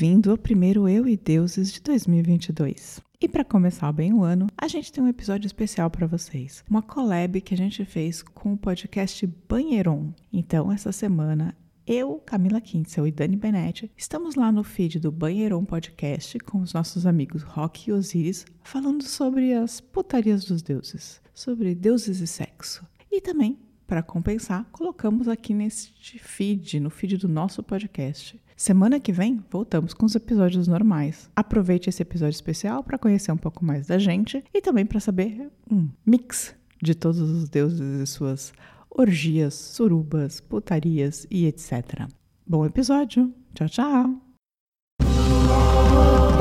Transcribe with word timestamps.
Bem-vindo 0.00 0.30
ao 0.30 0.38
primeiro 0.38 0.88
Eu 0.88 1.06
e 1.06 1.14
Deuses 1.14 1.70
de 1.70 1.82
2022. 1.82 3.02
E 3.20 3.28
para 3.28 3.44
começar 3.44 3.92
bem 3.92 4.14
o 4.14 4.22
ano, 4.24 4.46
a 4.56 4.66
gente 4.66 4.90
tem 4.90 5.04
um 5.04 5.08
episódio 5.08 5.46
especial 5.46 5.90
para 5.90 6.06
vocês. 6.06 6.64
Uma 6.70 6.80
collab 6.80 7.38
que 7.42 7.52
a 7.52 7.56
gente 7.56 7.84
fez 7.84 8.22
com 8.22 8.54
o 8.54 8.56
podcast 8.56 9.26
Banheiron. 9.46 10.14
Então, 10.32 10.72
essa 10.72 10.90
semana 10.90 11.54
eu, 11.86 12.14
Camila 12.24 12.62
Kintzel 12.62 13.08
e 13.08 13.12
Dani 13.12 13.36
Benetti 13.36 13.92
estamos 13.94 14.36
lá 14.36 14.50
no 14.50 14.64
feed 14.64 14.98
do 14.98 15.12
Banheiron 15.12 15.66
Podcast 15.66 16.38
com 16.38 16.62
os 16.62 16.72
nossos 16.72 17.04
amigos 17.04 17.42
Rock 17.42 17.90
e 17.90 17.92
Osiris 17.92 18.46
falando 18.62 19.02
sobre 19.02 19.52
as 19.52 19.82
putarias 19.82 20.46
dos 20.46 20.62
deuses, 20.62 21.20
sobre 21.34 21.74
deuses 21.74 22.20
e 22.20 22.26
sexo. 22.26 22.86
E 23.12 23.20
também, 23.20 23.58
para 23.86 24.02
compensar, 24.02 24.64
colocamos 24.72 25.28
aqui 25.28 25.52
neste 25.52 26.18
feed, 26.18 26.80
no 26.80 26.88
feed 26.88 27.18
do 27.18 27.28
nosso 27.28 27.62
podcast. 27.62 28.40
Semana 28.60 29.00
que 29.00 29.10
vem, 29.10 29.42
voltamos 29.50 29.94
com 29.94 30.04
os 30.04 30.14
episódios 30.14 30.68
normais. 30.68 31.30
Aproveite 31.34 31.88
esse 31.88 32.02
episódio 32.02 32.34
especial 32.34 32.84
para 32.84 32.98
conhecer 32.98 33.32
um 33.32 33.36
pouco 33.38 33.64
mais 33.64 33.86
da 33.86 33.98
gente 33.98 34.44
e 34.52 34.60
também 34.60 34.84
para 34.84 35.00
saber 35.00 35.50
um 35.72 35.88
mix 36.04 36.54
de 36.82 36.94
todos 36.94 37.20
os 37.20 37.48
deuses 37.48 37.80
e 37.80 38.06
suas 38.06 38.52
orgias, 38.90 39.54
surubas, 39.54 40.42
putarias 40.42 41.26
e 41.30 41.46
etc. 41.46 42.06
Bom 42.46 42.66
episódio. 42.66 43.32
Tchau, 43.54 43.68
tchau. 43.70 44.14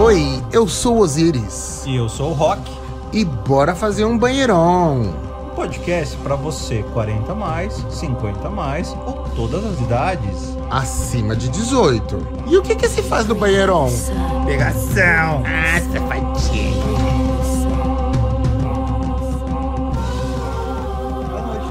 Oi, 0.06 0.22
eu 0.52 0.68
sou 0.68 0.98
Osiris. 0.98 1.86
E 1.88 1.96
eu 1.96 2.10
sou 2.10 2.32
o 2.32 2.34
Rock. 2.34 2.70
E 3.14 3.24
bora 3.24 3.74
fazer 3.74 4.04
um 4.04 4.18
banheirão. 4.18 5.29
Podcast 5.60 6.16
para 6.20 6.36
você 6.36 6.84
40 6.94 7.36
mais, 7.36 7.74
50 7.90 8.50
mais 8.50 8.96
ou 9.06 9.26
todas 9.36 9.66
as 9.66 9.78
idades. 9.82 10.58
Acima 10.72 11.36
de 11.36 11.50
18. 11.50 12.46
E 12.48 12.56
o 12.56 12.62
que 12.62 12.78
que 12.78 12.88
se 12.88 13.04
faz 13.04 13.28
no 13.28 13.36
banheirão? 13.36 13.90
Pegação. 14.46 15.44
Ah, 15.46 15.82
safadinho. 15.82 17.10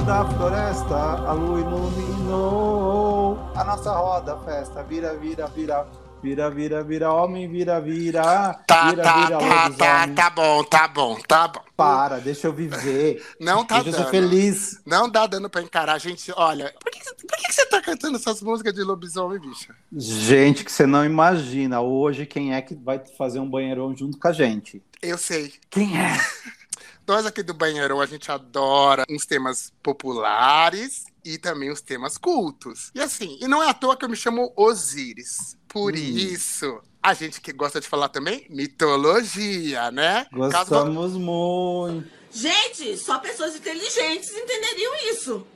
da 0.04 0.24
floresta, 0.24 0.94
a 0.94 1.32
lua 1.32 1.60
iluminou 1.60 3.38
a 3.54 3.64
nossa 3.64 3.92
roda, 3.92 4.36
festa, 4.44 4.82
vira, 4.82 5.14
vira, 5.14 5.46
vira, 5.46 5.86
vira, 6.22 6.50
vira, 6.50 6.83
vira, 6.83 7.12
homem, 7.12 7.48
vira, 7.48 7.80
vira, 7.80 8.55
Tá, 8.66 8.91
vira, 8.91 9.02
tá, 9.02 9.24
vira, 9.24 9.38
tá, 9.38 9.70
tá, 9.70 10.08
tá 10.08 10.30
bom, 10.30 10.64
tá 10.64 10.88
bom, 10.88 11.19
tá 11.27 11.48
bom. 11.48 11.60
Para, 11.77 12.19
deixa 12.19 12.48
eu 12.48 12.52
viver, 12.52 13.25
Não 13.41 13.64
tá 13.64 13.77
deixa 13.83 13.91
eu 13.91 13.92
ser 13.92 13.98
dando. 14.05 14.10
feliz. 14.10 14.80
Não 14.84 15.08
dá 15.08 15.27
dando 15.27 15.48
pra 15.48 15.62
encarar, 15.62 15.98
gente. 15.98 16.33
Olha, 16.36 16.75
por 16.83 16.91
que, 16.91 16.98
por 17.27 17.36
que 17.38 17.52
você 17.52 17.66
tá 17.66 17.80
cantando 17.80 18.16
essas 18.16 18.42
músicas 18.42 18.75
de 18.75 18.83
lobisomem, 18.83 19.38
bicha? 19.38 19.75
Gente, 19.92 20.64
que 20.64 20.72
você 20.72 20.86
não 20.86 21.05
imagina, 21.05 21.80
hoje 21.80 22.27
quem 22.27 22.55
é 22.55 22.60
que 22.60 22.75
vai 22.75 23.00
fazer 23.16 23.38
um 23.38 23.48
banheirão 23.48 23.97
junto 23.97 24.19
com 24.19 24.28
a 24.28 24.32
gente? 24.32 24.82
Eu 25.00 25.16
sei. 25.16 25.53
Quem 25.70 25.97
é? 26.00 26.12
Nós 27.06 27.25
aqui 27.25 27.42
do 27.42 27.55
Banheirão, 27.55 28.03
a 28.03 28.06
gente 28.06 28.30
adora 28.30 29.03
uns 29.08 29.25
temas 29.25 29.72
populares 29.82 31.05
e 31.25 31.38
também 31.38 31.70
os 31.70 31.80
temas 31.80 32.19
cultos. 32.19 32.91
E 32.94 33.00
assim, 33.00 33.38
e 33.41 33.48
não 33.48 33.62
é 33.62 33.70
à 33.70 33.72
toa 33.72 33.97
que 33.97 34.05
eu 34.05 34.10
me 34.10 34.16
chamo 34.16 34.53
Osíris. 34.55 35.56
Por 35.69 35.94
isso, 35.94 36.80
a 37.02 37.14
gente 37.14 37.41
que 37.41 37.52
gosta 37.52 37.80
de 37.80 37.86
falar 37.86 38.08
também 38.08 38.47
mitologia, 38.50 39.91
né? 39.91 40.27
Caso- 40.50 40.70
Gostamos 40.70 41.12
muito. 41.14 42.08
Gente, 42.30 42.97
só 42.97 43.19
pessoas 43.19 43.56
inteligentes 43.56 44.30
entenderiam 44.33 44.94
isso. 45.10 45.47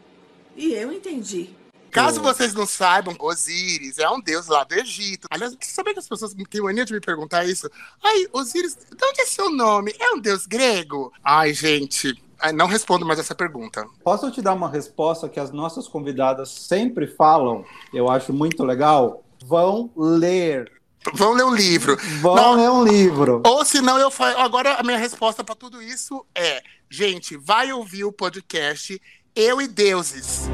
E 0.56 0.72
eu 0.72 0.92
entendi. 0.92 1.50
Caso 1.90 2.22
vocês 2.22 2.54
não 2.54 2.66
saibam, 2.66 3.14
Osíris 3.18 3.98
é 3.98 4.08
um 4.08 4.18
deus 4.20 4.46
lá 4.46 4.64
do 4.64 4.74
Egito. 4.74 5.28
Aliás, 5.30 5.52
você 5.54 5.70
sabia 5.70 5.92
que 5.92 5.98
as 5.98 6.08
pessoas 6.08 6.32
têm 6.48 6.62
mania 6.62 6.86
de 6.86 6.94
me 6.94 7.00
perguntar 7.00 7.44
isso? 7.44 7.70
Ai, 8.02 8.26
Osíris, 8.32 8.74
de 8.74 9.04
onde 9.04 9.20
é 9.20 9.26
seu 9.26 9.50
nome? 9.50 9.94
É 10.00 10.10
um 10.12 10.18
deus 10.18 10.46
grego? 10.46 11.12
Ai, 11.22 11.52
gente, 11.52 12.14
ai, 12.40 12.50
não 12.52 12.66
respondo 12.66 13.04
mais 13.04 13.18
essa 13.18 13.34
pergunta. 13.34 13.86
Posso 14.02 14.30
te 14.30 14.40
dar 14.40 14.54
uma 14.54 14.70
resposta 14.70 15.28
que 15.28 15.38
as 15.38 15.50
nossas 15.52 15.86
convidadas 15.86 16.48
sempre 16.50 17.06
falam? 17.06 17.62
Eu 17.92 18.08
acho 18.10 18.32
muito 18.32 18.64
legal. 18.64 19.22
Vão 19.44 19.90
ler. 19.96 20.70
Vão 21.14 21.32
ler 21.32 21.44
um 21.44 21.54
livro. 21.54 21.96
Vão 22.20 22.34
Não. 22.36 22.54
ler 22.54 22.70
um 22.70 22.84
livro. 22.84 23.42
Ou 23.44 23.64
senão 23.64 23.98
eu 23.98 24.10
faço. 24.10 24.38
Agora 24.38 24.74
a 24.74 24.82
minha 24.82 24.98
resposta 24.98 25.42
pra 25.42 25.54
tudo 25.54 25.82
isso 25.82 26.24
é: 26.34 26.62
gente, 26.88 27.36
vai 27.36 27.72
ouvir 27.72 28.04
o 28.04 28.12
podcast 28.12 29.00
Eu 29.34 29.60
e 29.60 29.66
Deuses. 29.66 30.48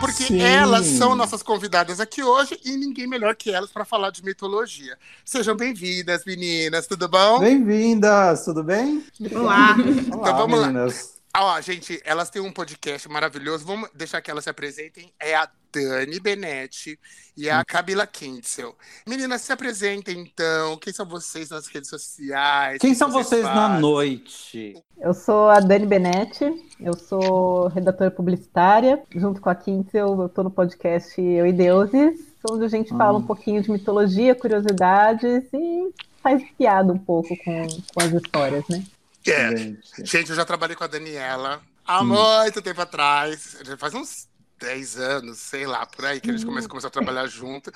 Porque 0.00 0.24
Sim. 0.24 0.40
elas 0.40 0.86
são 0.86 1.16
nossas 1.16 1.42
convidadas 1.42 1.98
aqui 1.98 2.22
hoje 2.22 2.60
e 2.64 2.76
ninguém 2.76 3.06
melhor 3.06 3.34
que 3.34 3.50
elas 3.50 3.72
para 3.72 3.84
falar 3.84 4.10
de 4.10 4.22
mitologia. 4.22 4.96
Sejam 5.24 5.56
bem-vindas, 5.56 6.24
meninas, 6.24 6.86
tudo 6.86 7.08
bom? 7.08 7.40
Bem-vindas, 7.40 8.44
tudo 8.44 8.62
bem? 8.62 9.02
Olá. 9.34 9.74
Olá, 10.12 10.32
vamos 10.32 10.60
lá. 10.60 10.88
Ó, 11.36 11.60
gente, 11.60 12.00
elas 12.04 12.30
têm 12.30 12.40
um 12.40 12.52
podcast 12.52 13.08
maravilhoso. 13.08 13.64
Vamos 13.66 13.90
deixar 13.92 14.20
que 14.22 14.30
elas 14.30 14.44
se 14.44 14.50
apresentem. 14.50 15.12
É 15.18 15.34
a 15.34 15.48
Dani 15.72 16.20
Benetti 16.20 16.96
e 17.36 17.48
Hum. 17.50 17.54
a 17.56 17.64
Camila 17.64 18.06
Kintzel. 18.06 18.76
Meninas, 19.04 19.40
se 19.42 19.52
apresentem 19.52 20.20
então. 20.20 20.76
Quem 20.76 20.92
são 20.92 21.04
vocês 21.04 21.50
nas 21.50 21.66
redes 21.66 21.90
sociais? 21.90 22.78
Quem 22.78 22.90
O 22.90 22.92
que 22.92 22.98
são 22.98 23.10
vocês 23.10 23.42
na 23.42 23.52
fazem? 23.52 23.80
noite? 23.80 24.74
Eu 25.00 25.12
sou 25.12 25.48
a 25.50 25.58
Dani 25.58 25.86
Benetti, 25.86 26.44
eu 26.78 26.96
sou 26.96 27.66
redatora 27.66 28.12
publicitária. 28.12 29.02
Junto 29.12 29.40
com 29.40 29.50
a 29.50 29.54
Quintel, 29.56 30.16
eu 30.20 30.26
estou 30.26 30.44
no 30.44 30.50
podcast 30.52 31.20
Eu 31.20 31.46
e 31.48 31.52
Deuses, 31.52 32.16
onde 32.48 32.64
a 32.64 32.68
gente 32.68 32.90
fala 32.90 33.18
um 33.18 33.26
pouquinho 33.26 33.60
de 33.60 33.72
mitologia, 33.72 34.36
curiosidades 34.36 35.42
e 35.52 35.92
faz 36.22 36.42
piada 36.56 36.92
um 36.92 36.98
pouco 36.98 37.36
com, 37.44 37.66
com 37.92 38.00
as 38.00 38.12
histórias, 38.12 38.64
né? 38.68 38.84
É. 39.26 39.56
Gente. 39.56 39.80
Gente, 40.04 40.30
eu 40.30 40.36
já 40.36 40.44
trabalhei 40.44 40.76
com 40.76 40.84
a 40.84 40.88
Daniela 40.88 41.60
há 41.86 42.02
muito 42.04 42.60
tempo 42.62 42.80
atrás. 42.80 43.56
Já 43.64 43.76
faz 43.76 43.94
uns 43.94 44.28
10 44.60 44.98
anos, 44.98 45.38
sei 45.38 45.66
lá, 45.66 45.84
por 45.84 46.04
aí, 46.04 46.20
que 46.20 46.30
a 46.30 46.32
gente 46.32 46.46
começou, 46.46 46.68
começou 46.70 46.88
a 46.88 46.90
trabalhar 46.90 47.26
junto. 47.26 47.70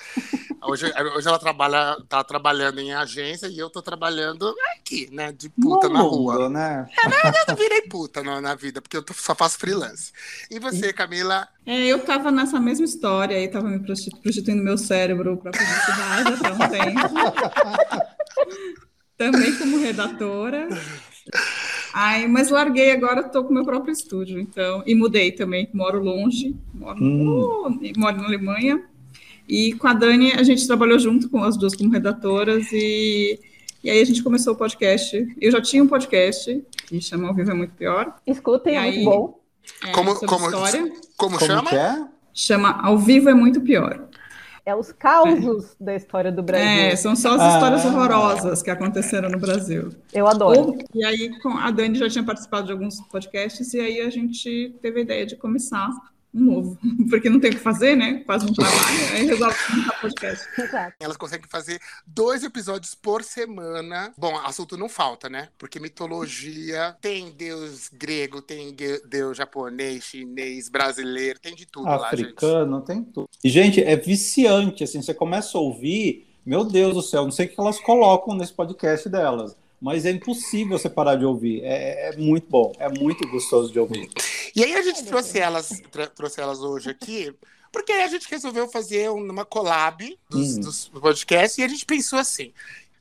Hoje, 0.63 0.85
hoje 1.15 1.27
ela 1.27 1.37
trabalha, 1.39 1.97
tá 2.07 2.23
trabalhando 2.23 2.79
em 2.79 2.93
agência 2.93 3.47
e 3.47 3.57
eu 3.59 3.69
tô 3.69 3.81
trabalhando 3.81 4.53
aqui, 4.75 5.07
né? 5.11 5.31
De 5.31 5.49
puta 5.49 5.87
No 5.87 5.93
na 5.93 6.03
mundo, 6.03 6.15
rua. 6.15 6.49
né? 6.49 6.87
Eu 7.03 7.31
não 7.47 7.55
virei 7.55 7.81
puta 7.83 8.23
na, 8.23 8.41
na 8.41 8.55
vida, 8.55 8.81
porque 8.81 8.97
eu 8.97 9.03
tô- 9.03 9.13
só 9.13 9.35
faço 9.35 9.57
freelance. 9.59 10.11
E 10.49 10.57
você, 10.59 10.91
Camila? 10.93 11.47
É, 11.65 11.85
eu 11.87 11.99
tava 12.03 12.31
nessa 12.31 12.59
mesma 12.59 12.85
história 12.85 13.37
aí, 13.37 13.47
tava 13.47 13.67
me 13.67 13.79
prosti- 13.79 14.09
prostituindo 14.21 14.63
meu 14.63 14.77
cérebro 14.77 15.37
para 15.37 15.51
publicidade 15.51 16.33
até 16.33 16.53
um 16.53 16.69
tempo. 16.69 18.09
Também 19.17 19.53
como 19.57 19.79
redatora. 19.79 20.69
Aí, 21.93 22.27
mas 22.27 22.49
larguei 22.49 22.91
agora, 22.91 23.23
tô 23.23 23.43
com 23.43 23.53
meu 23.53 23.63
próprio 23.65 23.91
estúdio, 23.91 24.39
então, 24.39 24.83
e 24.85 24.93
mudei 24.93 25.31
também, 25.31 25.67
moro 25.73 26.01
longe, 26.01 26.55
moro, 26.73 27.03
Hum. 27.03 27.79
moro 27.97 28.17
na 28.17 28.25
Alemanha. 28.25 28.83
E 29.47 29.73
com 29.73 29.87
a 29.87 29.93
Dani, 29.93 30.31
a 30.33 30.43
gente 30.43 30.65
trabalhou 30.67 30.99
junto 30.99 31.27
com 31.29 31.43
as 31.43 31.57
duas 31.57 31.75
como 31.75 31.89
redatoras 31.91 32.71
e, 32.71 33.39
e 33.83 33.89
aí 33.89 33.99
a 33.99 34.05
gente 34.05 34.21
começou 34.21 34.53
o 34.53 34.55
podcast. 34.55 35.27
Eu 35.41 35.51
já 35.51 35.59
tinha 35.59 35.83
um 35.83 35.87
podcast, 35.87 36.63
que 36.85 37.01
chama 37.01 37.27
Ao 37.27 37.33
Vivo 37.33 37.49
é 37.49 37.53
Muito 37.55 37.73
Pior. 37.73 38.13
Escutem, 38.27 38.73
E 38.73 38.75
é 38.75 38.79
aí? 38.79 39.03
muito 39.03 39.09
bom. 39.09 39.39
é, 39.87 39.91
Como- 39.91 40.13
como-. 40.15 40.27
Como, 40.51 40.91
Como 41.17 41.39
chama? 41.39 41.69
é? 41.71 42.05
Chama 42.31 42.79
Ao 42.83 42.97
Vivo 42.99 43.29
é 43.29 43.33
Muito 43.33 43.59
Pior. 43.61 44.07
É 44.65 44.75
os 44.75 44.91
causos 44.91 45.75
da 45.79 45.95
história 45.95 46.31
do 46.31 46.43
Brasil. 46.43 46.67
É, 46.67 46.95
são 46.95 47.15
só 47.15 47.35
as 47.35 47.41
Ah. 47.41 47.49
histórias 47.55 47.85
horrorosas 47.85 48.61
que 48.61 48.69
aconteceram 48.69 49.29
no 49.29 49.39
Brasil. 49.39 49.89
Eu 50.13 50.27
adoro. 50.27 50.59
Ou- 50.59 50.77
e 50.93 51.03
aí, 51.05 51.39
com- 51.41 51.57
a 51.57 51.71
Dani 51.71 51.97
já 51.97 52.09
tinha 52.09 52.23
participado 52.23 52.67
de 52.67 52.71
alguns 52.71 52.99
podcasts, 53.07 53.73
e 53.73 53.79
aí 53.79 54.01
a 54.01 54.09
gente 54.09 54.75
teve 54.81 54.99
a 54.99 55.03
ideia 55.03 55.25
de 55.25 55.35
começar 55.35 55.89
um 56.33 56.43
novo. 56.45 56.77
Porque 57.09 57.29
não 57.29 57.39
tem 57.39 57.51
o 57.51 57.53
que 57.53 57.59
fazer, 57.59 57.95
né? 57.95 58.23
Quase 58.25 58.45
um 58.45 58.53
trabalho, 58.53 58.77
aí 59.13 59.25
resolve 59.25 59.55
começar 59.67 60.01
podcast. 60.01 60.61
Exato. 60.61 60.95
Elas 60.99 61.17
conseguem 61.17 61.47
fazer 61.49 61.79
dois 62.05 62.43
episódios 62.43 62.95
por 62.95 63.23
semana. 63.23 64.13
Bom, 64.17 64.37
assunto 64.37 64.77
não 64.77 64.89
falta, 64.89 65.29
né? 65.29 65.49
Porque 65.57 65.79
mitologia 65.79 66.95
tem 67.01 67.31
deus 67.31 67.89
grego, 67.89 68.41
tem 68.41 68.75
deus 69.07 69.37
japonês, 69.37 70.03
chinês, 70.03 70.69
brasileiro, 70.69 71.39
tem 71.39 71.55
de 71.55 71.65
tudo 71.65 71.85
lá, 71.85 72.09
gente. 72.15 72.25
Africano, 72.25 72.81
tem 72.81 73.03
tudo. 73.03 73.27
E, 73.43 73.49
gente, 73.49 73.81
é 73.83 73.95
viciante, 73.95 74.83
assim, 74.83 75.01
você 75.01 75.13
começa 75.13 75.57
a 75.57 75.61
ouvir, 75.61 76.27
meu 76.45 76.63
Deus 76.63 76.93
do 76.93 77.01
céu, 77.01 77.23
não 77.23 77.31
sei 77.31 77.45
o 77.45 77.49
que 77.49 77.59
elas 77.59 77.79
colocam 77.79 78.35
nesse 78.35 78.53
podcast 78.53 79.07
delas, 79.09 79.55
mas 79.81 80.05
é 80.05 80.11
impossível 80.11 80.77
você 80.77 80.89
parar 80.89 81.15
de 81.15 81.25
ouvir. 81.25 81.61
É, 81.63 82.09
é 82.09 82.17
muito 82.17 82.47
bom, 82.49 82.73
é 82.79 82.89
muito 82.89 83.27
gostoso 83.29 83.71
de 83.71 83.79
ouvir. 83.79 84.09
E 84.55 84.63
aí 84.63 84.73
a 84.75 84.81
gente 84.81 85.03
trouxe 85.05 85.39
elas, 85.39 85.69
trouxe 86.15 86.41
elas 86.41 86.59
hoje 86.61 86.89
aqui, 86.89 87.33
porque 87.71 87.91
a 87.91 88.07
gente 88.07 88.27
resolveu 88.29 88.67
fazer 88.67 89.09
uma 89.09 89.45
collab 89.45 90.17
dos, 90.29 90.57
Hum. 90.57 90.61
dos 90.61 90.87
podcasts 90.89 91.57
e 91.57 91.63
a 91.63 91.67
gente 91.67 91.85
pensou 91.85 92.17
assim: 92.19 92.51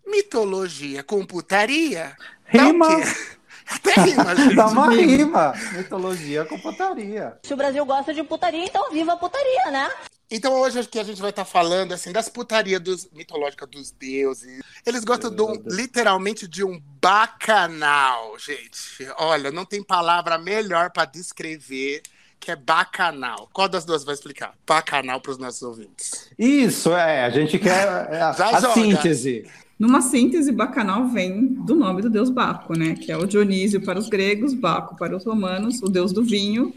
mitologia 0.06 1.02
com 1.02 1.25
putaria? 1.25 2.16
Rima? 2.46 2.88
Até 3.70 4.00
rima, 4.00 4.34
gente. 4.34 4.54
dá 4.56 4.66
uma 4.69 4.90
rima. 4.94 5.52
Mitologia 5.76 6.44
com 6.46 6.58
putaria. 6.58 7.36
Se 7.42 7.52
o 7.52 7.56
Brasil 7.56 7.84
gosta 7.84 8.14
de 8.14 8.22
putaria, 8.25 8.64
então 8.64 8.90
viva 8.90 9.12
a 9.12 9.16
putaria, 9.19 9.70
né? 9.70 9.90
Então 10.30 10.60
hoje 10.60 10.78
aqui 10.78 10.98
a 10.98 11.04
gente 11.04 11.22
vai 11.22 11.30
estar 11.30 11.46
falando 11.46 11.92
assim 11.92 12.12
das 12.12 12.28
putarias 12.28 12.80
dos, 12.80 13.08
mitológicas 13.12 13.69
dos 13.69 13.90
deuses. 13.90 14.62
Eles 14.84 15.02
gostam 15.02 15.34
do, 15.34 15.62
literalmente 15.66 16.46
de 16.46 16.62
um 16.62 16.80
bacanal, 17.00 18.38
gente. 18.38 19.08
Olha, 19.19 19.50
não 19.50 19.64
tem 19.64 19.82
palavra 19.82 20.36
melhor 20.36 20.90
para 20.90 21.06
descrever 21.06 22.02
que 22.38 22.50
é 22.50 22.56
bacanal. 22.56 23.48
Qual 23.52 23.69
das 23.69 23.86
duas 23.86 24.04
vai 24.04 24.14
explicar? 24.14 24.54
Bacanal 24.66 25.20
para 25.20 25.32
os 25.32 25.38
nossos 25.38 25.62
ouvintes. 25.62 26.30
Isso, 26.38 26.92
é. 26.92 27.25
A 27.25 27.30
gente 27.30 27.58
quer 27.58 28.10
é, 28.10 28.20
a, 28.20 28.30
a 28.30 28.72
síntese. 28.75 29.50
Numa 29.78 30.02
síntese, 30.02 30.52
bacanal 30.52 31.08
vem 31.08 31.46
do 31.46 31.75
nome 31.75 32.02
do 32.02 32.10
deus 32.10 32.28
Baco, 32.30 32.76
né? 32.76 32.94
Que 32.94 33.10
é 33.10 33.16
o 33.16 33.26
Dionísio 33.26 33.80
para 33.80 33.98
os 33.98 34.08
gregos, 34.08 34.52
Baco 34.52 34.94
para 34.96 35.16
os 35.16 35.25
romanos, 35.25 35.80
o 35.82 35.88
deus 35.88 36.12
do 36.12 36.22
vinho. 36.22 36.75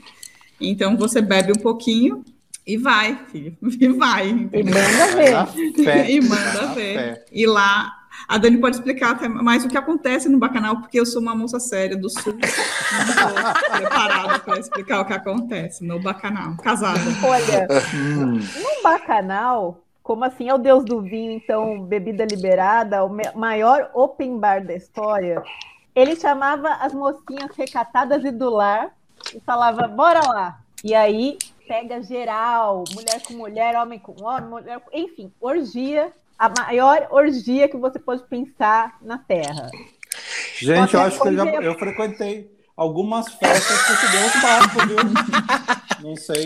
Então 0.60 0.96
você 0.96 1.22
bebe 1.22 1.52
um 1.52 1.62
pouquinho 1.62 2.24
e 2.66 2.78
vai, 2.78 3.16
filho. 3.32 3.58
E 3.80 3.88
vai. 3.90 4.30
E 4.30 4.64
manda 4.64 5.08
ver. 5.16 6.10
E 6.10 6.22
manda 6.22 6.74
ver. 6.74 7.26
E 7.32 7.46
lá, 7.48 7.94
a 8.28 8.38
Dani 8.38 8.58
pode 8.58 8.76
explicar 8.78 9.12
até 9.12 9.28
mais 9.28 9.66
o 9.66 9.68
que 9.70 9.78
acontece 9.78 10.30
no 10.30 10.38
Bacanal, 10.38 10.78
porque 10.78 11.00
eu 11.00 11.06
sou 11.06 11.22
uma 11.22 11.36
moça 11.36 11.60
séria 11.60 11.98
do 11.98 12.10
sul. 12.10 12.34
Não 12.38 13.52
estou 13.52 13.78
preparada 13.78 14.40
para 14.40 14.60
explicar 14.60 15.02
o 15.02 15.06
que 15.06 15.14
acontece 15.14 15.84
no 15.84 16.00
Bacanal. 16.00 16.56
Casada. 16.58 17.00
Olha, 17.24 17.68
Hum, 17.94 18.34
no 18.40 18.84
bacanal, 18.84 19.80
como 20.04 20.24
assim 20.26 20.50
é 20.50 20.54
o 20.54 20.58
deus 20.58 20.84
do 20.86 21.02
vinho, 21.02 21.32
então 21.32 21.82
bebida 21.84 22.26
liberada, 22.26 23.04
o 23.04 23.16
maior 23.36 23.90
open 23.94 24.38
bar 24.40 24.66
da 24.66 24.74
história, 24.74 25.42
ele 25.96 26.16
chamava 26.16 26.70
as 26.76 26.94
mocinhas 26.94 27.56
recatadas 27.56 28.24
e 28.24 28.32
do 28.32 28.50
lar 28.50 28.92
e 29.36 29.40
falava, 29.42 29.88
bora 29.88 30.22
lá. 30.28 30.60
E 30.84 30.96
aí 30.96 31.38
pega 31.68 32.02
geral, 32.02 32.84
mulher 32.94 33.22
com 33.24 33.34
mulher, 33.34 33.76
homem 33.76 34.00
com 34.00 34.16
homem, 34.24 34.50
mulher 34.50 34.80
com... 34.80 34.90
enfim, 34.98 35.32
orgia, 35.40 36.12
a 36.38 36.50
maior 36.50 37.08
orgia 37.12 37.70
que 37.70 37.78
você 37.78 38.00
pode 38.00 38.24
pensar 38.24 38.98
na 39.02 39.18
Terra. 39.18 39.70
Gente, 40.60 40.94
eu 40.94 41.02
acho 41.02 41.22
que 41.22 41.28
eu, 41.28 41.36
já, 41.36 41.46
eu 41.46 41.76
frequentei 41.78 42.52
algumas 42.76 43.32
festas 43.34 43.86
que 43.86 43.94
esse 43.94 44.12
Deus 44.12 44.42
Baco, 44.42 44.88
viu? 44.88 46.10
Não 46.10 46.16
sei, 46.16 46.46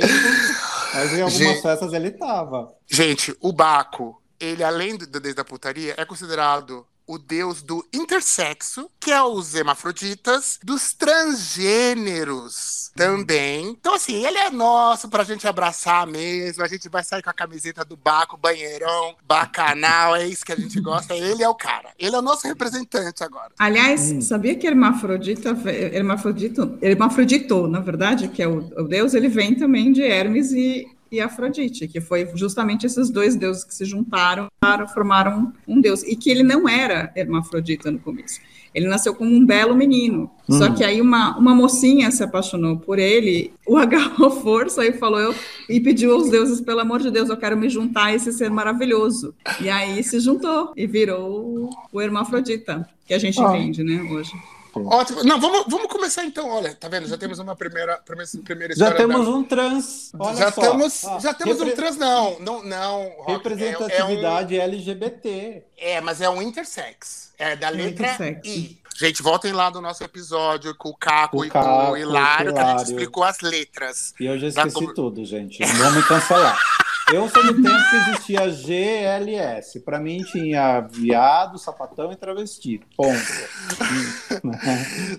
mas 0.94 1.14
em 1.14 1.22
algumas 1.22 1.34
Gente. 1.34 1.62
festas 1.62 1.94
ele 1.94 2.12
tava. 2.12 2.74
Gente, 2.88 3.36
o 3.40 3.54
Baco, 3.54 4.22
ele 4.40 4.64
além 4.64 4.98
do 4.98 5.20
deus 5.20 5.36
da 5.36 5.46
putaria, 5.46 5.94
é 5.98 6.06
considerado 6.06 6.86
o 7.08 7.18
deus 7.18 7.62
do 7.62 7.86
intersexo, 7.94 8.90
que 9.00 9.12
é 9.12 9.22
os 9.22 9.54
hermafroditas, 9.54 10.60
dos 10.64 10.94
transgêneros 10.94 12.92
também. 12.96 13.70
Então, 13.70 13.94
assim, 13.94 14.26
ele 14.26 14.38
é 14.38 14.50
nosso 14.50 15.10
pra 15.10 15.24
gente 15.24 15.48
abraçar 15.48 16.08
mesmo. 16.08 16.64
A 16.64 16.68
gente 16.68 16.88
vai 16.90 17.04
sair 17.04 17.22
com 17.22 17.30
a 17.30 17.34
camiseta 17.34 17.84
do 17.84 17.96
Baco, 17.98 18.38
banheirão, 18.38 19.16
bacanal, 19.28 20.16
é 20.16 20.28
isso 20.28 20.46
que 20.46 20.52
a 20.52 20.56
gente 20.56 20.80
gosta. 20.80 21.14
Ele 21.14 21.44
é 21.44 21.50
o 21.50 21.56
cara. 21.56 21.90
Ele 22.00 22.16
é 22.16 22.20
o 22.20 22.22
nosso 22.22 22.48
representante 22.48 23.24
agora. 23.24 23.52
Aliás, 23.60 24.12
Hum. 24.12 24.22
sabia 24.22 24.56
que 24.56 24.66
Hermafrodita, 24.68 25.50
Hermafrodito, 25.92 26.78
Hermafrodito, 26.82 27.68
na 27.68 27.80
verdade, 27.80 28.28
que 28.30 28.42
é 28.42 28.48
o, 28.48 28.58
o 28.78 28.84
deus, 28.88 29.14
ele 29.14 29.28
vem 29.28 29.56
também 29.56 29.92
de 29.92 30.02
Hermes 30.02 30.52
e, 30.52 30.88
e 31.12 31.22
Afrodite, 31.22 31.88
que 31.88 32.02
foi 32.02 32.30
justamente 32.36 32.86
esses 32.86 33.10
dois 33.10 33.36
deuses 33.36 33.64
que 33.64 33.74
se 33.74 33.86
juntaram 33.86 34.48
para 34.60 34.88
formaram 34.88 35.54
um 35.68 35.80
deus. 35.80 36.04
E 36.04 36.16
que 36.16 36.30
ele 36.30 36.44
não 36.44 36.68
era 36.68 37.12
hermafrodita 37.16 37.92
no 37.92 38.00
começo. 38.00 38.40
Ele 38.74 38.88
nasceu 38.88 39.16
como 39.16 39.32
um 39.32 39.46
belo 39.46 39.74
menino. 39.74 40.30
Só 40.50 40.66
Hum. 40.66 40.76
que 40.76 40.84
aí 40.84 41.00
uma, 41.00 41.38
uma 41.38 41.56
mocinha 41.56 42.12
se 42.12 42.22
apaixonou 42.22 42.78
por 42.78 43.00
ele, 43.00 43.54
o 43.66 43.78
agarrou 43.78 44.30
força 44.30 44.86
e 44.86 44.92
falou 44.92 45.20
eu, 45.20 45.34
e 45.70 45.80
pediu 45.80 46.14
aos 46.14 46.30
deuses, 46.30 46.60
pelo 46.60 46.82
amor 46.82 47.00
de 47.00 47.10
Deus, 47.10 47.30
eu 47.30 47.38
quero 47.38 47.56
me 47.56 47.70
juntar 47.70 48.08
a 48.08 48.14
esse 48.14 48.34
ser 48.34 48.50
maravilhoso. 48.52 49.34
E 49.62 49.70
aí 49.70 50.04
se 50.04 50.20
juntou 50.20 50.74
e 50.76 50.86
virou 50.86 51.70
o 51.94 52.02
hermafrodita, 52.02 52.88
que 53.06 53.14
a 53.14 53.18
gente 53.18 53.40
entende, 53.40 53.82
né, 53.82 54.02
hoje. 54.12 54.34
Ótimo. 54.76 55.24
Não, 55.24 55.40
vamos, 55.40 55.66
vamos 55.68 55.88
começar 55.88 56.26
então. 56.26 56.50
Olha, 56.50 56.76
tá 56.76 56.88
vendo? 56.88 57.08
Já 57.08 57.18
temos 57.18 57.40
uma 57.40 57.56
primeira, 57.56 57.98
primeira, 57.98 58.30
primeira 58.44 58.76
Já 58.76 58.92
temos 58.94 59.26
da- 59.26 59.32
um 59.32 59.44
trans. 59.44 60.12
Olha 60.20 60.36
já 60.38 60.52
só. 60.52 60.62
temos, 60.62 61.06
Ah, 61.06 61.20
já 61.20 61.34
temos 61.34 61.56
um 61.62 61.66
repre- 61.66 61.76
trans, 61.76 61.98
não. 61.98 62.40
Não, 62.40 62.64
não. 62.64 63.04
Rock, 63.20 63.30
é- 63.30 63.34
é 63.34 63.34
um- 63.34 63.38
Representatividade 63.38 64.60
LGBT. 64.60 65.64
É, 65.78 66.02
mas 66.02 66.22
é 66.22 66.30
um 66.30 66.42
intersex. 66.42 67.32
É 67.38 67.56
da 67.56 67.70
letra 67.70 67.90
intersex. 68.14 68.48
I. 68.48 68.80
Gente, 68.98 69.22
voltem 69.22 69.52
lá 69.52 69.70
no 69.70 69.82
nosso 69.82 70.02
episódio 70.06 70.74
com 70.76 70.88
o 70.90 70.96
Caco 70.96 71.36
Com 71.38 71.44
o 71.44 71.46
e 71.46 71.50
com 71.50 71.60
o 71.92 71.98
Hilário, 71.98 72.54
que 72.54 72.60
a 72.60 72.62
gente 72.64 72.72
Hilário. 72.72 72.84
explicou 72.92 73.24
as 73.26 73.42
letras. 73.42 74.14
E 74.20 74.26
eu 74.26 74.38
já 74.40 74.50
Da 74.52 74.68
esqueci 74.68 74.86
com- 74.88 74.94
tudo, 74.94 75.26
gente. 75.26 75.60
Me 75.62 76.04
cancelar. 76.04 76.58
Eu 77.14 77.30
sou 77.30 77.44
do 77.44 77.54
tempo 77.62 77.90
que 77.90 77.96
existia 77.96 78.50
GLS. 78.50 79.80
Pra 79.82 80.00
mim 80.00 80.24
tinha 80.24 80.82
viado, 80.82 81.58
sapatão 81.60 82.12
e 82.12 82.16
travesti. 82.16 82.82
Ponto. 82.98 83.20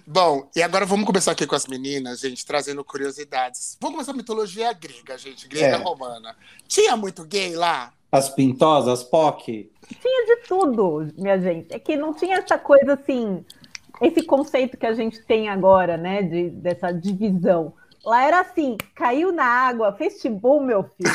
Bom, 0.06 0.49
e 0.55 0.62
agora 0.62 0.85
vamos 0.85 1.06
começar 1.06 1.33
aqui 1.33 1.47
com 1.47 1.55
as 1.55 1.67
meninas, 1.67 2.21
gente, 2.21 2.44
trazendo 2.44 2.85
curiosidades. 2.85 3.77
Vamos 3.81 3.97
começar 3.97 4.12
a 4.12 4.17
mitologia 4.17 4.73
grega, 4.73 5.17
gente, 5.17 5.47
grega 5.49 5.77
É. 5.77 5.83
romana. 5.83 6.35
Tinha 6.67 6.97
muito 6.97 7.25
gay 7.25 7.55
lá? 7.55 7.93
As 8.11 8.29
pintosas, 8.29 9.03
POC. 9.05 9.71
Tinha 10.00 10.27
de 10.27 10.43
tudo, 10.49 11.09
minha 11.17 11.38
gente. 11.41 11.73
É 11.73 11.79
que 11.79 11.97
não 11.97 12.12
tinha 12.12 12.38
essa 12.38 12.59
coisa 12.59 12.94
assim, 12.94 13.44
esse 14.03 14.23
conceito 14.23 14.77
que 14.77 14.87
a 14.87 14.93
gente 14.93 15.21
tem 15.25 15.49
agora, 15.49 15.97
né, 15.97 16.23
de, 16.23 16.50
dessa 16.50 16.91
divisão. 16.93 17.73
Lá 18.05 18.25
era 18.25 18.41
assim, 18.41 18.77
caiu 18.94 19.33
na 19.33 19.44
água, 19.44 19.93
fez 19.93 20.21
tibum, 20.21 20.61
meu 20.61 20.85
filho. 20.85 21.11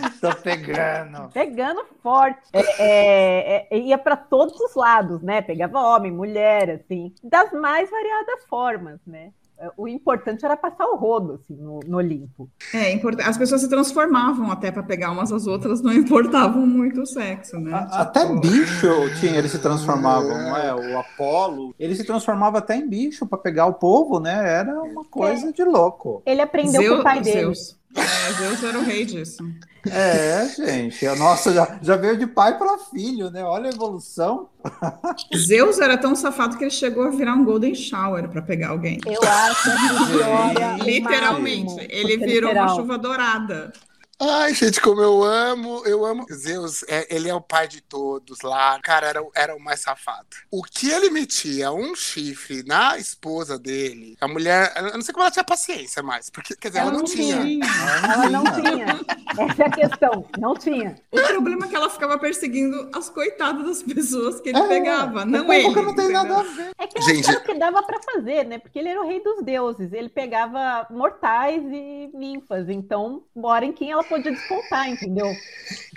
Tô 0.20 0.34
pegando. 0.36 1.28
Pegando 1.32 1.84
forte. 2.02 2.40
É, 2.52 2.60
é, 2.78 3.66
é, 3.70 3.78
ia 3.78 3.98
para 3.98 4.16
todos 4.16 4.58
os 4.60 4.74
lados, 4.74 5.22
né? 5.22 5.42
Pegava 5.42 5.80
homem, 5.80 6.10
mulher, 6.12 6.70
assim, 6.84 7.12
das 7.22 7.52
mais 7.52 7.90
variadas 7.90 8.44
formas, 8.48 9.00
né? 9.06 9.30
O 9.76 9.86
importante 9.86 10.44
era 10.44 10.56
passar 10.56 10.86
o 10.86 10.96
rodo, 10.96 11.34
assim, 11.34 11.54
no, 11.54 11.78
no 11.86 11.98
Olimpo. 11.98 12.50
É, 12.74 13.00
as 13.24 13.38
pessoas 13.38 13.60
se 13.60 13.68
transformavam 13.68 14.50
até 14.50 14.72
para 14.72 14.82
pegar 14.82 15.12
umas 15.12 15.30
às 15.30 15.46
outras, 15.46 15.80
não 15.80 15.92
importavam 15.92 16.66
muito 16.66 17.02
o 17.02 17.06
sexo, 17.06 17.60
né? 17.60 17.72
A- 17.72 18.00
Até 18.00 18.26
bicho 18.26 18.88
tinha, 19.20 19.38
eles 19.38 19.52
se 19.52 19.60
transformavam, 19.60 20.30
não 20.30 20.56
é? 20.56 20.74
O 20.74 20.98
Apolo, 20.98 21.72
ele 21.78 21.94
se 21.94 22.02
transformava 22.02 22.58
até 22.58 22.74
em 22.74 22.88
bicho 22.88 23.24
pra 23.24 23.38
pegar 23.38 23.66
o 23.66 23.74
povo, 23.74 24.18
né? 24.18 24.32
Era 24.52 24.82
uma 24.82 25.04
coisa 25.04 25.52
de 25.52 25.62
louco. 25.62 26.22
Ele 26.26 26.40
aprendeu 26.40 26.82
com 26.96 27.00
o 27.00 27.04
pai 27.04 27.20
dele. 27.20 27.40
Zeus. 27.42 27.78
É, 27.94 28.32
Zeus 28.32 28.64
era 28.64 28.78
o 28.78 28.82
rei 28.82 29.04
disso. 29.04 29.44
É, 29.90 30.48
gente. 30.48 31.04
Nossa, 31.18 31.52
já, 31.52 31.78
já 31.82 31.96
veio 31.96 32.16
de 32.16 32.26
pai 32.26 32.56
para 32.56 32.78
filho, 32.78 33.30
né? 33.30 33.42
Olha 33.44 33.70
a 33.70 33.72
evolução. 33.72 34.48
Zeus 35.36 35.80
era 35.80 35.98
tão 35.98 36.14
safado 36.14 36.56
que 36.56 36.64
ele 36.64 36.70
chegou 36.70 37.04
a 37.04 37.10
virar 37.10 37.34
um 37.34 37.44
golden 37.44 37.74
shower 37.74 38.28
para 38.28 38.40
pegar 38.40 38.68
alguém. 38.70 38.98
Eu 39.04 39.20
acho 39.22 39.70
que 39.70 40.12
Glória 40.12 40.76
Literalmente, 40.84 41.74
máximo, 41.74 41.86
ele 41.90 42.16
virou 42.18 42.52
uma 42.52 42.68
chuva 42.68 42.96
dourada. 42.96 43.72
Ai, 44.24 44.54
gente, 44.54 44.80
como 44.80 45.00
eu 45.02 45.22
amo, 45.24 45.82
eu 45.84 46.04
amo. 46.06 46.24
Zeus, 46.32 46.84
é, 46.84 47.06
ele 47.14 47.28
é 47.28 47.34
o 47.34 47.40
pai 47.40 47.66
de 47.66 47.80
todos 47.80 48.40
lá. 48.42 48.78
Cara, 48.80 49.08
era, 49.08 49.20
o- 49.22 49.32
era 49.34 49.56
o 49.56 49.60
mais 49.60 49.80
safado. 49.80 50.28
O 50.48 50.62
que 50.62 50.88
ele 50.90 51.10
metia 51.10 51.72
um 51.72 51.94
chifre 51.96 52.62
na 52.62 52.96
esposa 52.98 53.58
dele, 53.58 54.16
a 54.20 54.28
mulher, 54.28 54.72
eu 54.76 54.92
não 54.94 55.02
sei 55.02 55.12
como 55.12 55.24
ela 55.24 55.30
tinha 55.32 55.42
paciência 55.44 56.02
mais, 56.04 56.30
porque, 56.30 56.54
quer 56.54 56.68
dizer, 56.68 56.80
ela, 56.80 56.92
não 56.92 57.02
tinha. 57.02 57.36
Ela 58.14 58.30
não 58.30 58.44
tinha. 58.44 59.00
Essa 59.50 59.62
é 59.62 59.66
a 59.66 59.70
questão. 59.70 60.24
Não 60.38 60.54
tinha. 60.54 60.94
O 61.10 61.20
problema 61.20 61.66
é 61.66 61.68
que 61.68 61.74
ela 61.76 61.90
ficava 61.90 62.16
perseguindo 62.16 62.90
as 62.94 63.08
coitadas 63.08 63.66
das 63.66 63.82
pessoas 63.82 64.40
que 64.40 64.50
ele 64.50 64.58
É, 64.58 64.68
pegava, 64.68 65.24
não 65.24 65.52
é 65.52 65.64
ele. 65.64 65.74
não 65.82 65.94
tem 65.96 66.10
nada 66.12 66.38
a 66.38 66.42
ver. 66.44 66.70
É 66.78 66.86
que 66.86 67.00
Gente- 67.02 67.28
era 67.28 67.40
o 67.40 67.42
que 67.42 67.54
dava 67.54 67.82
pra 67.82 67.98
fazer, 68.14 68.44
né? 68.46 68.58
Porque 68.58 68.78
ele 68.78 68.88
era 68.88 69.02
o 69.02 69.06
rei 69.08 69.20
dos 69.20 69.42
deuses. 69.42 69.92
Ele 69.92 70.08
pegava 70.08 70.86
mortais 70.90 71.60
e 71.64 72.10
ninfas. 72.14 72.68
Então, 72.68 73.24
bora 73.34 73.64
em 73.64 73.72
quem 73.72 73.90
ela 73.90 74.04
podia 74.12 74.32
descontar, 74.32 74.88
entendeu? 74.88 75.34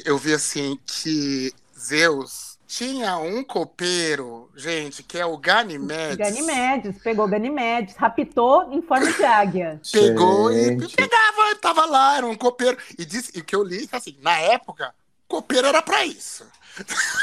Eu 0.06 0.18
vi 0.18 0.34
assim 0.34 0.80
que 0.86 1.54
Zeus 1.78 2.56
tinha 2.68 3.18
um 3.18 3.44
copeiro, 3.44 4.50
gente, 4.56 5.04
que 5.04 5.18
é 5.18 5.26
o 5.26 5.38
Ganimedes. 5.38 6.18
Ganimedes, 6.18 7.02
pegou 7.04 7.28
Ganimedes, 7.28 7.96
raptou 7.96 8.72
em 8.74 8.82
forma 8.82 9.12
de 9.12 9.24
águia. 9.24 9.80
Pegou 9.92 10.52
e 10.52 10.66
Gente. 10.80 10.96
pegava, 10.96 11.56
tava 11.62 11.86
lá, 11.86 12.18
era 12.18 12.26
um 12.26 12.36
copeiro. 12.36 12.78
E 12.98 13.06
disse, 13.06 13.32
e 13.36 13.40
o 13.40 13.44
que 13.44 13.56
eu 13.56 13.64
li, 13.64 13.88
assim, 13.92 14.18
na 14.22 14.38
época, 14.40 14.94
copeiro 15.28 15.68
era 15.68 15.82
pra 15.82 16.06
isso. 16.06 16.46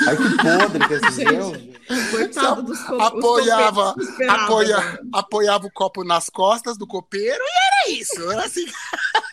Ai, 0.09 0.17
que 0.17 0.37
podre 0.43 0.89
que 0.89 0.95
esse 0.95 1.11
Gente. 1.17 1.29
Deus. 1.35 1.59
gente. 1.59 2.11
Coitado 2.11 2.63
dos 2.63 2.81
co- 2.85 2.95
os 2.97 3.03
apoiava, 3.03 3.95
apoia, 4.31 4.79
né? 4.79 4.99
apoiava 5.13 5.67
o 5.67 5.73
copo 5.73 6.05
nas 6.05 6.31
costas 6.31 6.79
do 6.79 6.87
copeiro 6.87 7.43
e 7.45 7.91
era 7.91 7.99
isso. 8.01 8.31
Era 8.31 8.45
assim. 8.47 8.65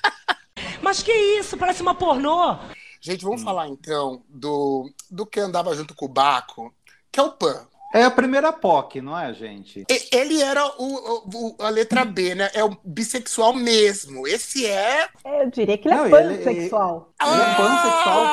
Mas 0.90 1.04
que 1.04 1.12
isso? 1.14 1.56
Parece 1.56 1.84
uma 1.84 1.94
pornô. 1.94 2.58
Gente, 3.00 3.24
vamos 3.24 3.44
falar 3.44 3.68
então 3.68 4.24
do, 4.28 4.92
do 5.08 5.24
que 5.24 5.40
andava 5.40 5.76
junto 5.76 5.94
com 5.94 6.06
o 6.06 6.10
Baco, 6.10 6.74
que 7.12 7.20
é 7.20 7.24
o 7.24 7.32
Pan. 7.32 7.68
É 7.94 8.04
a 8.04 8.10
primeira 8.10 8.52
POC, 8.52 9.00
não 9.00 9.16
é, 9.18 9.32
gente? 9.32 9.84
E- 9.88 10.10
Ele 10.12 10.42
era 10.42 10.66
o, 10.66 10.72
o- 10.84 11.30
o- 11.60 11.64
a 11.64 11.70
letra 11.70 12.04
B, 12.06 12.34
né? 12.34 12.50
É 12.56 12.64
o 12.64 12.76
bissexual 12.84 13.54
mesmo. 13.54 14.28
Esse 14.28 14.66
é. 14.66 15.08
É, 15.24 15.44
Eu 15.44 15.52
diria 15.52 15.78
que 15.78 15.88
ele 15.88 15.96
Não, 15.96 16.06
é 16.06 16.10
e 16.10 16.14
ele- 16.26 16.38
pansexual. 16.40 17.14
Ele 17.22 17.32
é 17.42 17.56
pansexual. 17.56 18.26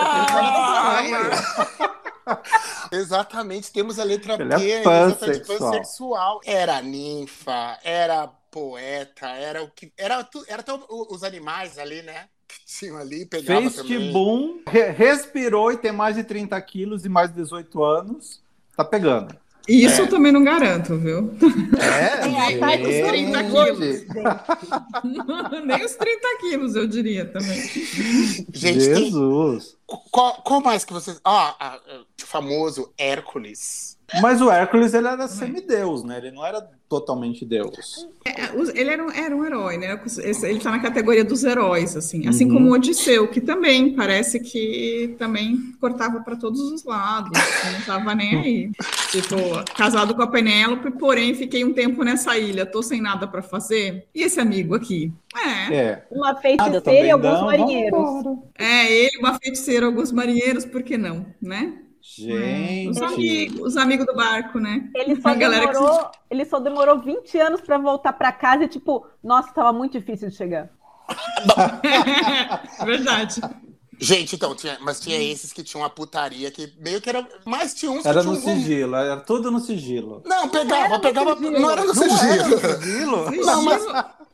Ah! 2.27 2.41
Exatamente, 2.91 3.71
temos 3.71 3.99
a 3.99 4.05
letra 4.05 4.35
Ele 4.35 4.45
B, 4.57 4.71
é 4.71 4.81
exatamente, 4.81 5.19
pansexual. 5.19 5.59
pansexual. 5.73 6.41
Era 6.45 6.81
ninfa, 6.81 7.79
era 7.85 8.27
poeta, 8.51 9.27
era 9.29 9.63
o 9.63 9.71
que. 9.71 9.93
Era, 9.99 10.25
tu- 10.25 10.45
era 10.49 10.61
até 10.61 10.73
os 10.89 11.23
animais 11.23 11.79
ali, 11.79 12.01
né? 12.03 12.29
Que 12.49 12.79
tinham 12.79 12.97
ali, 12.97 13.27
pegava 13.27 13.61
Fez 13.63 13.75
também. 13.77 14.07
tibum, 14.07 14.59
re- 14.69 14.91
respirou 14.91 15.73
e 15.73 15.77
tem 15.77 15.93
mais 15.93 16.15
de 16.17 16.25
30 16.25 16.61
quilos 16.63 17.05
e 17.05 17.09
mais 17.09 17.31
de 17.31 17.37
18 17.37 17.83
anos. 17.83 18.41
Tá 18.77 18.85
pegando. 18.85 19.35
Isso 19.69 20.01
É. 20.01 20.05
eu 20.05 20.09
também 20.09 20.31
não 20.31 20.45
garanto, 20.45 20.97
viu? 20.97 21.35
É, 21.77 22.53
É, 22.53 22.59
tá 22.59 22.79
com 22.79 22.85
gente. 22.85 23.09
30 23.09 23.45
quilos. 23.45 24.07
Nem 25.67 25.85
os 25.85 25.95
30 25.97 26.29
quilos, 26.41 26.77
eu 26.77 26.87
diria 26.87 27.25
também. 27.25 27.61
Gente, 27.63 28.49
tem, 28.53 28.81
Jesus. 28.81 29.77
Qual, 29.87 30.35
qual 30.43 30.61
mais 30.61 30.85
que 30.85 30.93
vocês. 30.93 31.21
Ó, 31.25 31.31
a- 31.31 31.57
a- 31.59 31.79
o 32.23 32.27
famoso 32.27 32.93
Hércules. 32.99 33.97
Mas 34.23 34.41
o 34.41 34.49
Hércules, 34.49 34.95
ele 34.95 35.09
era 35.09 35.27
semideus, 35.27 36.05
né? 36.05 36.19
Ele 36.19 36.31
não 36.31 36.47
era 36.47 36.61
totalmente 36.89 37.45
deus. 37.45 38.07
É, 38.25 38.53
os- 38.57 38.69
Ele 38.69 38.91
era 38.91 39.05
um, 39.05 39.11
era 39.11 39.35
um 39.37 39.45
herói, 39.45 39.77
né? 39.79 40.01
Ele 40.45 40.61
tá 40.61 40.71
na 40.71 40.79
categoria 40.79 41.25
dos 41.25 41.43
heróis, 41.43 41.97
assim. 41.97 42.29
Assim 42.29 42.45
Uhum. 42.47 42.53
como 42.55 42.69
o 42.71 42.73
Odisseu, 42.75 43.27
que 43.27 43.41
também 43.41 43.97
parece 43.97 44.39
que 44.39 45.17
também 45.19 45.59
cortava 45.81 46.21
para 46.21 46.37
todos 46.37 46.61
os 46.61 46.85
lados, 46.85 47.33
assim, 47.37 47.73
não 47.79 47.81
tava 47.85 48.15
nem 48.15 48.37
aí. 48.37 48.71
Tipo, 49.11 49.37
casado 49.75 50.15
com 50.15 50.23
a 50.23 50.27
Penélope, 50.29 50.91
porém 50.93 51.35
fiquei 51.35 51.65
um 51.65 51.73
tempo 51.73 52.05
nessa 52.05 52.37
ilha, 52.39 52.65
tô 52.67 52.83
sem 52.85 53.01
nada 53.01 53.27
para 53.27 53.43
fazer. 53.43 54.07
E 54.15 54.23
esse 54.23 54.39
amigo 54.39 54.75
aqui? 54.77 55.13
É, 55.45 55.75
É. 55.75 56.07
Uma 56.11 56.35
feiticeira 56.37 56.81
também 56.81 57.05
e 57.07 57.11
alguns 57.11 57.33
não, 57.33 57.45
marinheiros. 57.47 58.25
é 58.59 58.93
ele, 58.93 59.19
uma 59.19 59.39
feiticeira, 59.39 59.87
alguns 59.87 60.11
marinheiros, 60.13 60.65
por 60.65 60.83
que 60.83 60.97
não, 60.97 61.27
né? 61.41 61.79
Os 62.01 62.17
Gente. 62.17 63.03
amigos, 63.05 63.61
os 63.61 63.77
amigos 63.77 64.07
do 64.07 64.15
barco, 64.15 64.61
né? 64.61 64.89
Ele 64.95 65.17
só, 65.21 65.35
galera 65.35 65.67
que- 65.67 65.73
demorou, 65.73 66.11
ele 66.31 66.45
só 66.45 66.61
demorou 66.61 67.01
20 67.01 67.37
anos 67.39 67.61
pra 67.61 67.79
voltar 67.79 68.13
pra 68.13 68.31
casa 68.31 68.65
e, 68.65 68.69
tipo, 68.69 69.07
nossa, 69.23 69.53
tava 69.53 69.73
muito 69.73 69.99
difícil 69.99 70.29
de 70.29 70.37
chegar. 70.37 70.71
Verdade. 72.85 73.41
Gente, 73.99 74.37
então, 74.37 74.55
tinha, 74.55 74.79
mas 74.81 75.01
tinha 75.01 75.17
esses 75.21 75.53
que 75.53 75.63
tinham 75.63 75.83
uma 75.83 75.91
putaria 75.91 76.51
que 76.51 76.73
meio 76.79 77.01
que 77.01 77.09
era. 77.09 77.27
Mas 77.45 77.75
tinha 77.75 77.91
uns 77.91 78.05
Era 78.05 78.21
que 78.21 78.27
no 78.27 78.33
um- 78.35 78.41
sigilo, 78.41 78.95
era 78.97 79.17
tudo 79.19 79.51
no 79.51 79.59
sigilo. 79.61 80.23
Não, 80.25 80.49
pegava, 80.49 80.99
pegava. 80.99 81.35
Não 81.37 81.49
era 81.49 81.51
no 81.51 81.61
Não 81.61 81.71
era 81.71 81.85
no 81.85 81.95
sigilo. 81.95 82.81
sigilo? 82.83 83.31
Não, 83.47 83.63
mas, 83.63 83.83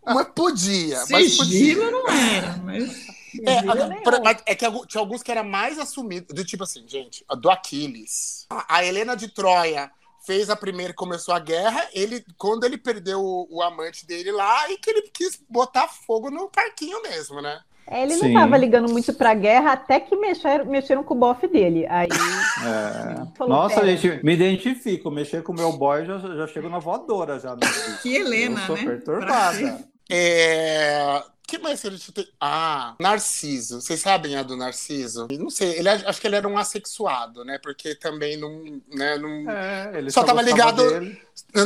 mas 0.04 0.26
podia. 0.34 1.04
Mas 1.10 1.36
podia. 1.36 1.58
Sigilo 1.58 1.90
não 1.90 2.08
era, 2.08 2.56
mas. 2.58 3.06
É, 3.46 3.54
Sigilo 3.60 3.70
a- 3.70 3.88
nenhum. 3.88 4.02
pra- 4.02 4.20
mas 4.20 4.42
é 4.46 4.54
que 4.54 4.86
tinha 4.86 5.00
alguns 5.00 5.22
que 5.22 5.30
era 5.30 5.42
mais 5.44 5.78
assumido, 5.78 6.34
do 6.34 6.44
tipo 6.44 6.64
assim, 6.64 6.82
gente, 6.86 7.24
do 7.40 7.48
Aquiles. 7.50 8.46
A, 8.50 8.76
a 8.78 8.84
Helena 8.84 9.16
de 9.16 9.28
Troia 9.28 9.90
fez 10.26 10.50
a 10.50 10.56
primeira 10.56 10.92
e 10.92 10.94
começou 10.96 11.32
a 11.34 11.38
guerra. 11.38 11.88
Ele, 11.92 12.24
quando 12.36 12.64
ele 12.64 12.76
perdeu 12.78 13.20
o, 13.20 13.46
o 13.50 13.62
amante 13.62 14.06
dele 14.06 14.30
lá, 14.32 14.70
e 14.70 14.76
que 14.76 14.90
ele 14.90 15.02
quis 15.02 15.40
botar 15.48 15.88
fogo 15.88 16.30
no 16.30 16.48
parquinho 16.48 17.00
mesmo, 17.02 17.40
né? 17.40 17.60
É, 17.86 18.02
ele 18.04 18.14
Sim. 18.14 18.32
não 18.32 18.40
tava 18.40 18.56
ligando 18.56 18.90
muito 18.90 19.12
pra 19.12 19.34
guerra 19.34 19.72
até 19.72 20.00
que 20.00 20.16
mexeram, 20.16 20.64
mexeram 20.66 21.02
com 21.02 21.14
o 21.14 21.18
bofe 21.18 21.46
dele. 21.48 21.86
Aí 21.88 22.08
É. 22.10 23.26
Falou, 23.36 23.54
Nossa, 23.54 23.80
pera. 23.80 23.96
gente, 23.96 24.24
me 24.24 24.34
identifico. 24.34 25.10
Mexer 25.10 25.42
com 25.42 25.52
o 25.52 25.56
meu 25.56 25.72
boy, 25.72 26.04
já, 26.06 26.18
já 26.18 26.46
chego 26.46 26.68
na 26.68 26.78
voadora 26.78 27.38
já. 27.38 27.54
bicho. 27.56 27.72
Que 28.02 28.16
Helena, 28.16 28.60
Eu 28.60 28.66
sou 28.66 28.76
né? 28.76 28.84
perturbada. 28.84 29.78
É. 30.10 31.22
que 31.46 31.58
mais 31.58 31.80
que 31.80 31.88
a 31.88 31.90
gente 31.90 32.12
tem? 32.12 32.26
Ah, 32.40 32.94
Narciso. 32.98 33.80
Vocês 33.80 34.00
sabem 34.00 34.36
a 34.36 34.42
do 34.42 34.56
Narciso? 34.56 35.28
Não 35.38 35.50
sei, 35.50 35.78
ele, 35.78 35.88
acho 35.88 36.20
que 36.20 36.26
ele 36.26 36.36
era 36.36 36.48
um 36.48 36.56
assexuado, 36.56 37.44
né? 37.44 37.58
Porque 37.58 37.94
também 37.94 38.36
não. 38.36 38.62
Né, 38.88 39.18
não... 39.18 39.50
É, 39.50 39.98
ele 39.98 40.10
Só 40.10 40.20
só, 40.20 40.26
tava 40.26 40.42
ligado- 40.42 40.88
dele. 40.88 41.20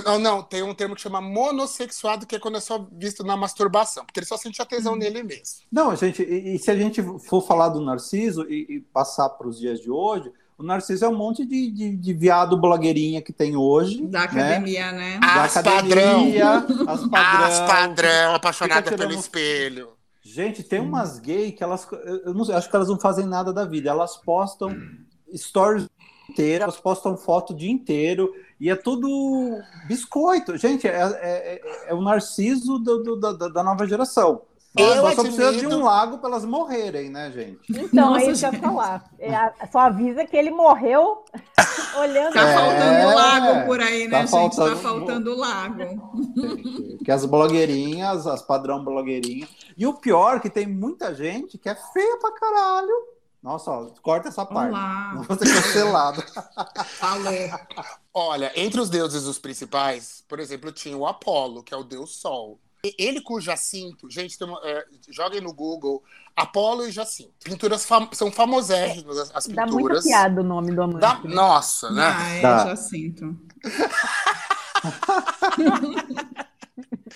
Não, 0.04 0.18
não, 0.18 0.42
tem 0.42 0.62
um 0.62 0.74
termo 0.74 0.94
que 0.94 1.00
chama 1.00 1.20
monossexuado, 1.20 2.26
que 2.26 2.36
é 2.36 2.38
quando 2.38 2.56
é 2.56 2.60
só 2.60 2.86
visto 2.92 3.24
na 3.24 3.36
masturbação, 3.36 4.04
porque 4.04 4.20
ele 4.20 4.26
só 4.26 4.36
sentia 4.36 4.64
tesão 4.64 4.96
nele 4.96 5.22
mesmo. 5.22 5.60
Não, 5.70 5.94
gente, 5.94 6.22
e, 6.22 6.54
e 6.54 6.58
se 6.58 6.70
a 6.70 6.76
gente 6.76 7.02
for 7.20 7.46
falar 7.46 7.68
do 7.68 7.80
Narciso 7.80 8.42
e, 8.48 8.66
e 8.68 8.80
passar 8.80 9.28
para 9.30 9.48
os 9.48 9.58
dias 9.58 9.80
de 9.80 9.90
hoje, 9.90 10.32
o 10.58 10.62
Narciso 10.62 11.04
é 11.04 11.08
um 11.08 11.16
monte 11.16 11.44
de, 11.44 11.70
de, 11.70 11.96
de 11.96 12.12
viado 12.14 12.56
blogueirinha 12.60 13.20
que 13.20 13.32
tem 13.32 13.56
hoje. 13.56 14.06
Da 14.06 14.20
né? 14.20 14.24
academia, 14.24 14.92
né? 14.92 15.18
Da 15.20 15.44
As 15.44 15.54
padrão. 15.54 15.76
academia, 15.76 16.50
as 16.88 17.06
padrão. 17.08 17.44
As 17.44 17.60
padrão, 17.60 18.34
apaixonada 18.34 18.82
Fica 18.82 18.96
pelo 18.96 19.08
tirando- 19.10 19.20
espelho. 19.22 19.88
Gente, 20.22 20.62
tem 20.64 20.80
umas 20.80 21.18
gays 21.20 21.54
que 21.54 21.62
elas. 21.62 21.86
Eu 22.24 22.34
não 22.34 22.44
sei, 22.44 22.54
acho 22.56 22.68
que 22.68 22.74
elas 22.74 22.88
não 22.88 22.98
fazem 22.98 23.24
nada 23.26 23.52
da 23.52 23.64
vida. 23.64 23.88
Elas 23.90 24.16
postam 24.16 24.76
stories 25.34 25.86
inteiras, 26.28 26.62
elas 26.64 26.80
postam 26.80 27.16
foto 27.16 27.52
o 27.52 27.56
dia 27.56 27.70
inteiro. 27.70 28.32
E 28.58 28.68
é 28.68 28.74
tudo 28.74 29.06
biscoito. 29.86 30.56
Gente, 30.56 30.88
é, 30.88 30.90
é, 30.90 31.60
é- 31.62 31.90
é 31.90 31.94
o 31.94 32.00
narciso 32.02 32.78
do- 32.78 33.02
do- 33.02 33.16
da, 33.20 33.48
da 33.48 33.62
nova 33.62 33.86
geração. 33.86 34.42
Eu 34.76 34.94
Só 35.02 35.10
só 35.14 35.22
precisa 35.22 35.52
de 35.52 35.58
admito- 35.58 35.76
um 35.76 35.82
lago 35.84 36.18
para 36.18 36.28
elas 36.30 36.44
morrerem, 36.44 37.08
né, 37.10 37.30
gente? 37.32 37.58
Então, 37.70 38.10
Nossa, 38.10 38.24
é 38.26 38.30
isso 38.30 38.40
que 38.40 38.46
eu 38.46 38.50
ia 38.50 38.52
gente. 38.58 38.60
falar. 38.64 39.04
É, 39.18 39.34
a- 39.34 39.54
só 39.72 39.78
avisa 39.80 40.24
que 40.26 40.36
ele 40.36 40.50
morreu 40.50 41.24
olhando. 41.98 42.34
Tá 42.34 42.42
É, 42.42 42.54
faltando 42.54 43.14
lago 43.16 43.66
por 43.66 43.80
aí, 43.80 44.04
tá 44.04 44.10
né, 44.10 44.20
gente? 44.22 44.30
faltando- 44.30 44.70
Tá 44.70 44.76
faltando 44.76 45.34
lago. 45.36 45.78
Gente, 45.78 46.98
que 47.04 47.10
as 47.10 47.24
blogueirinhas, 47.24 48.26
as 48.26 48.42
padrão 48.42 48.84
blogueirinhas. 48.84 49.48
E 49.76 49.86
o 49.86 49.94
pior, 49.94 50.40
que 50.40 50.50
tem 50.50 50.66
muita 50.66 51.14
gente 51.14 51.56
que 51.58 51.68
é 51.68 51.74
feia 51.74 52.18
pra 52.18 52.32
caralho. 52.32 53.16
Nossa, 53.42 53.70
ó, 53.70 53.86
corta 54.02 54.28
essa 54.28 54.44
parte. 54.44 54.70
Olá. 54.70 55.12
Não 55.14 55.22
vou 55.22 55.38
ser 55.38 55.46
cancelado. 55.54 56.22
Falou. 56.98 57.32
Olha, 58.12 58.50
entre 58.56 58.80
os 58.80 58.90
deuses 58.90 59.24
os 59.24 59.38
principais, 59.38 60.24
por 60.28 60.40
exemplo, 60.40 60.72
tinha 60.72 60.96
o 60.96 61.06
Apolo, 61.06 61.62
que 61.62 61.72
é 61.72 61.76
o 61.76 61.84
deus 61.84 62.16
Sol. 62.16 62.58
Ele 62.98 63.20
com 63.20 63.34
o 63.34 63.40
Jacinto, 63.40 64.10
gente, 64.10 64.38
tem 64.38 64.46
uma- 64.46 64.60
é, 64.64 64.84
joguem 65.08 65.40
no 65.40 65.52
Google 65.54 66.02
Apolo 66.36 66.86
e 66.86 66.92
Jacinto. 66.92 67.32
Pinturas 67.42 67.84
fam- 67.84 68.08
são 68.12 68.30
famosérrimas 68.30 69.16
as, 69.18 69.34
as 69.34 69.46
Dá 69.46 69.62
muita 69.62 69.76
pinturas. 69.76 70.04
piada 70.04 70.40
o 70.40 70.44
nome 70.44 70.72
do 70.74 70.82
amante. 70.82 71.00
Da- 71.00 71.20
né? 71.24 71.34
Nossa, 71.34 71.90
né? 71.90 72.02
Ah, 72.06 72.34
é, 72.34 72.40
já 72.42 72.76
sinto. 72.76 73.36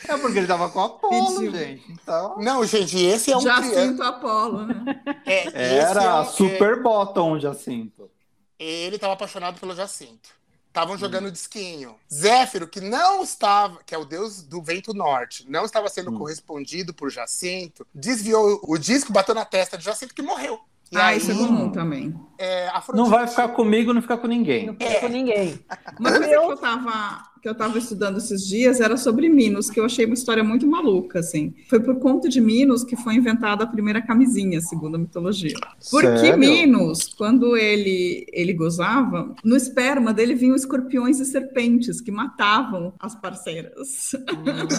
É 0.09 0.17
porque 0.17 0.39
ele 0.39 0.47
tava 0.47 0.71
com 0.71 0.81
Apolo, 0.81 1.35
Pediu. 1.41 1.53
gente. 1.53 1.93
Então. 1.93 2.37
Não, 2.39 2.65
gente, 2.65 2.97
esse 2.99 3.31
é 3.31 3.37
um 3.37 3.41
sinto 3.41 4.03
Apolo, 4.03 4.67
né? 4.67 5.03
é, 5.27 5.77
Era 5.79 6.03
é 6.03 6.21
um- 6.21 6.25
super 6.25 6.83
bottom, 6.83 7.39
Jacinto. 7.39 8.11
ele 8.59 8.97
estava 8.97 9.13
apaixonado 9.13 9.61
pelo 9.61 9.75
Jacinto. 9.75 10.31
Estavam 10.71 10.97
jogando 10.97 11.33
disquinho. 11.33 11.97
Zéfiro, 12.13 12.69
que 12.69 12.81
não 12.81 13.25
estava, 13.25 13.81
que 13.85 13.93
é 13.93 13.99
o 13.99 14.05
deus 14.05 14.41
do 14.41 14.63
vento 14.63 14.95
norte, 14.95 15.45
não 15.51 15.65
estava 15.65 15.89
sendo 15.89 16.13
correspondido 16.13 16.95
por 16.95 17.11
Jacinto, 17.11 17.85
desviou 17.93 18.61
o 18.63 18.79
disco, 18.79 19.13
bateu 19.13 19.35
na 19.35 19.45
testa 19.45 19.77
de 19.77 19.85
Jacinto 19.85 20.15
que 20.15 20.23
morreu. 20.23 20.61
E 20.93 20.97
Ah, 20.97 21.07
aí, 21.07 21.19
isso 21.19 21.31
é 21.33 21.35
comum 21.35 21.71
também. 21.71 22.15
é, 22.39 22.69
Afrodite- 22.69 23.03
Não 23.05 23.11
vai 23.11 23.27
ficar 23.27 23.49
comigo, 23.49 23.93
não 23.93 24.01
fica 24.03 24.17
com 24.17 24.27
ninguém. 24.29 24.67
Não 24.67 24.75
fica 24.75 25.01
com 25.01 25.09
ninguém. 25.09 25.65
Uma 25.99 26.11
coisa 26.11 26.29
que 26.29 26.35
eu 26.35 26.57
tava, 26.57 27.30
que 27.41 27.49
eu 27.49 27.55
tava 27.55 27.79
estudando 27.79 28.19
esses 28.19 28.47
dias 28.47 28.81
era 28.81 28.97
sobre 28.97 29.29
Minos, 29.29 29.71
que 29.71 29.81
eu 29.81 29.85
achei 29.85 30.05
uma 30.05 30.15
história 30.15 30.45
muito 30.45 30.67
maluca, 30.67 31.21
assim. 31.21 31.55
Foi 31.69 31.81
por 31.81 31.99
conta 31.99 32.29
de 32.29 32.41
Minos 32.41 32.85
que 32.85 32.97
foi 32.97 33.15
inventada 33.15 33.65
a 33.65 33.67
primeira 33.67 34.03
camisinha, 34.03 34.61
segundo 34.61 34.97
a 34.97 34.99
mitologia. 34.99 35.55
Porque 35.91 36.19
Sério? 36.19 36.39
Minos, 36.39 37.15
quando 37.15 37.57
ele, 37.57 38.27
ele 38.33 38.53
gozava, 38.53 39.35
no 39.43 39.57
esperma 39.57 40.13
dele 40.13 40.35
vinham 40.35 40.55
escorpiões 40.55 41.19
e 41.19 41.25
serpentes 41.25 42.01
que 42.01 42.11
matavam 42.11 42.93
as 42.99 43.15
parceiras. 43.15 44.11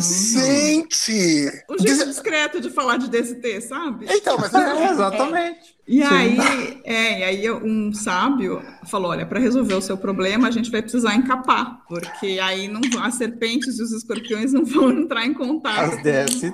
Gente! 0.02 1.62
O 1.72 1.78
jeito 1.82 2.06
discreto 2.06 2.60
de 2.60 2.70
falar 2.70 2.98
de 2.98 3.10
DST, 3.10 3.62
sabe? 3.62 4.06
Então, 4.10 4.38
mas 4.38 4.54
É, 4.54 4.92
exatamente. 4.92 5.76
E 5.94 5.98
Sim. 5.98 6.04
aí, 6.10 6.82
é, 6.86 7.20
e 7.20 7.24
aí 7.26 7.52
um 7.52 7.92
sábio 7.92 8.64
falou: 8.88 9.12
olha, 9.12 9.26
para 9.26 9.42
resolver 9.42 9.74
o 9.74 9.82
seu 9.82 9.98
problema, 9.98 10.48
a 10.48 10.52
gente 10.52 10.72
vai 10.72 10.82
precisar 10.82 11.16
encapar, 11.16 11.82
porque 11.86 12.40
aí 12.42 12.70
não, 12.70 12.80
as 13.04 13.16
serpentes 13.16 13.78
e 13.78 13.84
os 13.84 13.92
escorpiões 13.92 14.54
não 14.54 14.64
vão 14.64 14.90
entrar 14.98 15.26
em 15.26 15.34
contato 15.34 15.96
As 15.96 16.02
DST. 16.02 16.52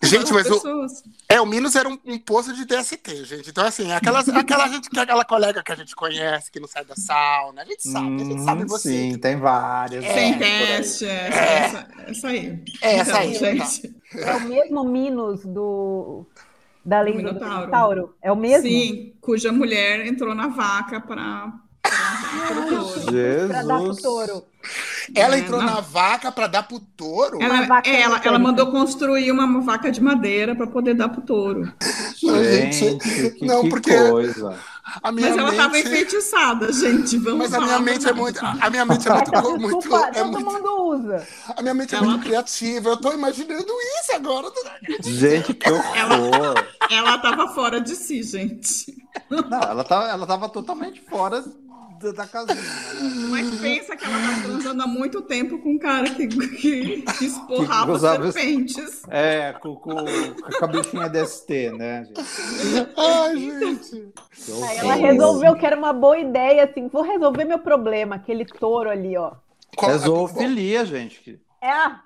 com 0.00 0.06
Gente, 0.08 0.24
as 0.24 0.30
mas 0.32 0.46
o, 0.48 0.54
pessoas. 0.54 1.04
é, 1.28 1.40
o 1.40 1.46
Minos 1.46 1.76
era 1.76 1.88
um, 1.88 1.96
um 2.04 2.18
poço 2.18 2.52
de 2.54 2.64
DST, 2.64 3.24
gente. 3.24 3.50
Então, 3.50 3.64
assim, 3.64 3.92
aquelas, 3.92 4.28
aquela 4.28 4.66
gente, 4.66 4.90
que- 4.90 4.98
aquela 4.98 5.24
colega 5.24 5.62
que 5.62 5.70
a 5.70 5.76
gente 5.76 5.94
conhece, 5.94 6.50
que 6.50 6.58
não 6.58 6.66
sai 6.66 6.84
da 6.84 6.96
sauna, 6.96 7.62
a 7.62 7.64
gente 7.64 7.88
sabe, 7.88 8.20
a 8.20 8.24
gente 8.24 8.42
sabe 8.42 8.62
Hum, 8.64 8.66
você. 8.66 8.88
Sim, 8.88 9.16
tem 9.18 9.36
várias. 9.36 10.04
Sem 10.06 10.34
por 10.34 10.42
aí. 10.42 10.66
teste, 10.66 11.04
é, 11.06 11.28
essa, 11.28 11.38
essa, 11.38 11.88
essa 12.08 12.28
aí. 12.28 12.58
É, 12.82 12.96
essa 12.96 13.18
aí, 13.18 13.32
gente. 13.34 13.94
É 14.16 14.34
o 14.34 14.40
mesmo 14.48 14.82
Minos 14.84 15.44
do 15.44 16.26
da 16.84 17.00
lenda 17.00 17.18
do 17.18 17.34
Minotauro. 17.34 17.56
Minotauro? 17.60 18.14
É 18.22 18.32
o 18.32 18.36
mesmo? 18.36 18.68
Sim, 18.68 19.12
cuja 19.20 19.52
mulher 19.52 20.06
entrou 20.06 20.34
na 20.34 20.48
vaca 20.48 21.00
para 21.00 21.52
Pra 21.82 23.62
dar 23.62 23.76
pro 23.78 23.86
Jesus. 23.86 24.02
touro. 24.02 24.44
Ela 25.14 25.36
É, 25.36 25.38
entrou 25.40 25.60
não. 25.60 25.66
na 25.66 25.80
vaca 25.80 26.30
pra 26.32 26.46
dar 26.46 26.62
pro 26.62 26.78
touro? 26.96 27.42
Ela, 27.42 27.82
é, 27.84 28.00
ela, 28.02 28.20
ela 28.24 28.38
mandou 28.38 28.70
construir 28.70 29.30
uma 29.30 29.60
vaca 29.60 29.90
de 29.90 30.00
madeira 30.00 30.54
para 30.54 30.66
poder 30.66 30.94
dar 30.94 31.08
pro 31.08 31.20
touro. 31.22 31.72
Gente, 32.16 32.98
que, 33.38 33.44
Não, 33.44 33.62
que 33.62 33.68
porque- 33.70 33.96
coisa. 34.08 34.56
A 35.02 35.12
minha 35.12 35.28
Mas 35.28 35.38
ela 35.38 35.50
mente... 35.50 35.58
estava 35.60 35.78
enfeitiçada, 35.78 36.72
gente. 36.72 37.16
Vamos 37.18 37.38
Mas 37.38 37.54
a 37.54 37.56
falar 37.56 37.66
minha 37.66 37.78
mente 37.78 38.08
é 38.08 38.12
muito. 38.12 38.40
A 38.44 38.68
minha 38.70 38.84
mente 38.84 39.08
é 39.08 39.12
muito. 39.14 39.30
Muito, 39.60 39.78
desculpa 39.78 40.06
é 40.08 40.12
todo 40.12 40.32
muito 40.32 40.50
mundo 40.52 40.82
usa. 40.88 41.26
a 41.56 41.62
minha 41.62 41.74
mente 41.74 41.94
é 41.94 41.98
Ela- 41.98 42.06
muito 42.08 42.22
criativa. 42.24 42.88
Eu 42.90 42.96
tô 42.96 43.12
imaginando 43.12 43.64
isso 44.00 44.12
agora. 44.14 44.48
Gente, 45.02 45.54
que 45.54 45.70
horror. 45.70 46.54
Ela 46.90 47.14
estava 47.16 47.48
fora 47.54 47.80
de 47.80 47.94
si, 47.94 48.22
gente. 48.24 48.92
Não, 49.30 49.60
ela 49.60 49.84
tava, 49.84 50.08
ela 50.08 50.26
tava 50.26 50.48
totalmente 50.48 51.00
fora 51.08 51.44
da, 52.02 52.12
da 52.12 52.26
casinha. 52.26 52.54
né? 52.54 53.26
Mas 53.30 53.60
pensa 53.60 53.96
que 53.96 54.04
ela 54.04 54.14
tá 54.14 54.42
transando 54.42 54.82
há 54.82 54.86
muito 54.86 55.22
tempo 55.22 55.58
com 55.58 55.70
um 55.70 55.78
cara 55.78 56.10
que, 56.10 56.26
que, 56.26 57.02
que 57.02 57.24
esporrava 57.24 57.94
Que 57.94 58.32
serpentes. 58.32 59.02
É, 59.08 59.52
com, 59.60 59.76
com, 59.76 59.94
com 59.94 60.64
a 60.64 60.68
bichinha 60.68 61.08
DST, 61.08 61.70
né, 61.72 62.04
gente? 62.04 62.20
Ai, 62.96 63.36
gente. 63.38 64.12
Aí 64.68 64.78
ela 64.78 64.94
resolveu 64.94 65.54
que 65.56 65.64
era 65.64 65.76
uma 65.76 65.92
boa 65.92 66.18
ideia, 66.18 66.64
assim, 66.64 66.88
vou 66.88 67.02
resolver 67.02 67.44
meu 67.44 67.58
problema, 67.58 68.16
aquele 68.16 68.44
touro 68.44 68.90
ali, 68.90 69.16
ó. 69.16 69.32
Zoofilia, 69.98 70.84
gente. 70.84 71.40
É 71.62 71.70
a, 71.70 72.00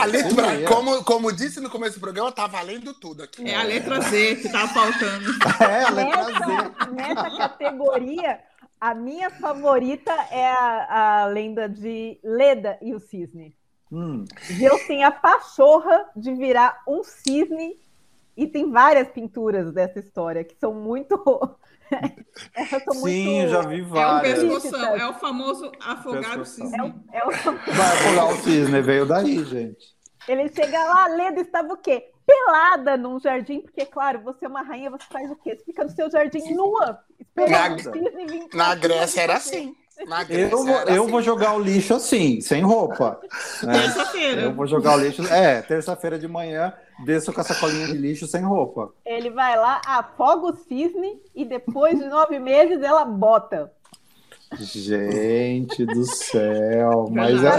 A 0.00 0.04
letra, 0.06 0.54
é. 0.54 0.62
como, 0.64 1.04
como 1.04 1.30
disse 1.30 1.60
no 1.60 1.68
começo 1.68 1.98
do 1.98 2.00
programa, 2.00 2.32
tá 2.32 2.46
valendo 2.46 2.94
tudo 2.94 3.22
aqui. 3.22 3.46
É 3.46 3.54
a 3.54 3.62
letra 3.62 4.00
Z 4.00 4.36
que 4.36 4.48
tava 4.48 4.68
faltando. 4.68 5.26
É, 5.60 5.82
a 5.82 5.90
letra 5.90 6.24
Z. 6.24 6.32
nessa, 6.46 6.90
nessa 6.92 7.36
categoria, 7.36 8.40
a 8.80 8.94
minha 8.94 9.30
favorita 9.30 10.12
é 10.30 10.46
a, 10.46 11.22
a 11.22 11.26
lenda 11.26 11.68
de 11.68 12.18
Leda 12.22 12.78
e 12.82 12.94
o 12.94 13.00
cisne. 13.00 13.56
Hum, 13.90 14.24
Zeus 14.44 14.82
tem 14.86 15.04
a 15.04 15.10
pachorra 15.10 16.06
de 16.16 16.34
virar 16.34 16.82
um 16.88 17.02
cisne 17.04 17.78
e 18.36 18.46
tem 18.46 18.70
várias 18.70 19.08
pinturas 19.08 19.72
dessa 19.72 19.98
história 20.00 20.42
que 20.44 20.56
são 20.56 20.74
muito. 20.74 21.16
São 22.84 22.94
sim, 23.04 23.36
muito. 23.36 23.48
já 23.50 23.60
vi 23.62 23.80
É 23.80 23.84
várias. 23.84 24.40
pescoção, 24.42 24.96
é 24.96 25.08
o 25.08 25.14
famoso 25.14 25.70
afogar 25.80 26.34
o 26.34 26.38
Pescoção. 26.40 26.66
É 26.66 26.68
cisne. 26.68 26.82
o- 26.82 27.04
é 27.12 27.24
o- 27.26 27.30
Vai 27.30 28.02
pular 28.02 28.26
o 28.32 28.36
cisne, 28.38 28.82
veio 28.82 29.06
daí, 29.06 29.44
gente. 29.44 29.94
Ele 30.26 30.48
chega 30.52 30.82
lá, 30.84 31.06
Leda 31.06 31.40
estava 31.40 31.72
o 31.72 31.76
quê? 31.76 32.10
Pelada 32.26 32.96
num 32.96 33.20
jardim, 33.20 33.60
porque, 33.60 33.86
claro, 33.86 34.20
você 34.20 34.44
é 34.46 34.48
uma 34.48 34.62
rainha, 34.62 34.90
você 34.90 35.04
faz 35.10 35.30
o 35.30 35.36
quê? 35.36 35.54
Você 35.56 35.64
fica 35.64 35.84
no 35.84 35.90
seu 35.90 36.10
jardim 36.10 36.54
nua, 36.54 36.98
esperando 37.20 37.84
Na- 38.52 38.68
Na 38.68 38.74
Grécia 38.74 39.14
de 39.14 39.20
era 39.20 39.36
assim. 39.36 39.76
Na 40.08 40.24
Grécia 40.24 40.52
Eu 40.52 40.64
vou, 40.64 40.76
era 40.76 40.90
eu 40.92 41.02
assim. 41.04 41.10
vou 41.12 41.22
jogar 41.22 41.54
o 41.54 41.60
lixo 41.60 41.94
assim, 41.94 42.40
sem 42.40 42.62
roupa. 42.62 43.20
né? 43.62 43.72
Terça-feira. 43.80 44.40
Eu 44.42 44.54
vou 44.54 44.66
jogar 44.66 44.96
o 44.96 45.00
lixo. 45.00 45.22
É, 45.32 45.62
terça-feira 45.62 46.18
de 46.18 46.26
manhã, 46.28 46.72
desço 47.04 47.32
com 47.32 47.40
a 47.40 47.44
sacolinha 47.44 47.86
de 47.86 47.94
lixo 47.96 48.26
sem 48.26 48.42
roupa. 48.42 48.92
Ele 49.06 49.30
vai 49.30 49.56
lá, 49.56 49.80
afoga 49.86 50.48
o 50.48 50.56
cisne 50.56 51.18
e 51.34 51.44
depois 51.44 51.98
de 51.98 52.04
nove 52.06 52.38
meses 52.40 52.82
ela 52.82 53.04
bota. 53.04 53.72
Gente 54.58 55.84
do 55.86 56.04
céu. 56.04 57.06
Mas 57.10 57.42
é. 57.42 57.50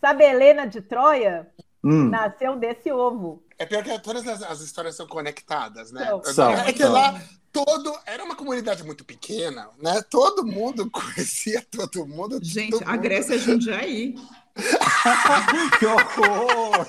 Sabe 0.00 0.24
a 0.24 0.30
Helena 0.30 0.66
de 0.66 0.80
Troia? 0.80 1.46
Hum, 1.86 2.08
Nasceu 2.10 2.56
desse 2.56 2.90
ovo. 2.90 3.42
É 3.58 3.64
pior 3.64 3.82
que 3.82 3.98
todas 4.00 4.26
as, 4.26 4.42
as 4.42 4.60
histórias 4.60 4.96
são 4.96 5.06
conectadas, 5.06 5.90
né? 5.92 6.06
São. 6.06 6.24
São, 6.24 6.52
é 6.52 6.72
que 6.72 6.82
são. 6.82 6.92
lá 6.92 7.20
todo. 7.52 7.96
Era 8.04 8.22
uma 8.24 8.34
comunidade 8.36 8.82
muito 8.84 9.04
pequena, 9.04 9.68
né? 9.80 10.02
Todo 10.10 10.44
mundo 10.46 10.88
conhecia 10.92 11.64
todo 11.70 12.06
mundo. 12.06 12.38
Gente, 12.42 12.72
todo 12.72 12.82
a 12.86 12.92
mundo. 12.92 13.00
Grécia 13.02 13.34
é 13.34 13.38
Jundiaí. 13.38 14.14
que 15.78 15.86
horror! 15.86 16.86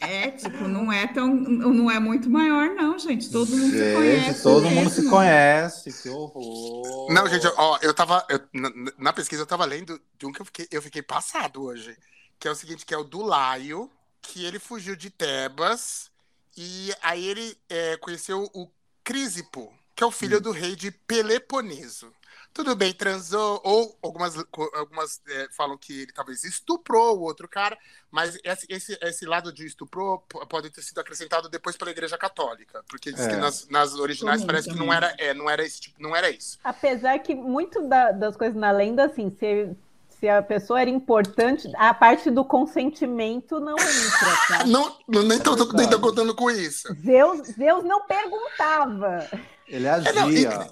É, 0.00 0.30
tipo, 0.30 0.68
não 0.68 0.92
é 0.92 1.06
tão. 1.06 1.26
Não 1.34 1.90
é 1.90 1.98
muito 1.98 2.28
maior, 2.30 2.68
não, 2.74 2.98
gente. 2.98 3.30
Todo 3.30 3.48
mundo 3.50 3.70
se 3.72 3.78
Gente, 3.78 3.94
conhece. 3.96 4.42
todo 4.42 4.70
mundo 4.70 4.90
se 4.90 4.96
mesmo. 5.00 5.10
conhece. 5.10 6.02
Que 6.02 6.08
horror. 6.10 7.12
Não, 7.12 7.26
gente, 7.26 7.46
ó, 7.56 7.78
eu 7.82 7.92
tava. 7.94 8.24
eu- 8.28 8.40
na, 8.52 8.70
na 8.98 9.12
pesquisa 9.12 9.42
eu 9.42 9.46
tava 9.46 9.64
lendo 9.64 10.00
de 10.18 10.26
um 10.26 10.32
que 10.32 10.40
eu 10.40 10.44
fiquei, 10.46 10.68
eu 10.70 10.82
fiquei 10.82 11.02
passado 11.02 11.62
hoje. 11.62 11.96
Que 12.38 12.46
é 12.46 12.50
o 12.50 12.54
seguinte, 12.54 12.84
que 12.84 12.92
é 12.94 12.98
o 12.98 13.02
do 13.04 13.22
Laio, 13.22 13.90
que 14.26 14.44
ele 14.44 14.58
fugiu 14.58 14.96
de 14.96 15.10
Tebas 15.10 16.10
e 16.56 16.92
aí 17.02 17.24
ele 17.26 17.56
é, 17.68 17.96
conheceu 17.98 18.50
o 18.54 18.68
Crisipo, 19.04 19.72
que 19.94 20.02
é 20.02 20.06
o 20.06 20.10
filho 20.10 20.40
do 20.40 20.50
rei 20.50 20.74
de 20.74 20.90
Peloponeso. 20.90 22.12
Tudo 22.52 22.74
bem, 22.74 22.90
transou, 22.94 23.60
ou 23.62 23.98
algumas, 24.02 24.34
algumas 24.74 25.20
é, 25.28 25.46
falam 25.52 25.76
que 25.76 26.02
ele 26.02 26.12
talvez 26.12 26.42
estuprou 26.42 27.18
o 27.18 27.20
outro 27.20 27.46
cara, 27.46 27.78
mas 28.10 28.38
esse, 28.42 28.66
esse, 28.70 28.98
esse 29.02 29.26
lado 29.26 29.52
de 29.52 29.66
estuprou 29.66 30.20
pode 30.48 30.70
ter 30.70 30.80
sido 30.82 30.98
acrescentado 30.98 31.50
depois 31.50 31.76
pela 31.76 31.90
Igreja 31.90 32.16
Católica, 32.16 32.82
porque 32.88 33.12
diz 33.12 33.20
É. 33.26 33.28
que 33.30 33.36
nas, 33.36 33.68
nas 33.68 33.94
originais 33.94 34.42
parece 34.42 34.70
que 34.70 34.74
não 34.76 34.90
era, 34.90 35.14
é, 35.18 35.34
não 35.34 35.50
era 35.50 35.62
esse 35.64 35.82
tipo, 35.82 36.02
não 36.02 36.16
era 36.16 36.30
isso. 36.30 36.58
Apesar 36.64 37.18
que 37.18 37.34
muito 37.34 37.86
da- 37.86 38.12
das 38.12 38.36
coisas 38.38 38.56
na 38.56 38.70
lenda, 38.72 39.04
assim, 39.04 39.28
se, 39.28 39.76
se 40.18 40.28
a 40.28 40.42
pessoa 40.42 40.80
era 40.80 40.90
importante, 40.90 41.70
a 41.76 41.92
parte 41.92 42.30
do 42.30 42.44
consentimento 42.44 43.60
não 43.60 43.74
entra, 43.74 44.36
tá? 44.48 44.64
Não, 44.66 44.96
não 45.08 45.22
nem 45.22 45.38
tô, 45.38 45.54
verdade. 45.54 45.76
nem 45.76 45.88
tô 45.88 46.00
contando 46.00 46.34
com 46.34 46.50
isso. 46.50 46.88
Zeus, 46.94 47.46
Zeus 47.48 47.84
não 47.84 48.06
perguntava. 48.06 49.28
Ele 49.68 49.84
não, 49.84 50.26
agia. 50.26 50.70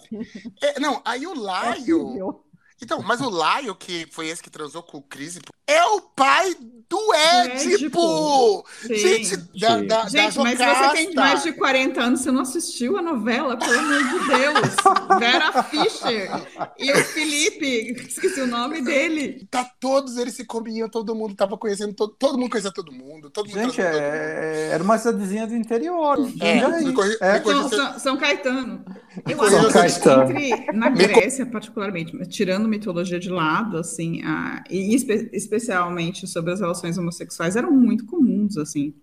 É, 0.62 0.80
não, 0.80 1.02
aí 1.04 1.26
o 1.26 1.34
Laio. 1.34 2.12
Filho. 2.12 2.44
Então, 2.82 3.02
mas 3.02 3.20
o 3.20 3.30
Laio, 3.30 3.74
que 3.74 4.06
foi 4.10 4.28
esse 4.28 4.42
que 4.42 4.50
transou 4.50 4.82
com 4.82 4.98
o 4.98 5.02
Crisipo, 5.02 5.52
é 5.66 5.84
o 5.84 6.00
pai 6.00 6.54
do 6.88 7.14
Édipo! 7.14 8.64
Gente, 8.86 9.36
da, 9.58 9.80
da, 9.80 10.08
Gente, 10.08 10.36
da 10.36 10.42
mas 10.44 10.58
você 10.58 10.92
tem 11.06 11.14
mais 11.14 11.42
de 11.42 11.52
40 11.52 12.00
anos, 12.00 12.20
você 12.20 12.30
não 12.30 12.42
assistiu 12.42 12.96
a 12.98 13.02
novela, 13.02 13.56
pelo 13.56 13.78
amor 13.78 13.98
de 13.98 14.28
Deus. 14.28 14.74
Vera 15.18 15.62
Fischer 15.64 16.30
e 16.78 16.92
o 16.92 16.96
Felipe, 17.04 17.96
esqueci 18.06 18.40
o 18.42 18.46
nome 18.46 18.82
dele. 18.82 19.46
Tá, 19.50 19.64
todos 19.80 20.16
eles 20.18 20.34
se 20.34 20.44
comiam, 20.44 20.88
todo 20.88 21.14
mundo 21.14 21.34
tava 21.34 21.56
conhecendo, 21.56 21.94
todo, 21.94 22.14
todo 22.18 22.38
mundo 22.38 22.50
conhecia 22.50 22.72
todo 22.72 22.92
mundo. 22.92 23.30
Todo 23.30 23.46
mundo 23.48 23.54
Gente, 23.58 23.74
transou 23.76 23.92
todo 23.92 24.02
mundo. 24.02 24.14
é, 24.14 24.68
era 24.72 24.82
uma 24.84 24.98
cidadezinha 24.98 25.46
do 25.46 25.56
interior. 25.56 26.18
É, 26.40 26.60
corri- 26.92 27.16
É, 27.20 27.42
São, 27.42 27.68
São- 27.70 27.98
São 27.98 28.16
Caetano. 28.16 28.84
Eu 29.28 29.36
São 29.38 29.58
acho 29.82 29.98
que 30.00 30.04
Caetano. 30.08 30.30
entre, 30.38 30.72
na 30.72 30.90
Grécia, 30.90 31.46
particularmente, 31.46 32.16
tirando 32.28 32.68
mitologia 32.68 33.18
de 33.18 33.30
lado, 33.30 33.78
assim, 33.78 34.22
a- 34.24 34.62
e 34.68 34.94
espe- 34.94 35.30
especialmente 35.56 36.26
sobre 36.26 36.52
as 36.52 36.60
relações 36.60 36.98
homossexuais, 36.98 37.56
eram 37.56 37.70
muito 37.70 38.04
comuns, 38.06 38.56
assim, 38.56 38.94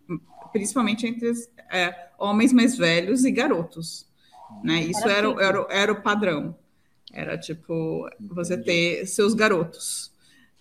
principalmente 0.52 1.08
entre 1.08 1.32
é, 1.72 2.10
homens 2.20 2.52
mais 2.54 2.78
velhos 2.78 3.24
e 3.26 3.32
garotos. 3.32 4.06
Né? 4.64 4.84
Isso 4.84 5.00
Era 5.08 5.14
era, 5.18 5.30
o- 5.30 5.40
era, 5.40 5.62
o- 5.62 5.68
era 5.72 5.92
o 5.92 6.02
padrão. 6.02 6.56
Era 7.14 7.38
tipo 7.38 8.08
você 8.20 8.58
ter 8.58 9.06
seus 9.06 9.34
garotos. 9.34 10.12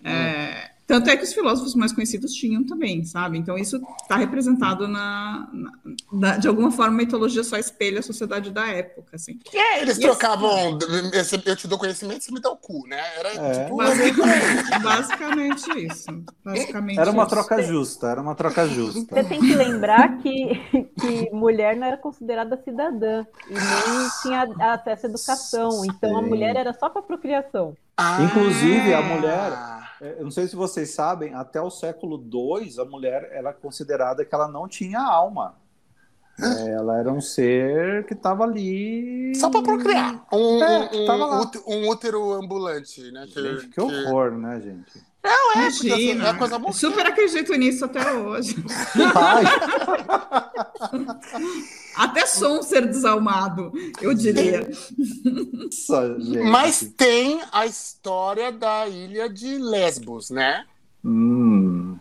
É, 0.02 0.69
tanto 0.90 1.08
é 1.08 1.16
que 1.16 1.22
os 1.22 1.32
filósofos 1.32 1.76
mais 1.76 1.92
conhecidos 1.92 2.32
tinham 2.32 2.64
também, 2.64 3.04
sabe? 3.04 3.38
Então 3.38 3.56
isso 3.56 3.80
está 4.02 4.16
representado 4.16 4.88
na, 4.88 5.48
na- 5.52 5.72
na- 6.12 6.36
de 6.36 6.48
alguma 6.48 6.72
forma 6.72 6.94
a 6.94 6.96
mitologia 6.96 7.44
só 7.44 7.56
espelha 7.56 8.00
a 8.00 8.02
sociedade 8.02 8.50
da 8.50 8.66
época, 8.66 9.14
assim. 9.14 9.38
É, 9.54 9.82
eles 9.82 9.98
Isso. 9.98 10.00
trocavam. 10.08 10.76
esse- 11.12 11.40
Eu 11.46 11.54
te 11.54 11.68
dou 11.68 11.78
conhecimento, 11.78 12.24
você 12.24 12.32
me 12.32 12.40
dá 12.40 12.50
o 12.50 12.56
cu, 12.56 12.84
né? 12.88 13.00
Era 13.20 13.28
É. 13.34 13.64
tipo. 13.64 13.76
Basicamente, 13.76 14.78
basicamente 14.82 15.86
isso. 15.86 16.24
Basicamente 16.44 16.98
Era 16.98 17.10
uma 17.12 17.22
isso. 17.22 17.30
troca 17.30 17.62
justa, 17.62 18.08
era 18.08 18.20
uma 18.20 18.34
troca 18.34 18.66
justa. 18.66 19.14
Você 19.14 19.24
tem 19.28 19.38
que 19.40 19.54
lembrar 19.54 20.18
que, 20.18 20.60
que 21.00 21.30
mulher 21.32 21.76
não 21.76 21.86
era 21.86 21.96
considerada 21.96 22.60
cidadã 22.64 23.24
e 23.48 23.54
nem 23.54 24.08
tinha 24.22 24.72
acesso 24.74 25.06
à 25.06 25.08
educação. 25.08 25.84
Então 25.84 26.18
a 26.18 26.22
Sim. 26.22 26.28
mulher 26.28 26.56
era 26.56 26.72
só 26.74 26.88
para 26.90 27.00
procriação. 27.02 27.74
Ah. 27.96 28.22
Inclusive, 28.22 28.92
a 28.94 29.02
mulher- 29.02 29.52
Eu 30.00 30.24
não 30.24 30.30
sei 30.30 30.48
se 30.48 30.56
vocês 30.56 30.90
sabem, 30.94 31.34
até 31.34 31.60
o 31.60 31.70
século 31.70 32.16
II, 32.22 32.80
a 32.80 32.84
mulher 32.84 33.28
era 33.32 33.52
considerada 33.52 34.24
que 34.24 34.34
ela 34.34 34.48
não 34.48 34.66
tinha 34.66 35.00
alma. 35.00 35.56
É, 36.42 36.70
ela 36.70 36.98
era 36.98 37.12
um 37.12 37.20
ser 37.20 38.06
que 38.06 38.14
estava 38.14 38.44
ali. 38.44 39.34
Só 39.34 39.50
pra 39.50 39.62
procriar. 39.62 40.24
Um, 40.32 40.62
É, 40.64 40.90
um- 40.94 41.06
tava 41.06 41.26
lá. 41.26 41.38
um 41.38 41.42
útero, 41.42 41.64
um 41.66 41.88
útero 41.90 42.32
ambulante, 42.32 43.12
né? 43.12 43.26
Gente, 43.26 43.68
que 43.68 43.80
horror, 43.80 44.30
né, 44.38 44.58
gente? 44.60 45.09
Imagina, 45.22 46.28
é 46.28 46.34
coisa 46.34 46.58
boa. 46.58 46.72
super 46.72 47.06
acredito 47.06 47.52
nisso 47.54 47.84
até 47.84 48.12
hoje. 48.12 48.56
Até 51.94 52.24
sou 52.24 52.60
um 52.60 52.62
ser 52.62 52.86
desalmado, 52.86 53.72
eu 54.00 54.14
diria. 54.14 54.70
nossa, 54.96 56.18
gente. 56.18 56.40
Mas 56.44 56.80
tem 56.96 57.42
a 57.52 57.66
história 57.66 58.50
da 58.50 58.88
ilha 58.88 59.28
de 59.28 59.58
Lesbos, 59.58 60.30
né? 60.30 60.64
Hum, 61.04 61.98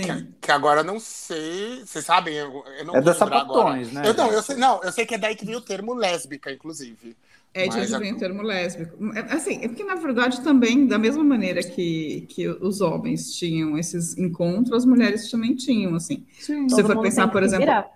Sim. 0.00 0.02
Que, 0.02 0.32
que 0.42 0.52
agora 0.52 0.80
eu 0.80 0.84
não 0.84 0.98
sei. 1.00 1.84
Vocês 1.84 2.04
sabem? 2.04 2.34
Eu, 2.34 2.64
eu 2.78 2.84
não 2.84 2.94
É 2.94 3.00
lembrar 3.00 3.14
sapatões, 3.14 3.88
agora. 3.88 3.92
né, 3.92 4.02
Eu, 4.04 4.14
não, 4.14 4.32
eu 4.32 4.42
sei, 4.42 4.56
não, 4.56 4.82
eu 4.82 4.92
sei 4.92 5.06
que 5.06 5.14
é 5.14 5.18
daí 5.18 5.36
que 5.36 5.44
veio 5.44 5.58
o 5.58 5.62
termo 5.62 5.94
lésbica, 5.94 6.50
inclusive. 6.52 7.16
É 7.54 7.68
de 7.68 7.78
onde 7.80 7.96
vem 7.96 8.12
o 8.12 8.18
termo 8.18 8.42
lésbico. 8.42 8.96
É, 9.14 9.20
Assim, 9.34 9.58
é 9.62 9.68
porque, 9.68 9.82
na 9.84 9.94
verdade, 9.94 10.42
também, 10.42 10.86
da 10.86 10.98
mesma 10.98 11.24
maneira 11.24 11.62
que, 11.64 12.26
que 12.28 12.48
os 12.48 12.80
homens 12.82 13.34
tinham 13.34 13.78
esses 13.78 14.16
encontros, 14.18 14.72
as 14.76 14.84
mulheres 14.84 15.30
também 15.30 15.54
tinham, 15.54 15.94
assim. 15.94 16.26
Se 16.38 16.52
Todo 16.68 16.68
você 16.68 16.84
for 16.84 16.96
mundo 16.96 17.00
pensar, 17.00 17.22
tem 17.22 17.30
que 17.30 17.32
por 17.32 17.42
se 17.42 17.44
exemplo, 17.44 17.64
virar. 17.64 17.90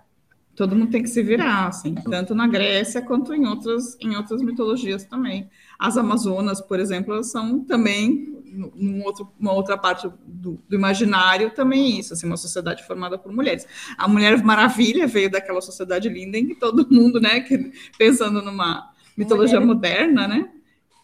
todo 0.54 0.76
mundo 0.76 0.90
tem 0.90 1.02
que 1.02 1.08
se 1.08 1.22
virar, 1.22 1.68
assim, 1.68 1.94
tanto 2.08 2.34
na 2.34 2.46
Grécia 2.48 3.02
quanto 3.02 3.34
em 3.34 3.46
outras, 3.46 3.96
em 4.00 4.16
outras 4.16 4.42
mitologias 4.42 5.04
também. 5.04 5.50
As 5.78 5.96
Amazonas, 5.96 6.60
por 6.60 6.80
exemplo, 6.80 7.14
elas 7.14 7.30
são 7.30 7.60
também, 7.64 8.39
num- 8.50 9.02
outro, 9.04 9.32
uma 9.38 9.52
outra 9.52 9.76
parte 9.78 10.08
do, 10.26 10.60
do 10.68 10.74
imaginário, 10.74 11.50
também 11.50 11.98
isso, 11.98 12.12
assim, 12.12 12.26
uma 12.26 12.36
sociedade 12.36 12.84
formada 12.86 13.18
por 13.18 13.32
mulheres. 13.32 13.66
A 13.96 14.08
Mulher 14.08 14.42
Maravilha 14.42 15.06
veio 15.06 15.30
daquela 15.30 15.60
sociedade 15.60 16.08
linda 16.08 16.38
em 16.38 16.46
que 16.46 16.54
todo 16.54 16.88
mundo, 16.90 17.20
né, 17.20 17.40
que, 17.40 17.72
pensando 17.98 18.42
numa 18.42 18.90
mitologia 19.16 19.60
Mulheres 19.60 19.66
moderna, 19.66 20.26
né, 20.26 20.48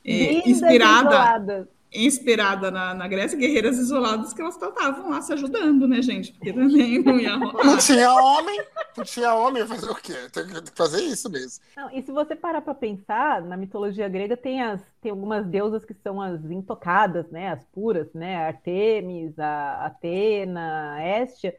é, 0.05 0.49
inspirada. 0.49 1.69
Inspirada 2.05 2.71
na, 2.71 2.95
na 2.95 3.09
Grécia, 3.09 3.39
guerreiras 3.39 3.79
isoladas 3.79 4.33
que 4.33 4.41
elas 4.41 4.55
estavam 4.55 5.11
lá 5.11 5.21
se 5.23 5.33
ajudando, 5.33 5.87
né, 5.89 6.03
gente? 6.03 6.33
Porque 6.33 6.53
também 6.53 7.03
não 7.03 7.19
ia 7.19 7.37
Não 7.63 7.77
rolar. 7.77 7.79
tinha 7.79 8.13
homem, 8.13 8.61
não 8.97 9.05
tinha 9.05 9.35
homem, 9.35 9.67
fazer 9.67 9.91
o 9.91 9.95
quê? 9.95 10.15
Tem 10.33 10.47
que 10.47 10.71
fazer 10.75 11.03
isso 11.03 11.31
mesmo. 11.31 11.63
Não, 11.77 11.91
e 11.91 12.03
se 12.03 12.11
você 12.13 12.35
parar 12.35 12.63
para 12.63 12.75
pensar, 12.75 13.43
na 13.43 13.57
mitologia 13.57 14.09
grega 14.09 14.37
tem, 14.37 14.63
as, 14.63 14.81
tem 15.01 15.11
algumas 15.11 15.47
deusas 15.47 15.85
que 15.85 15.95
são 15.95 16.21
as 16.21 16.43
intocadas, 16.51 17.31
né? 17.31 17.51
As 17.51 17.65
puras, 17.67 18.13
né? 18.15 18.37
A 18.37 18.47
Artemis, 18.49 19.39
a 19.39 19.87
Atena, 19.87 20.95
a 20.95 21.07
Hestia, 21.23 21.57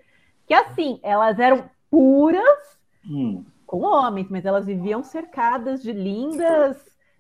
que 0.48 0.54
assim, 0.54 1.00
elas 1.04 1.40
eram 1.40 1.70
puras 1.90 2.78
Hum. 3.10 3.46
com 3.66 3.82
homens, 3.84 4.28
mas 4.30 4.46
elas 4.46 4.66
viviam 4.66 5.02
cercadas 5.04 5.82
de 5.82 5.94
lindas 5.94 6.78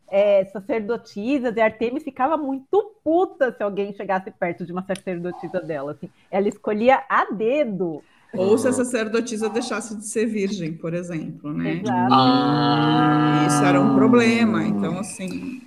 é, 0.09 0.45
sacerdotisas, 0.45 1.55
e 1.55 1.61
Artemis 1.61 2.03
ficava 2.03 2.37
muito 2.37 2.95
puta 3.03 3.53
se 3.55 3.61
alguém 3.61 3.93
chegasse 3.93 4.31
perto 4.31 4.65
de 4.65 4.71
uma 4.71 4.83
sacerdotisa 4.83 5.59
dela. 5.59 5.91
Assim. 5.91 6.09
Ela 6.31 6.47
escolhia 6.47 7.03
a 7.09 7.25
dedo. 7.31 8.03
Ou 8.33 8.57
se 8.57 8.67
a 8.67 8.73
sacerdotisa 8.73 9.49
deixasse 9.49 9.95
de 9.95 10.05
ser 10.05 10.25
virgem, 10.25 10.73
por 10.73 10.93
exemplo, 10.93 11.53
né? 11.53 11.81
Exato. 11.81 12.13
Ah. 12.13 13.45
Isso 13.47 13.63
era 13.63 13.79
um 13.79 13.95
problema. 13.95 14.63
Então, 14.63 14.99
assim, 14.99 15.61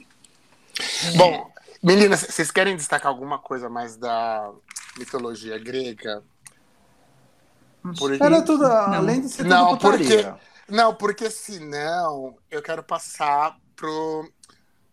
Bom, 1.17 1.51
meninas, 1.83 2.21
vocês 2.21 2.51
querem 2.51 2.77
destacar 2.77 3.11
alguma 3.11 3.39
coisa 3.39 3.69
mais 3.69 3.97
da 3.97 4.51
mitologia 4.99 5.59
grega? 5.59 6.23
Por 7.99 8.13
Era 8.13 8.43
tudo, 8.43 8.65
além 8.67 9.23
de 9.23 9.29
ser 9.29 9.45
tudo 9.45 9.49
Não, 9.49 9.77
putaria. 9.77 10.37
Não, 10.69 10.95
porque 10.95 11.31
senão 11.31 12.37
eu 12.51 12.63
quero 12.63 12.83
passar 12.83 13.59
pro, 13.81 14.31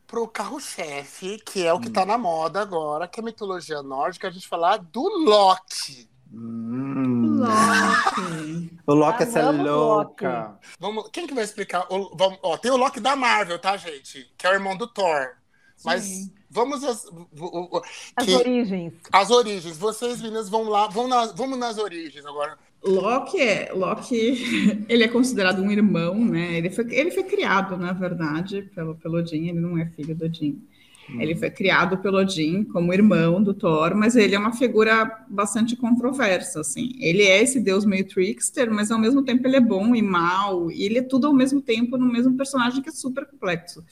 pro 0.07 0.27
carro-chefe, 0.27 1.37
que 1.45 1.65
é 1.67 1.73
o 1.73 1.79
que 1.79 1.89
tá 1.89 2.05
na 2.05 2.17
moda 2.17 2.61
agora, 2.61 3.05
que 3.07 3.19
é 3.19 3.21
a 3.21 3.25
mitologia 3.25 3.83
nórdica, 3.83 4.29
a 4.29 4.31
gente 4.31 4.47
falar 4.47 4.77
do 4.77 5.01
Loki. 5.25 6.09
Hum. 6.33 7.37
Loki. 7.39 8.77
O 8.87 8.93
Loki 8.93 9.23
essa 9.23 9.39
é 9.39 9.51
louca. 9.51 10.57
Vamos, 10.79 11.09
quem 11.11 11.27
que 11.27 11.33
vai 11.33 11.43
explicar? 11.43 11.85
O- 11.91 12.15
vamos- 12.15 12.39
ó, 12.41 12.55
tem 12.57 12.71
o 12.71 12.77
Loki 12.77 13.01
da 13.01 13.17
Marvel, 13.17 13.59
tá, 13.59 13.75
gente? 13.75 14.31
Que 14.37 14.47
é 14.47 14.51
o 14.51 14.53
irmão 14.53 14.77
do 14.77 14.87
Thor. 14.87 15.31
Mas 15.83 16.03
Sim. 16.05 16.33
vamos 16.49 16.83
às, 16.85 17.03
o- 17.05 17.27
o- 17.37 17.81
As 18.15 18.25
que- 18.25 18.33
origens. 18.35 18.93
as 19.11 19.29
origens. 19.29 19.77
Vocês, 19.77 20.21
meninas, 20.21 20.47
vão 20.47 20.69
lá, 20.69 20.87
vão 20.87 21.05
nas, 21.07 21.33
vamos 21.33 21.59
nas 21.59 21.77
origens 21.77 22.25
agora. 22.25 22.57
Loki 22.83 23.39
é, 23.39 23.71
Loki, 23.73 24.85
ele 24.87 25.03
é 25.03 25.07
considerado 25.07 25.61
um 25.61 25.71
irmão, 25.71 26.15
né? 26.23 26.57
Ele 26.57 26.69
foi, 26.69 26.85
ele 26.93 27.11
foi 27.11 27.23
criado, 27.23 27.75
na 27.77 27.93
verdade, 27.93 28.69
pelo, 28.73 28.95
pelo 28.95 29.17
Odin, 29.17 29.49
ele 29.49 29.59
não 29.59 29.77
é 29.77 29.85
filho 29.87 30.15
do 30.15 30.25
Odin. 30.25 30.61
Ele 31.19 31.35
foi 31.35 31.49
criado 31.49 31.97
pelo 31.99 32.17
Odin 32.17 32.65
como 32.65 32.93
irmão 32.93 33.41
do 33.41 33.53
Thor, 33.53 33.95
mas 33.95 34.17
ele 34.17 34.35
é 34.35 34.39
uma 34.39 34.51
figura 34.51 35.25
bastante 35.29 35.73
controversa, 35.75 36.59
assim. 36.59 36.95
Ele 36.99 37.23
é 37.23 37.41
esse 37.41 37.61
deus 37.61 37.85
meio 37.85 38.05
trickster, 38.05 38.69
mas 38.69 38.91
ao 38.91 38.99
mesmo 38.99 39.23
tempo 39.23 39.47
ele 39.47 39.55
é 39.55 39.61
bom 39.61 39.95
e 39.95 40.01
mal, 40.01 40.69
e 40.69 40.83
ele 40.83 40.99
é 40.99 41.01
tudo 41.01 41.27
ao 41.27 41.33
mesmo 41.33 41.61
tempo 41.61 41.97
no 41.97 42.11
mesmo 42.11 42.35
personagem 42.35 42.81
que 42.81 42.89
é 42.89 42.91
super 42.91 43.25
complexo. 43.25 43.83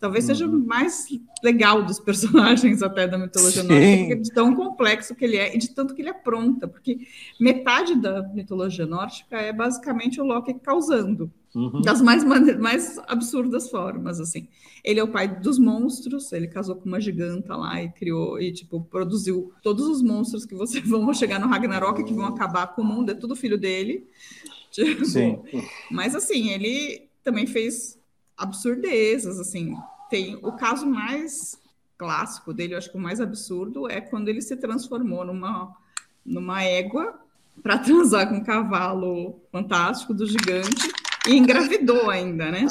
Talvez 0.00 0.24
seja 0.24 0.46
o 0.46 0.66
mais 0.66 1.06
legal 1.42 1.84
dos 1.84 2.00
personagens 2.00 2.82
até 2.82 3.06
da 3.06 3.18
mitologia 3.18 3.60
Sim. 3.62 3.68
nórdica, 3.68 3.98
porque 3.98 4.16
de 4.16 4.32
tão 4.32 4.54
complexo 4.56 5.14
que 5.14 5.24
ele 5.24 5.36
é 5.36 5.54
e 5.54 5.58
de 5.58 5.74
tanto 5.74 5.94
que 5.94 6.00
ele 6.00 6.08
apronta, 6.08 6.66
porque 6.66 7.00
metade 7.38 7.94
da 8.00 8.22
mitologia 8.32 8.86
nórdica 8.86 9.36
é 9.36 9.52
basicamente 9.52 10.18
o 10.20 10.24
Loki 10.24 10.54
causando, 10.54 11.30
Uhum. 11.52 11.82
das 11.82 12.00
mais, 12.00 12.22
mais 12.24 12.96
absurdas 13.08 13.68
formas, 13.68 14.20
assim. 14.20 14.46
Ele 14.84 15.00
é 15.00 15.02
o 15.02 15.08
pai 15.08 15.26
dos 15.26 15.58
monstros, 15.58 16.30
ele 16.32 16.46
casou 16.46 16.76
com 16.76 16.86
uma 16.88 17.00
giganta 17.00 17.56
lá 17.56 17.82
e 17.82 17.90
criou, 17.90 18.40
e, 18.40 18.52
tipo, 18.52 18.80
produziu 18.84 19.52
todos 19.60 19.84
os 19.88 20.00
monstros 20.00 20.46
que 20.46 20.54
você 20.54 20.80
vão 20.80 21.12
chegar 21.12 21.40
no 21.40 21.48
Ragnarok, 21.48 22.04
que 22.04 22.14
vão 22.14 22.26
acabar 22.26 22.68
com 22.68 22.82
o 22.82 22.84
mundo, 22.84 23.10
é 23.10 23.14
tudo 23.14 23.34
filho 23.36 23.58
dele. 23.58 24.06
Tipo, 24.70 25.04
Sim. 25.04 25.36
mas 25.90 26.14
assim, 26.14 26.50
ele 26.50 27.08
também 27.24 27.44
fez 27.44 27.98
absurdezas, 28.40 29.38
assim. 29.38 29.76
Tem 30.08 30.36
o 30.42 30.52
caso 30.52 30.86
mais 30.86 31.60
clássico 31.96 32.54
dele, 32.54 32.74
eu 32.74 32.78
acho 32.78 32.90
que 32.90 32.96
o 32.96 33.00
mais 33.00 33.20
absurdo 33.20 33.88
é 33.88 34.00
quando 34.00 34.28
ele 34.28 34.40
se 34.40 34.56
transformou 34.56 35.24
numa 35.24 35.76
numa 36.24 36.62
égua 36.62 37.18
para 37.62 37.76
transar 37.78 38.28
com 38.28 38.36
um 38.36 38.44
cavalo 38.44 39.40
fantástico 39.52 40.14
do 40.14 40.26
gigante 40.26 40.90
e 41.26 41.36
engravidou 41.36 42.08
ainda, 42.08 42.50
né? 42.50 42.66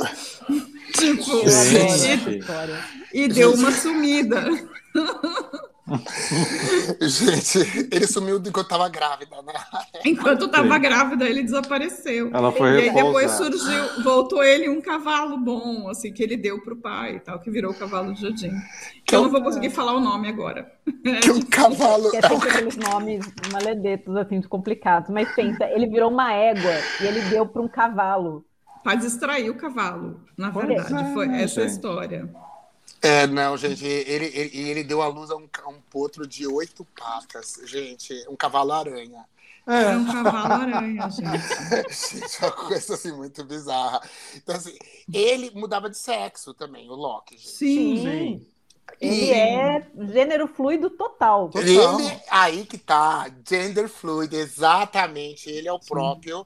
tipo, 0.93 1.47
história. 1.47 2.83
e 3.13 3.27
deu 3.27 3.53
uma 3.53 3.71
sumida. 3.71 4.45
Gente, 7.01 7.87
ele 7.91 8.07
sumiu 8.07 8.37
enquanto 8.37 8.67
tava 8.67 8.87
grávida, 8.89 9.41
né? 9.41 9.53
Enquanto 10.05 10.45
estava 10.45 10.75
Sim. 10.75 10.81
grávida, 10.81 11.29
ele 11.29 11.43
desapareceu. 11.43 12.29
Ela 12.33 12.51
foi 12.51 12.69
E 12.69 12.81
aí 12.89 12.93
depois 12.93 13.31
surgiu, 13.31 14.03
voltou 14.03 14.43
ele 14.43 14.69
um 14.69 14.81
cavalo 14.81 15.37
bom, 15.37 15.89
assim, 15.89 16.11
que 16.11 16.23
ele 16.23 16.37
deu 16.37 16.61
pro 16.61 16.75
pai 16.75 17.15
e 17.15 17.19
tal, 17.19 17.39
que 17.39 17.49
virou 17.49 17.71
o 17.71 17.75
cavalo 17.75 18.13
de 18.13 18.25
Odin. 18.25 18.51
Que 19.05 19.15
eu 19.15 19.23
não 19.23 19.29
vou 19.29 19.41
conseguir 19.41 19.69
falar 19.69 19.93
o 19.93 19.99
nome 19.99 20.27
agora. 20.27 20.71
Que 21.21 21.31
um 21.31 21.41
cavalo. 21.41 22.11
Que 22.11 22.17
é 22.17 22.21
sempre 22.21 22.49
aqueles 22.49 22.75
nomes 22.75 23.25
maledetos, 23.51 24.15
assim, 24.17 24.39
de 24.39 24.47
complicados. 24.47 25.09
Mas 25.09 25.33
pensa, 25.33 25.65
ele 25.65 25.87
virou 25.87 26.11
uma 26.11 26.33
égua 26.33 26.73
e 27.01 27.05
ele 27.05 27.21
deu 27.29 27.45
para 27.45 27.61
um 27.61 27.67
cavalo. 27.67 28.45
Para 28.83 28.95
distrair 28.95 29.49
o 29.49 29.55
cavalo, 29.55 30.21
na 30.37 30.49
verdade. 30.49 31.13
Foi 31.13 31.27
é, 31.27 31.43
essa 31.43 31.61
a 31.61 31.65
história. 31.65 32.29
É, 33.01 33.25
não, 33.27 33.55
gente, 33.55 33.85
ele, 33.85 34.25
ele, 34.25 34.57
ele 34.69 34.83
deu 34.83 35.01
à 35.01 35.07
luz 35.07 35.31
a 35.31 35.35
um, 35.35 35.47
ca- 35.47 35.67
um 35.69 35.79
potro 35.89 36.27
de 36.27 36.45
oito 36.47 36.85
patas. 36.97 37.59
Gente, 37.65 38.13
um 38.29 38.35
cavalo-aranha. 38.35 39.25
É 39.67 39.95
um 39.95 40.05
cavalo-aranha, 40.05 41.09
gente. 41.09 41.29
Gente, 42.19 42.39
uma 42.41 42.51
coisa 42.51 42.95
assim 42.95 43.11
muito 43.11 43.43
bizarra. 43.45 44.01
Então, 44.35 44.55
assim, 44.55 44.75
ele 45.13 45.51
mudava 45.51 45.89
de 45.89 45.97
sexo 45.97 46.53
também, 46.55 46.89
o 46.89 46.95
Loki, 46.95 47.37
gente. 47.37 47.49
Sim. 47.49 48.01
Sim. 48.03 48.47
Ele 48.99 49.25
E- 49.25 49.31
é 49.31 49.87
gênero 50.11 50.47
fluido 50.47 50.89
total. 50.89 51.49
Total. 51.49 51.63
Ele, 51.99 52.19
aí 52.31 52.65
que 52.65 52.77
tá, 52.79 53.29
gender 53.47 53.87
fluid, 53.87 54.35
exatamente, 54.35 55.49
ele 55.49 55.67
é 55.67 55.73
o 55.73 55.79
próprio. 55.79 56.45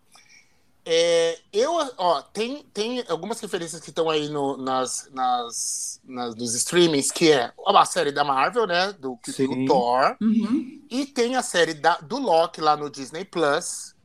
É, 0.86 1.40
eu, 1.54 1.72
ó, 1.98 2.22
tem, 2.22 2.64
tem 2.74 3.04
algumas 3.08 3.40
referências 3.40 3.80
que 3.82 3.90
estão 3.90 4.10
aí 4.10 4.28
no, 4.28 4.58
nas, 4.58 5.10
nas, 5.14 6.02
nas, 6.04 6.36
nos 6.36 6.54
streamings, 6.56 7.10
que 7.10 7.32
é 7.32 7.54
a 7.66 7.86
série 7.86 8.12
da 8.12 8.24
Marvel, 8.24 8.68
né, 8.68 8.92
do, 8.94 9.18
do. 9.26 9.66
Thor, 9.66 10.18
Uhum. 10.22 10.82
e 10.92 11.06
tem 11.06 11.36
a 11.38 11.42
série 11.42 11.74
da, 11.74 11.98
do 11.98 12.18
Loki 12.18 12.60
lá 12.60 12.76
no 12.76 12.90
Disney 12.90 13.24
Plus, 13.24 13.96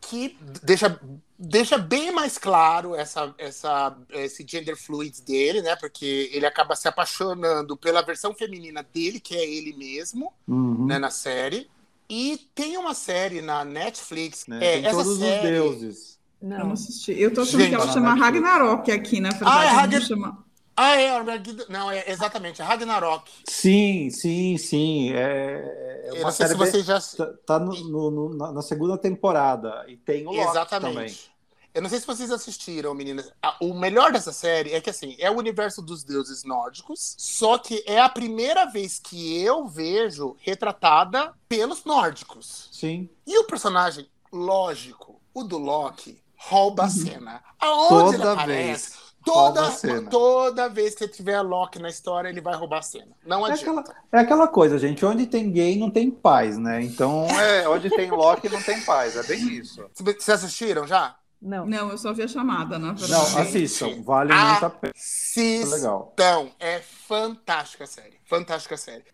que 0.00 0.36
deixa, 0.62 0.98
deixa 1.38 1.76
bem 1.76 2.10
mais 2.10 2.38
claro 2.38 2.94
essa, 2.94 3.34
essa, 3.36 3.94
esse 4.10 4.44
gender 4.46 4.76
fluid 4.76 5.20
dele, 5.22 5.60
né? 5.62 5.76
Porque 5.76 6.30
ele 6.32 6.44
acaba 6.46 6.76
se 6.76 6.86
apaixonando 6.88 7.76
pela 7.76 8.02
versão 8.02 8.34
feminina 8.34 8.82
dele, 8.82 9.18
que 9.20 9.34
é 9.36 9.44
ele 9.44 9.72
mesmo, 9.74 10.32
Uhum. 10.48 10.86
né, 10.86 10.98
na 10.98 11.10
série. 11.10 11.70
E 12.08 12.36
tem 12.54 12.76
uma 12.76 12.92
série 12.92 13.40
na 13.40 13.64
Netflix. 13.64 14.46
Né? 14.46 14.58
É, 14.58 14.72
Tem 14.76 14.86
essa 14.86 14.96
todos 15.02 15.18
série, 15.18 15.58
os 15.58 15.78
deuses. 15.78 16.13
Eu 16.44 16.58
não 16.58 16.66
Não. 16.66 16.72
assisti. 16.72 17.12
Eu 17.18 17.32
tô 17.32 17.40
achando 17.40 17.60
Gente, 17.60 17.70
que 17.70 17.74
ela 17.74 17.86
chama 17.90 18.14
Netflix. 18.14 18.24
Ragnarok 18.44 18.92
aqui, 18.92 19.20
na 19.20 19.30
verdade. 19.30 19.50
Ah, 19.56 19.64
é 19.64 19.68
não 19.68 19.74
Ragn- 19.76 20.00
chama- 20.06 20.44
Ah, 20.76 20.96
é, 20.96 21.10
Armageddon- 21.10 21.64
não, 21.68 21.90
é 21.90 22.10
exatamente, 22.10 22.60
é 22.60 22.64
Ragnarok. 22.64 23.30
Sim, 23.48 24.10
sim, 24.10 24.58
sim. 24.58 25.12
É, 25.12 26.02
é 26.06 26.10
Eu 26.10 26.14
uma 26.16 26.24
não 26.24 26.30
sei 26.32 26.46
série 26.46 26.58
se 26.58 26.62
bem- 26.64 26.70
você 26.72 26.82
já. 26.82 27.00
Tá, 27.00 27.32
tá 27.46 27.58
no- 27.60 27.72
no- 27.88 28.10
no- 28.10 28.52
na, 28.52 28.60
segunda 28.60 28.98
temporada. 28.98 29.84
E 29.88 29.96
tem 29.96 30.26
o 30.26 30.30
Loki 30.32 30.36
também. 30.42 30.50
Exatamente. 30.50 31.30
Eu 31.72 31.80
não 31.82 31.88
sei 31.88 31.98
se 32.00 32.06
vocês 32.06 32.30
assistiram, 32.30 32.92
meninas. 32.94 33.32
O 33.60 33.72
melhor 33.72 34.12
dessa 34.12 34.32
série 34.32 34.72
é 34.72 34.80
que, 34.80 34.90
assim, 34.90 35.16
é 35.18 35.30
o 35.30 35.36
universo 35.38 35.80
dos 35.80 36.04
deuses 36.04 36.44
nórdicos, 36.44 37.14
só 37.18 37.56
que 37.56 37.82
é 37.86 38.00
a 38.00 38.08
primeira 38.08 38.64
vez 38.66 38.98
que 38.98 39.40
eu 39.42 39.66
vejo 39.66 40.36
retratada 40.40 41.32
pelos 41.48 41.84
nórdicos. 41.84 42.68
Sim. 42.70 43.08
E 43.26 43.38
o 43.38 43.44
personagem, 43.44 44.08
lógico, 44.32 45.20
o 45.32 45.42
do 45.42 45.58
Loki, 45.58 46.22
rouba 46.48 46.84
a 46.84 46.88
cena. 46.90 47.42
Aonde 47.60 47.94
Uhum. 47.94 48.12
Toda 48.12 48.14
ele 48.14 48.40
aparece, 48.40 48.90
vez. 48.90 49.14
toda, 49.24 50.02
toda 50.10 50.68
vez 50.68 50.94
que 50.94 51.08
tiver 51.08 51.40
Loki 51.40 51.78
na 51.78 51.88
história, 51.88 52.28
ele 52.28 52.40
vai 52.40 52.54
roubar 52.54 52.78
a 52.78 52.82
cena. 52.82 53.12
Não 53.26 53.46
É 53.46 53.52
adianta. 53.52 53.80
aquela, 53.80 53.96
é 54.12 54.18
aquela 54.18 54.48
coisa, 54.48 54.78
gente. 54.78 55.04
Onde 55.04 55.26
tem 55.26 55.50
gay 55.50 55.78
não 55.78 55.90
tem 55.90 56.10
paz, 56.10 56.58
né? 56.58 56.82
Então, 56.82 57.26
é, 57.30 57.68
onde 57.68 57.88
tem 57.90 58.10
Loki 58.10 58.48
não 58.48 58.62
tem 58.62 58.80
paz. 58.82 59.16
É 59.16 59.22
bem 59.22 59.40
isso. 59.54 59.84
Vocês 59.94 60.28
assistiram 60.28 60.86
já? 60.86 61.16
Não. 61.40 61.66
Não, 61.66 61.90
eu 61.90 61.98
só 61.98 62.10
vi 62.12 62.22
a 62.22 62.28
chamada, 62.28 62.78
na 62.78 62.92
verdade. 62.92 63.12
Não, 63.12 63.38
assistam. 63.42 64.02
Vale 64.02 64.32
muito 64.32 64.64
a 64.64 64.70
pena. 64.70 64.94
Assistam. 64.96 65.76
legal. 65.76 66.14
É 66.58 66.80
fantástica 66.80 67.84
a 67.84 67.86
série. 67.86 68.18
Fantástica 68.24 68.74
a 68.76 68.78
série. 68.78 69.04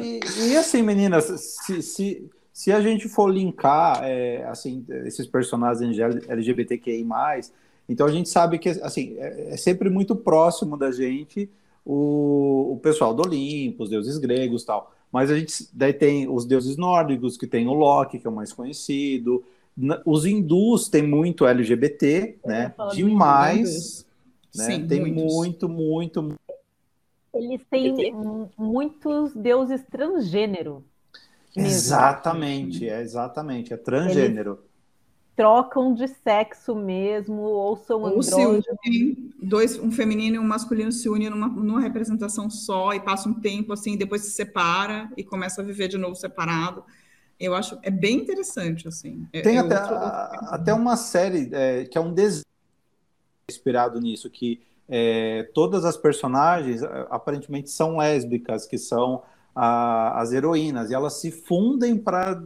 E, 0.00 0.20
e 0.50 0.56
assim, 0.56 0.80
meninas, 0.82 1.24
se, 1.64 1.82
se, 1.82 2.30
se 2.58 2.72
a 2.72 2.80
gente 2.80 3.08
for 3.08 3.28
linkar 3.28 4.02
é, 4.02 4.42
assim, 4.46 4.84
esses 5.04 5.28
personagens 5.28 5.96
LGBTQI, 5.96 7.06
então 7.88 8.04
a 8.04 8.10
gente 8.10 8.28
sabe 8.28 8.58
que 8.58 8.68
assim, 8.68 9.14
é, 9.16 9.52
é 9.52 9.56
sempre 9.56 9.88
muito 9.88 10.16
próximo 10.16 10.76
da 10.76 10.90
gente 10.90 11.48
o, 11.86 12.72
o 12.72 12.80
pessoal 12.82 13.14
do 13.14 13.22
Olimpo, 13.22 13.84
os 13.84 13.90
deuses 13.90 14.18
gregos 14.18 14.64
tal. 14.64 14.92
Mas 15.12 15.30
a 15.30 15.38
gente 15.38 15.68
daí 15.72 15.92
tem 15.92 16.28
os 16.28 16.44
deuses 16.44 16.76
nórdicos, 16.76 17.36
que 17.36 17.46
tem 17.46 17.68
o 17.68 17.74
Loki, 17.74 18.18
que 18.18 18.26
é 18.26 18.30
o 18.30 18.34
mais 18.34 18.52
conhecido. 18.52 19.44
Os 20.04 20.26
hindus 20.26 20.88
têm 20.88 21.06
muito 21.06 21.46
LGBT, 21.46 22.38
né? 22.44 22.74
do 22.76 22.88
Demais. 22.88 24.04
Né? 24.52 24.64
Sim, 24.64 24.84
tem 24.88 25.00
muitos. 25.00 25.32
muito, 25.32 25.68
muito, 25.68 26.34
Eles 27.32 27.64
têm 27.70 28.12
mu- 28.12 28.50
muitos 28.58 29.32
deuses 29.32 29.80
transgênero. 29.88 30.84
Mesmo. 31.58 31.74
Exatamente, 31.74 32.88
é 32.88 33.00
exatamente, 33.00 33.72
é 33.72 33.76
transgênero. 33.76 34.60
Trocam 35.36 35.94
de 35.94 36.08
sexo 36.08 36.74
mesmo, 36.74 37.36
ou 37.42 37.76
são 37.76 38.02
Ou 38.02 38.22
se 38.22 38.34
unem, 38.44 39.30
dois, 39.40 39.78
um 39.78 39.90
feminino 39.90 40.34
e 40.36 40.38
um 40.38 40.44
masculino 40.44 40.90
se 40.90 41.08
unem 41.08 41.30
numa, 41.30 41.46
numa 41.46 41.80
representação 41.80 42.50
só 42.50 42.92
e 42.92 42.98
passa 42.98 43.28
um 43.28 43.34
tempo 43.34 43.72
assim, 43.72 43.96
depois 43.96 44.22
se 44.22 44.32
separa 44.32 45.08
e 45.16 45.22
começa 45.22 45.60
a 45.62 45.64
viver 45.64 45.86
de 45.86 45.96
novo 45.96 46.16
separado. 46.16 46.82
Eu 47.38 47.54
acho 47.54 47.78
é 47.84 47.90
bem 47.90 48.16
interessante 48.16 48.88
assim. 48.88 49.28
É- 49.32 49.42
Tem 49.42 49.56
é 49.56 49.60
até, 49.60 49.74
outro- 49.76 49.94
até 49.94 50.74
uma 50.74 50.96
série 50.96 51.48
é, 51.54 51.84
que 51.84 51.96
é 51.96 52.00
um 52.00 52.12
desenho 52.12 52.42
inspirado 53.50 54.00
nisso, 54.00 54.30
que 54.30 54.60
é, 54.88 55.44
todas 55.54 55.84
as 55.84 55.96
personagens 55.96 56.82
aparentemente 57.10 57.70
são 57.70 57.98
lésbicas, 57.98 58.66
que 58.66 58.78
são 58.78 59.22
a- 59.58 60.20
as 60.20 60.32
heroínas, 60.32 60.90
e 60.90 60.94
elas 60.94 61.14
se 61.20 61.30
fundem 61.32 61.96
para 61.98 62.42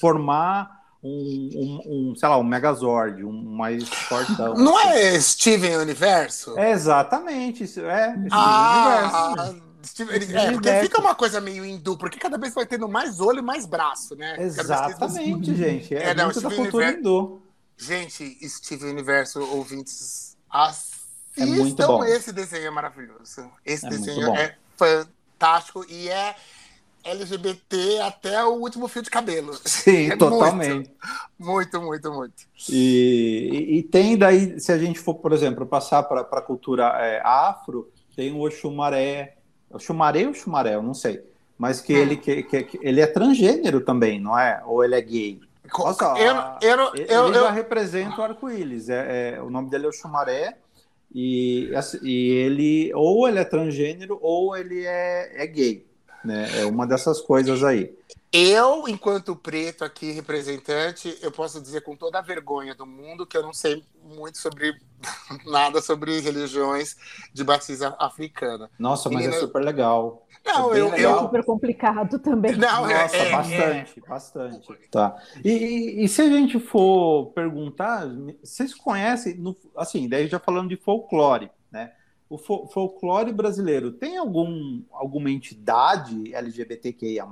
formar 0.00 0.78
um, 1.02 1.08
um, 1.54 2.10
um, 2.10 2.14
sei 2.14 2.28
lá, 2.28 2.36
um 2.36 2.42
Megazord, 2.44 3.24
um 3.24 3.32
mais 3.32 3.88
fortão. 3.88 4.54
Não 4.54 4.78
é 4.78 5.18
Steven 5.18 5.76
Universo? 5.78 6.58
É 6.58 6.70
exatamente, 6.72 7.64
isso 7.64 7.80
é. 7.80 8.10
esse 8.18 8.28
Ah, 8.30 9.32
universo. 9.36 9.70
Steven- 9.82 10.14
ele- 10.14 10.24
Steven 10.26 10.40
é, 10.42 10.52
porque 10.52 10.68
Universo. 10.68 10.90
fica 10.90 11.00
uma 11.00 11.14
coisa 11.14 11.40
meio 11.40 11.64
hindu, 11.64 11.96
porque 11.96 12.18
cada 12.18 12.36
vez 12.36 12.52
vai 12.52 12.66
tendo 12.66 12.86
mais 12.86 13.18
olho 13.18 13.38
e 13.38 13.42
mais 13.42 13.64
braço, 13.64 14.14
né? 14.14 14.36
Exatamente, 14.38 15.54
gente. 15.56 15.94
É, 15.94 16.10
É, 16.10 16.14
não, 16.14 16.24
muito 16.26 16.40
da 16.40 16.48
Steven 16.50 16.64
cultura 16.64 16.84
Universo- 16.84 16.98
hindu. 17.00 17.42
Gente, 17.78 18.48
Steven 18.48 18.90
Universo, 18.90 19.40
ouvintes, 19.40 20.36
assistam 20.50 20.98
É 21.38 21.46
muito 21.46 21.86
bom. 21.86 22.04
esse 22.04 22.30
desenho 22.30 22.66
é 22.66 22.70
maravilhoso. 22.70 23.50
Esse 23.64 23.86
É 23.86 23.88
desenho 23.88 24.34
é 24.34 24.54
fantástico 24.76 25.10
e 25.88 26.08
é 26.08 26.34
LGBT 27.02 28.00
até 28.00 28.44
o 28.44 28.54
último 28.54 28.86
fio 28.88 29.02
de 29.02 29.10
cabelo. 29.10 29.54
Sim, 29.64 30.10
É 30.12 30.16
totalmente. 30.16 30.90
Muito, 31.38 31.80
muito, 31.80 32.12
muito. 32.12 32.34
E, 32.68 33.48
e- 33.52 33.78
e 33.78 33.82
tem 33.82 34.16
daí, 34.16 34.60
se 34.60 34.70
a 34.70 34.78
gente 34.78 34.98
for, 34.98 35.14
por 35.14 35.32
exemplo, 35.32 35.64
passar 35.66 36.02
para 36.02 36.20
a 36.20 36.42
cultura 36.42 36.84
é, 37.00 37.22
afro, 37.24 37.90
tem 38.14 38.32
o 38.32 38.40
Oxumaré. 38.46 39.36
Oxumaré 39.70 40.26
ou 40.26 40.34
Xumaré, 40.34 40.74
eu 40.74 40.82
não 40.82 40.94
sei. 40.94 41.22
Mas 41.56 41.80
que, 41.80 41.94
Hum. 41.94 41.98
ele, 41.98 42.16
que, 42.16 42.42
que- 42.42 42.62
que 42.64 42.80
ele 42.82 43.00
é 43.00 43.06
transgênero 43.06 43.80
também, 43.80 44.20
não 44.20 44.38
é? 44.38 44.62
Ou 44.66 44.84
ele 44.84 44.94
é 44.94 45.00
gay? 45.00 45.40
Só, 45.94 46.16
eu, 46.16 46.34
eu, 46.60 46.94
ele 46.94 47.12
eu, 47.12 47.26
eu, 47.28 47.34
já 47.34 47.50
representa 47.50 48.20
o 48.20 48.24
arco-íris. 48.24 48.88
É, 48.88 49.34
é- 49.36 49.42
o 49.42 49.48
nome 49.48 49.70
dele 49.70 49.86
é 49.86 49.88
Oxumaré. 49.88 50.56
E, 51.12 51.74
assim, 51.74 51.98
e 52.02 52.30
ele, 52.30 52.92
ou 52.94 53.28
ele 53.28 53.38
é 53.38 53.44
transgênero, 53.44 54.18
ou 54.22 54.56
ele 54.56 54.84
é, 54.86 55.42
é 55.42 55.46
gay. 55.46 55.84
Né? 56.24 56.60
É 56.60 56.66
uma 56.66 56.86
dessas 56.86 57.20
coisas 57.20 57.64
aí. 57.64 57.92
Eu, 58.32 58.86
enquanto 58.88 59.34
preto 59.34 59.84
aqui, 59.84 60.12
representante, 60.12 61.18
eu 61.20 61.32
posso 61.32 61.60
dizer 61.60 61.80
com 61.80 61.96
toda 61.96 62.20
a 62.20 62.22
vergonha 62.22 62.76
do 62.76 62.86
mundo 62.86 63.26
que 63.26 63.36
eu 63.36 63.42
não 63.42 63.52
sei 63.52 63.82
muito 64.04 64.38
sobre 64.38 64.72
nada 65.46 65.82
sobre 65.82 66.20
religiões 66.20 66.96
de 67.32 67.42
matriz 67.42 67.82
a- 67.82 67.96
africana. 67.98 68.70
Nossa, 68.78 69.08
mas 69.10 69.22
Menina, 69.22 69.36
é 69.36 69.40
super 69.40 69.60
legal. 69.64 70.26
Não, 70.46 70.72
É 70.72 70.80
eu, 70.80 70.86
É 70.86 70.90
legal. 70.92 71.14
eu, 71.16 71.20
super 71.22 71.44
complicado 71.44 72.18
também. 72.20 72.54
não, 72.56 72.88
é- 72.88 73.02
Nossa, 73.02 73.16
é- 73.16 73.30
bastante, 73.32 74.00
bastante. 74.00 74.78
Tá. 74.92 75.16
E, 75.44 75.50
e- 75.50 76.04
e 76.04 76.08
se 76.08 76.22
a 76.22 76.28
gente 76.28 76.60
for 76.60 77.32
perguntar, 77.32 78.06
vocês 78.44 78.72
conhecem, 78.72 79.34
no- 79.38 79.56
assim, 79.76 80.08
daí 80.08 80.28
já 80.28 80.38
falando 80.38 80.68
de 80.68 80.76
folclore, 80.76 81.50
né? 81.70 81.92
O 82.28 82.38
fo- 82.38 82.68
folclore 82.72 83.32
brasileiro 83.32 83.90
tem 83.90 84.16
algum, 84.16 84.82
alguma 84.92 85.32
entidade 85.32 86.32
LGBTQIA+. 86.32 87.26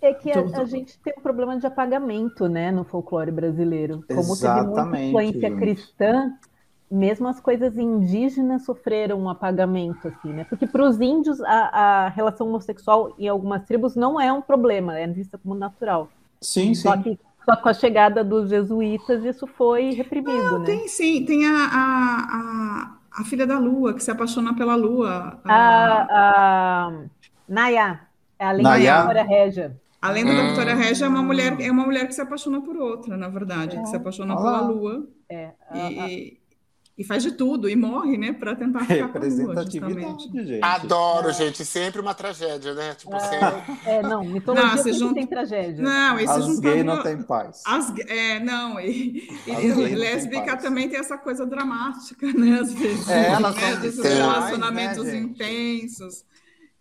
É 0.00 0.14
que 0.14 0.30
a, 0.30 0.42
Tudo. 0.42 0.60
a 0.60 0.64
gente 0.64 0.96
tem 0.98 1.12
um 1.18 1.20
problema 1.20 1.58
de 1.58 1.66
apagamento, 1.66 2.48
né, 2.48 2.70
no 2.70 2.84
folclore 2.84 3.32
brasileiro. 3.32 4.04
Como 4.06 4.36
teve 4.36 4.60
Exatamente, 4.60 4.66
muita 4.66 4.98
influência 4.98 5.56
cristã, 5.56 6.32
mesmo 6.90 7.26
as 7.28 7.40
coisas 7.40 7.76
indígenas 7.76 8.64
sofreram 8.64 9.20
um 9.20 9.28
apagamento, 9.28 10.08
assim, 10.08 10.32
né? 10.32 10.44
Porque 10.44 10.66
para 10.66 10.84
os 10.84 11.00
índios 11.00 11.40
a, 11.40 12.04
a 12.06 12.08
relação 12.08 12.48
homossexual 12.48 13.14
em 13.18 13.28
algumas 13.28 13.64
tribos 13.64 13.96
não 13.96 14.20
é 14.20 14.32
um 14.32 14.40
problema, 14.40 14.98
é 14.98 15.06
vista 15.06 15.36
como 15.36 15.54
natural. 15.54 16.08
Sim, 16.40 16.74
sim. 16.74 16.82
Só 16.82 16.96
que 16.96 17.18
só 17.44 17.56
com 17.56 17.68
a 17.68 17.74
chegada 17.74 18.22
dos 18.22 18.50
jesuítas 18.50 19.24
isso 19.24 19.46
foi 19.46 19.90
reprimido, 19.90 20.60
né? 20.60 20.66
Tem 20.66 20.86
sim, 20.86 21.24
tem 21.24 21.46
a, 21.46 21.50
a, 21.50 22.36
a, 22.36 23.20
a 23.20 23.24
filha 23.24 23.46
da 23.46 23.58
lua 23.58 23.94
que 23.94 24.02
se 24.02 24.10
apaixona 24.10 24.54
pela 24.54 24.74
lua. 24.76 25.40
A, 25.44 26.86
a 26.88 26.92
Nayá, 27.48 28.00
é 28.38 28.44
a 28.44 28.52
lenda 28.52 28.68
Nayá? 28.68 29.04
da 29.04 29.22
Régia. 29.22 29.76
A 30.00 30.10
lenda 30.10 30.32
da 30.34 30.42
Hum. 30.42 30.48
Vitória 30.50 30.74
Régia 30.74 31.06
é 31.06 31.08
uma 31.08 31.22
mulher, 31.22 31.56
é 31.60 31.70
uma 31.70 31.84
mulher 31.84 32.06
que 32.06 32.14
se 32.14 32.20
apaixona 32.20 32.60
por 32.60 32.76
outra, 32.76 33.16
na 33.16 33.28
verdade, 33.28 33.76
que 33.80 33.86
se 33.86 33.96
apaixona 33.96 34.34
Olha 34.34 34.42
pela 34.42 34.60
lua 34.60 35.08
É, 35.28 35.50
a- 35.70 35.76
a- 35.86 36.08
e, 36.08 36.38
e 36.96 37.04
faz 37.04 37.22
de 37.24 37.32
tudo 37.32 37.68
e 37.68 37.74
morre, 37.74 38.16
né, 38.16 38.32
para 38.32 38.54
tentar 38.54 38.80
ficar 38.86 39.08
com 39.08 39.18
a 39.18 39.20
lua, 39.20 39.64
justamente. 39.64 40.30
gente. 40.46 40.60
adoro, 40.64 41.32
gente. 41.32 41.64
Sempre 41.64 42.00
uma 42.00 42.14
tragédia, 42.14 42.74
né? 42.74 42.94
Tipo, 42.94 43.18
sempre. 43.18 43.76
é, 43.86 44.00
não, 44.02 44.24
mitologia 44.24 44.84
Não, 44.84 44.92
junta- 44.92 45.14
tem 45.14 45.26
tragédia. 45.26 45.82
Não, 45.82 46.16
e 46.18 46.26
se 46.26 46.32
As 46.32 46.44
juntar 46.46 46.60
gays 46.70 46.84
não 46.84 47.02
têm 47.02 47.22
paz. 47.22 47.62
As, 47.66 47.92
é, 48.06 48.38
não, 48.40 48.78
e, 48.80 49.28
e- 49.48 49.50
e 49.66 49.94
lésbica 49.96 50.46
paz. 50.46 50.62
também 50.62 50.88
tem 50.88 50.98
essa 51.00 51.18
coisa 51.18 51.44
dramática, 51.44 52.24
né? 52.32 52.60
Às 52.60 52.72
vezes. 52.72 53.08
É, 53.08 53.30
elas 53.32 53.54
né? 53.56 53.76
Desses 53.76 53.96
viscerais, 53.96 54.18
relacionamentos 54.18 55.04
né, 55.04 55.10
gente? 55.10 55.24
intensos 55.32 56.24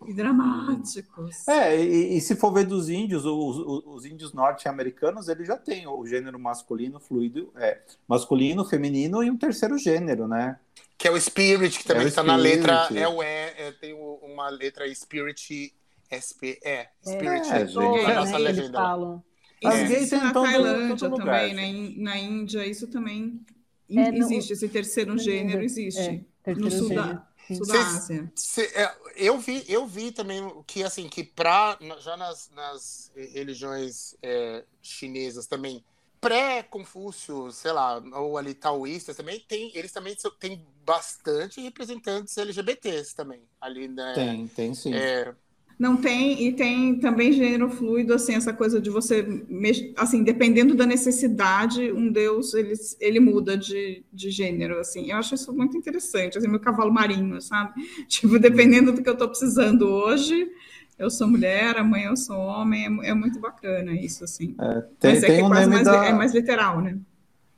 e 0.06 0.14
dramáticos. 0.14 1.48
É, 1.48 1.80
e, 1.82 2.18
e 2.18 2.22
se 2.22 2.36
for 2.36 2.54
ver 2.54 2.66
dos 2.66 2.90
índios, 2.90 3.26
os, 3.26 3.58
os- 3.58 3.84
os 3.86 4.06
índios 4.06 4.34
norte-americanos, 4.34 5.28
eles 5.28 5.48
já 5.48 5.58
têm 5.58 5.88
o 5.88 6.06
gênero 6.06 6.38
masculino, 6.40 7.00
fluido, 7.00 7.52
é, 7.56 7.82
masculino, 8.08 8.64
feminino 8.66 9.24
e 9.24 9.32
um 9.32 9.38
terceiro 9.38 9.78
gênero, 9.78 10.28
né? 10.28 10.60
Que 10.98 11.08
é 11.08 11.12
o 11.12 11.20
Spirit, 11.20 11.80
que 11.80 11.86
também 11.86 12.06
É 12.06 12.08
está 12.08 12.24
na 12.24 12.36
letra. 12.36 12.88
É 12.94 13.08
o 13.08 13.22
E, 13.24 13.26
é, 13.58 13.72
tem 13.80 13.94
uma 13.94 14.50
letra 14.50 14.86
Spirit 14.94 15.74
SP. 16.10 16.60
É, 16.64 16.88
Spirit. 17.02 17.48
É, 17.50 17.60
na 17.60 17.60
gente. 17.66 17.74
Toda, 17.74 18.16
nossa 18.16 18.32
né, 18.40 18.46
eles 18.46 18.58
legenda. 18.58 18.78
falam. 18.78 19.24
As 19.64 19.88
gays 19.90 20.12
na 20.12 20.32
todo- 20.34 20.46
Tailândia 20.46 20.96
todo 20.98 21.12
lugar, 21.20 21.40
também, 21.50 21.54
né? 21.56 21.62
gente. 21.66 22.00
Em- 22.00 22.04
na 22.04 22.18
Índia, 22.18 22.66
isso 22.68 22.88
também 22.88 23.42
É, 23.90 24.16
existe, 24.16 24.54
esse 24.54 24.68
terceiro 24.70 25.18
gênero 25.18 25.64
existe. 25.64 26.26
No 26.56 26.70
sul 26.72 26.90
da, 26.90 27.28
sul 27.52 27.68
da 27.68 27.98
Ásia. 27.98 28.32
Cê- 28.36 28.72
é, 28.76 28.96
eu 29.16 29.40
vi, 29.40 29.64
eu 29.68 29.86
vi 29.88 30.12
também 30.12 30.42
que 30.66 30.84
assim 30.84 31.08
que 31.10 31.24
pra, 31.24 31.78
já 32.00 32.16
nas, 32.18 32.50
nas 32.52 33.12
religiões 33.16 34.16
é, 34.22 34.64
chinesas 34.82 35.48
também 35.48 35.84
pré-Confúcio, 36.20 37.52
sei 37.52 37.72
lá, 37.72 38.02
ou 38.14 38.38
ali 38.38 38.54
taoístas 38.54 39.16
também 39.16 39.40
tem, 39.48 39.72
eles 39.76 39.92
também 39.92 40.16
têm 40.40 40.66
bastante 40.84 41.62
representantes 41.62 42.38
LGBTs 42.38 43.16
também 43.16 43.42
ali, 43.62 43.88
né? 43.88 44.14
Tem, 44.16 44.48
tem 44.48 44.74
sim. 44.74 44.94
É, 44.94 45.34
Não 45.80 45.96
tem, 45.96 46.48
e 46.48 46.54
tem 46.54 47.00
também 47.00 47.32
gênero 47.32 47.70
fluido, 47.70 48.12
assim, 48.12 48.34
essa 48.34 48.52
coisa 48.52 48.82
de 48.82 48.90
você, 48.90 49.24
assim, 49.96 50.24
dependendo 50.24 50.74
da 50.74 50.88
necessidade, 50.88 51.92
um 51.92 52.12
deus, 52.12 52.56
ele, 52.56 52.74
ele 53.00 53.20
muda 53.20 53.56
de, 53.56 54.04
de 54.12 54.32
gênero, 54.32 54.80
assim. 54.80 55.12
Eu 55.12 55.18
acho 55.18 55.36
isso 55.36 55.54
muito 55.54 55.78
interessante, 55.78 56.36
assim, 56.36 56.48
meu 56.48 56.60
cavalo 56.60 56.92
marinho, 56.92 57.40
sabe? 57.42 57.74
Tipo, 58.10 58.40
dependendo 58.40 58.92
do 58.92 59.04
que 59.04 59.10
eu 59.10 59.14
estou 59.14 59.28
precisando 59.28 59.84
hoje, 59.88 60.50
eu 60.98 61.12
sou 61.12 61.28
mulher, 61.28 61.78
amanhã 61.78 62.10
eu 62.10 62.18
sou 62.18 62.38
homem, 62.38 62.86
é, 63.04 63.10
é 63.10 63.14
muito 63.14 63.40
bacana 63.40 63.92
isso, 63.92 64.24
assim. 64.24 64.56
Tem, 65.00 65.14
Mas 65.14 65.24
é 65.24 65.28
tem 65.28 65.40
é 65.42 65.44
um 65.44 65.48
quase 65.48 65.70
meme 65.70 65.74
mais, 65.76 65.86
da, 65.86 66.06
é 66.06 66.14
mais 66.14 66.34
literal, 66.34 66.82
né? 66.82 66.98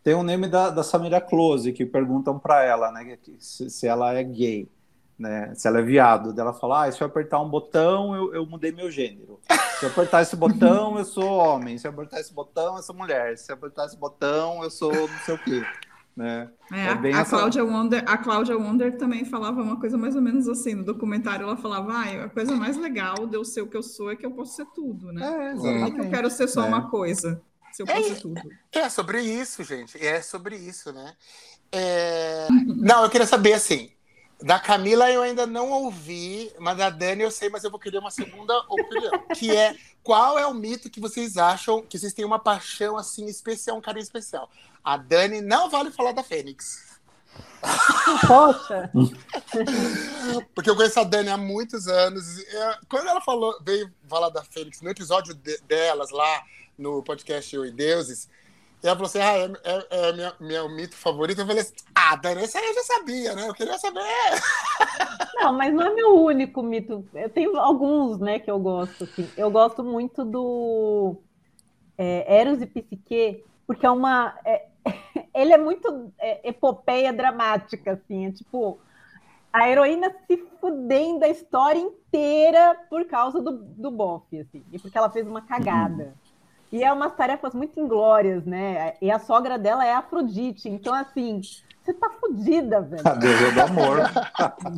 tem 0.03 0.15
um 0.15 0.23
meme 0.23 0.47
da, 0.47 0.69
da 0.69 0.83
Samira 0.83 1.21
Close 1.21 1.71
que 1.71 1.85
perguntam 1.85 2.39
pra 2.39 2.63
ela, 2.63 2.91
né, 2.91 3.17
se, 3.37 3.69
se 3.69 3.87
ela 3.87 4.13
é 4.13 4.23
gay, 4.23 4.67
né, 5.19 5.53
se 5.53 5.67
ela 5.67 5.79
é 5.79 5.81
viado. 5.83 6.31
Daí 6.33 6.41
Ela 6.45 6.53
fala, 6.53 6.85
ah, 6.85 6.91
se 6.91 7.01
eu 7.01 7.07
apertar 7.07 7.39
um 7.41 7.49
botão, 7.49 8.15
eu, 8.15 8.33
eu 8.33 8.45
mudei 8.45 8.71
meu 8.71 8.89
gênero. 8.89 9.39
Se 9.79 9.85
eu 9.85 9.89
apertar 9.89 10.21
esse 10.21 10.35
botão, 10.35 10.97
eu 10.97 11.05
sou 11.05 11.25
homem. 11.29 11.77
Se 11.77 11.85
eu 11.87 11.91
apertar 11.91 12.19
esse 12.21 12.33
botão, 12.33 12.77
eu 12.77 12.83
sou 12.83 12.95
mulher. 12.95 13.37
Se 13.37 13.51
eu 13.51 13.55
apertar 13.55 13.85
esse 13.85 13.97
botão, 13.97 14.63
eu 14.63 14.69
sou 14.71 14.91
não 14.93 15.19
sei 15.25 15.35
o 15.35 15.37
quê. 15.43 15.61
Né? 16.15 16.49
É, 16.73 16.87
É 16.87 16.95
bem 16.95 17.13
a, 17.13 17.17
a 17.17 17.21
essa- 17.21 17.37
Cláudia 17.37 17.63
Wonder, 17.63 18.03
a 18.05 18.17
Cláudia 18.17 18.57
Wonder 18.57 18.97
também 18.97 19.23
falava 19.23 19.61
uma 19.61 19.79
coisa 19.79 19.97
mais 19.97 20.15
ou 20.17 20.21
menos 20.21 20.49
assim, 20.49 20.73
no 20.73 20.83
documentário 20.83 21.43
ela 21.45 21.55
falava, 21.55 21.93
ah, 21.93 22.25
a 22.25 22.29
coisa 22.29 22.55
mais 22.55 22.75
legal 22.75 23.25
de 23.27 23.35
eu 23.37 23.45
ser 23.45 23.61
o 23.61 23.67
que 23.67 23.77
eu 23.77 23.83
sou 23.83 24.11
é 24.11 24.15
que 24.17 24.25
eu 24.25 24.31
posso 24.31 24.53
ser 24.55 24.65
tudo, 24.75 25.13
né? 25.13 25.51
É, 25.51 25.53
Por 25.55 25.93
que 25.95 26.01
eu 26.01 26.09
quero 26.09 26.29
ser 26.29 26.49
só 26.49 26.63
É. 26.63 26.67
uma 26.67 26.89
coisa, 26.89 27.41
se 27.71 27.81
eu 27.83 27.85
posso 27.85 28.03
ser 28.03 28.19
tudo. 28.21 28.41
É 28.73 28.89
sobre 28.89 29.21
isso, 29.21 29.63
gente. 29.63 29.97
É 30.05 30.21
sobre 30.21 30.57
isso, 30.57 30.91
né? 30.91 31.13
É, 31.71 32.47
Não, 32.65 33.03
eu 33.03 33.09
queria 33.09 33.27
saber 33.27 33.53
assim. 33.53 33.89
Da 34.41 34.57
Camila 34.59 35.11
eu 35.11 35.21
ainda 35.21 35.45
não 35.45 35.69
ouvi, 35.69 36.51
mas 36.59 36.77
da 36.77 36.89
Dani 36.89 37.23
eu 37.23 37.31
sei, 37.31 37.49
mas 37.49 37.63
eu 37.63 37.69
vou 37.69 37.79
querer 37.79 37.97
uma 37.97 38.09
segunda 38.11 38.57
opinião. 38.69 39.19
Que 39.35 39.55
é 39.55 39.75
qual 40.01 40.39
é 40.39 40.45
o 40.47 40.53
mito 40.53 40.89
que 40.89 40.99
vocês 40.99 41.35
acham 41.37 41.81
que 41.83 41.99
vocês 41.99 42.13
têm 42.13 42.23
uma 42.23 42.39
paixão 42.39 42.95
assim 42.97 43.25
especial, 43.25 43.77
um 43.77 43.81
carinho 43.81 44.03
especial? 44.03 44.49
A 44.83 44.95
Dani 44.95 45.41
não 45.41 45.69
vale 45.69 45.91
falar 45.91 46.13
da 46.13 46.23
Fênix. 46.23 46.87
Poxa, 48.27 48.89
Porque 50.55 50.69
eu 50.69 50.75
conheço 50.75 50.99
a 50.99 51.03
Dani 51.03 51.29
há 51.29 51.37
muitos 51.37 51.87
anos. 51.87 52.39
é, 52.39 52.77
Quando 52.89 53.07
ela 53.07 53.21
falou, 53.21 53.57
veio 53.61 53.91
falar 54.07 54.29
da 54.29 54.43
Fênix 54.43 54.81
no 54.81 54.89
episódio 54.89 55.33
de- 55.33 55.57
delas 55.67 56.09
lá 56.11 56.43
no 56.77 57.03
podcast 57.03 57.53
Eu 57.53 57.65
e 57.65 57.71
Deuses, 57.71 58.29
e 58.81 58.87
ela 58.87 58.95
falou 58.95 59.07
assim: 59.07 59.19
Ah, 59.19 59.37
é, 59.37 59.45
é, 59.63 60.09
é 60.09 60.13
minha, 60.13 60.33
meu 60.39 60.69
mito 60.69 60.95
favorito. 60.95 61.41
Eu 61.41 61.45
falei 61.45 61.61
assim: 61.61 61.73
Ah, 61.93 62.15
Dani, 62.15 62.43
esse 62.43 62.57
aí 62.57 62.65
eu 62.65 62.73
já 62.75 62.83
sabia, 62.83 63.35
né? 63.35 63.47
Eu 63.47 63.53
queria 63.53 63.77
saber. 63.77 64.01
não, 65.35 65.53
mas 65.53 65.73
não 65.73 65.83
é 65.83 65.93
meu 65.93 66.23
único 66.23 66.63
mito. 66.63 67.05
Eu 67.13 67.29
tenho 67.29 67.57
alguns, 67.57 68.19
né, 68.19 68.39
que 68.39 68.49
eu 68.49 68.59
gosto. 68.59 69.03
Assim. 69.03 69.29
Eu 69.35 69.51
gosto 69.51 69.83
muito 69.83 70.23
do 70.23 71.17
é, 71.97 72.39
Eros 72.39 72.61
e 72.61 72.65
Psique, 72.65 73.43
porque 73.67 73.85
é 73.85 73.91
uma. 73.91 74.37
é- 74.45 74.67
ele 75.35 75.51
é 75.51 75.57
muito 75.57 76.11
é, 76.17 76.47
epopeia 76.47 77.11
dramática, 77.11 77.93
assim. 77.93 78.27
É 78.27 78.31
tipo 78.31 78.79
a 79.51 79.67
heroína 79.67 80.13
se 80.27 80.37
fudendo 80.61 81.25
a 81.25 81.27
história 81.27 81.79
inteira 81.79 82.77
por 82.89 83.05
causa 83.05 83.41
do, 83.41 83.51
do 83.51 83.89
bofe, 83.91 84.39
assim, 84.39 84.63
e 84.71 84.77
porque 84.77 84.97
ela 84.97 85.09
fez 85.09 85.27
uma 85.27 85.41
cagada. 85.41 86.13
E 86.71 86.83
é 86.83 86.91
umas 86.93 87.15
tarefas 87.15 87.53
muito 87.53 87.79
inglórias, 87.79 88.45
né? 88.45 88.93
E 89.01 89.09
a 89.11 89.19
sogra 89.19 89.57
dela 89.57 89.85
é 89.85 89.93
a 89.93 89.99
Afrodite, 89.99 90.69
então 90.69 90.93
assim, 90.93 91.41
você 91.83 91.93
tá 91.93 92.09
fudida, 92.19 92.81
velho. 92.81 93.01
A 93.07 93.13
deusa 93.15 93.51
do 93.51 93.61
amor. 93.61 93.97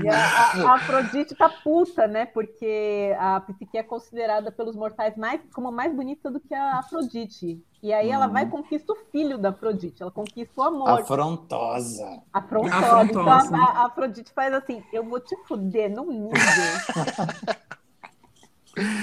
E 0.02 0.08
a, 0.08 0.16
a- 0.16 0.72
a 0.72 0.76
Afrodite 0.76 1.36
tá 1.36 1.50
puta, 1.50 2.08
né? 2.08 2.26
Porque 2.28 3.14
a 3.20 3.42
Psique 3.42 3.78
é 3.78 3.84
considerada 3.84 4.52
pelos 4.54 4.76
mortais 4.76 5.18
mais, 5.18 5.42
como 5.54 5.70
mais 5.72 5.94
bonita 5.94 6.32
do 6.32 6.40
que 6.40 6.54
a 6.54 6.80
Afrodite. 6.80 7.62
E 7.84 7.92
aí 7.92 8.10
ela 8.12 8.28
vai 8.28 8.44
e 8.44 8.50
conquista 8.50 8.94
o 8.94 8.96
filho 9.12 9.38
da 9.40 9.50
Afrodite, 9.50 10.02
ela 10.04 10.12
conquista 10.12 10.62
o 10.62 10.64
amor. 10.64 10.90
Afrontosa. 11.02 12.22
Afrontosa. 12.32 12.76
Afrontosa. 12.78 13.46
Então 13.48 13.60
a, 13.60 13.66
a 13.82 13.86
Afrodite 13.88 14.32
faz 14.34 14.54
assim: 14.54 14.82
eu 14.94 15.04
vou 15.04 15.20
te 15.20 15.36
fuder 15.48 15.90
no 15.94 16.06
nível. 16.06 16.30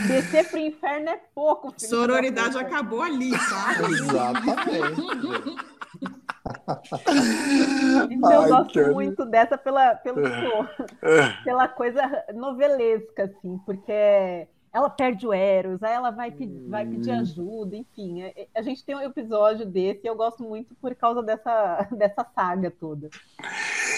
Descer 0.08 0.48
pro 0.50 0.58
inferno 0.58 1.08
é 1.10 1.20
pouco, 1.34 1.70
filho. 1.72 1.88
Sororidade 1.90 2.58
acabou 2.58 3.02
ali, 3.02 3.30
sabe? 3.38 3.92
Exatamente. 3.94 5.00
Então 8.10 8.32
eu 8.32 8.42
Ai, 8.42 8.48
gosto 8.48 8.74
cara. 8.74 8.92
muito 8.92 9.24
dessa 9.26 9.58
pela, 9.58 9.94
pelo, 9.96 10.20
pela 11.44 11.68
coisa 11.68 12.02
novelesca, 12.34 13.24
assim, 13.24 13.58
porque 13.66 14.46
ela 14.72 14.88
perde 14.90 15.26
o 15.26 15.32
Eros, 15.32 15.82
aí 15.82 15.92
ela 15.92 16.10
vai, 16.10 16.30
pe- 16.30 16.62
vai 16.68 16.86
pedir 16.86 17.10
ajuda, 17.10 17.76
enfim. 17.76 18.22
é- 18.22 18.32
é- 18.36 18.48
A 18.54 18.62
gente 18.62 18.84
tem 18.84 18.94
um 18.94 19.00
episódio 19.02 19.66
desse 19.66 20.00
e 20.04 20.06
eu 20.06 20.14
gosto 20.14 20.42
muito 20.42 20.74
por 20.76 20.94
causa 20.94 21.22
dessa, 21.22 21.86
dessa 21.92 22.24
saga 22.34 22.70
toda. 22.70 23.08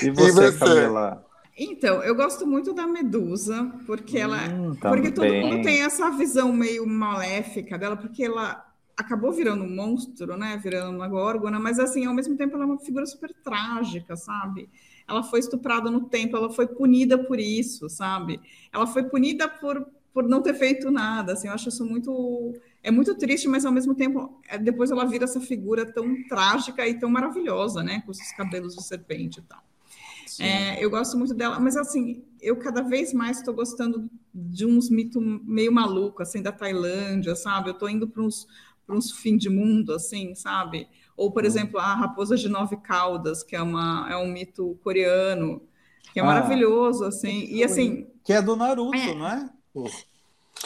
E 0.02 0.10
você, 0.10 0.50
você? 0.52 0.58
Camila? 0.58 1.24
Então, 1.56 2.02
eu 2.02 2.14
gosto 2.14 2.46
muito 2.46 2.72
da 2.72 2.86
Medusa, 2.86 3.70
porque 3.86 4.18
ela. 4.18 4.48
Hum, 4.48 4.74
porque 4.76 5.10
todo 5.10 5.32
mundo 5.32 5.62
tem 5.62 5.82
essa 5.82 6.10
visão 6.10 6.52
meio 6.52 6.86
maléfica 6.86 7.78
dela, 7.78 7.96
porque 7.96 8.24
ela 8.24 8.66
acabou 8.96 9.32
virando 9.32 9.64
um 9.64 9.74
monstro, 9.74 10.36
né? 10.36 10.58
Virando 10.62 10.96
uma 10.96 11.08
górgona, 11.08 11.58
mas 11.58 11.78
assim, 11.78 12.04
ao 12.04 12.14
mesmo 12.14 12.36
tempo 12.36 12.54
ela 12.54 12.64
é 12.64 12.66
uma 12.66 12.78
figura 12.78 13.06
super 13.06 13.32
trágica, 13.42 14.16
sabe? 14.16 14.68
Ela 15.08 15.22
foi 15.22 15.40
estuprada 15.40 15.90
no 15.90 16.02
templo, 16.02 16.36
ela 16.36 16.50
foi 16.50 16.66
punida 16.66 17.18
por 17.18 17.40
isso, 17.40 17.88
sabe? 17.88 18.40
Ela 18.72 18.86
foi 18.86 19.04
punida 19.04 19.48
por, 19.48 19.86
por 20.12 20.28
não 20.28 20.42
ter 20.42 20.54
feito 20.54 20.90
nada, 20.90 21.32
assim, 21.32 21.48
eu 21.48 21.54
acho 21.54 21.68
isso 21.68 21.84
muito 21.84 22.54
é 22.82 22.90
muito 22.90 23.14
triste, 23.14 23.46
mas 23.46 23.66
ao 23.66 23.72
mesmo 23.72 23.94
tempo 23.94 24.40
é, 24.48 24.56
depois 24.56 24.90
ela 24.90 25.04
vira 25.04 25.24
essa 25.24 25.40
figura 25.40 25.84
tão 25.84 26.22
trágica 26.28 26.86
e 26.86 26.98
tão 26.98 27.10
maravilhosa, 27.10 27.82
né? 27.82 28.02
Com 28.04 28.12
esses 28.12 28.32
cabelos 28.32 28.74
de 28.74 28.82
serpente 28.82 29.40
e 29.40 29.42
tal. 29.42 29.62
É, 30.38 30.84
eu 30.84 30.90
gosto 30.90 31.16
muito 31.18 31.34
dela, 31.34 31.58
mas 31.58 31.76
assim, 31.76 32.22
eu 32.40 32.56
cada 32.56 32.82
vez 32.82 33.12
mais 33.12 33.38
estou 33.38 33.54
gostando 33.54 34.08
de 34.34 34.64
uns 34.66 34.88
mitos 34.90 35.22
meio 35.44 35.72
malucos, 35.72 36.28
assim, 36.28 36.42
da 36.42 36.52
Tailândia, 36.52 37.34
sabe? 37.34 37.70
Eu 37.70 37.72
estou 37.74 37.88
indo 37.88 38.06
para 38.06 38.22
uns, 38.22 38.46
pra 38.86 38.94
uns 38.94 39.10
fim 39.12 39.36
de 39.36 39.48
mundo, 39.48 39.92
assim, 39.94 40.34
sabe? 40.34 40.88
Ou, 41.16 41.32
por 41.32 41.44
exemplo, 41.44 41.78
a 41.80 41.94
Raposa 41.94 42.36
de 42.36 42.48
Nove 42.48 42.76
Caudas, 42.78 43.42
que 43.42 43.56
é, 43.56 43.62
uma, 43.62 44.06
é 44.10 44.16
um 44.16 44.28
mito 44.30 44.78
coreano, 44.82 45.62
que 46.12 46.20
é 46.20 46.22
Ah. 46.22 46.26
maravilhoso, 46.26 47.04
assim. 47.04 47.44
E 47.50 47.62
assim, 47.64 48.06
Que 48.24 48.32
é 48.34 48.42
do 48.42 48.54
Naruto, 48.56 48.96
É. 48.96 49.14
não 49.14 49.26
é? 49.26 49.50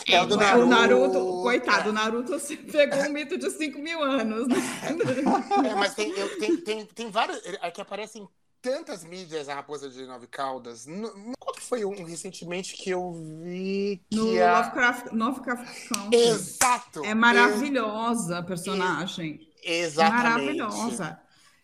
É 0.08 0.20
o 0.20 0.26
do 0.26 0.34
o 0.34 0.38
Naruto. 0.38 0.66
Naruto, 0.66 1.18
coitado, 1.42 1.90
o 1.90 1.92
Naruto 1.92 2.32
pegou 2.70 2.98
um 3.08 3.12
mito 3.12 3.38
de 3.38 3.50
5 3.50 3.78
mil 3.78 4.02
anos, 4.02 4.48
né? 4.48 4.56
É, 5.70 5.74
mas 5.74 5.94
tem, 5.94 6.10
eu- 6.10 6.38
tem, 6.38 6.56
tem, 6.58 6.84
tem 6.86 7.10
vários. 7.10 7.40
é 7.44 7.70
que 7.70 7.80
aparecem 7.80 8.26
tantas 8.64 9.04
mídias 9.04 9.46
a 9.50 9.54
Raposa 9.56 9.90
de 9.90 10.06
Nove 10.06 10.26
Caldas. 10.26 10.86
No- 10.86 11.34
Qual 11.38 11.54
que 11.54 11.60
foi 11.62 11.84
um 11.84 12.02
recentemente 12.02 12.74
que 12.74 12.88
eu 12.88 13.12
vi 13.12 14.00
que 14.10 14.16
No 14.16 14.42
a... 14.42 14.58
Lovecraft, 14.60 15.12
Lovecraft 15.12 15.88
Country. 15.88 16.16
Exato! 16.18 17.04
É 17.04 17.14
maravilhosa 17.14 18.38
a 18.38 18.42
personagem. 18.42 19.46
Exatamente. 19.62 20.58
Maravilhosa. 20.58 21.20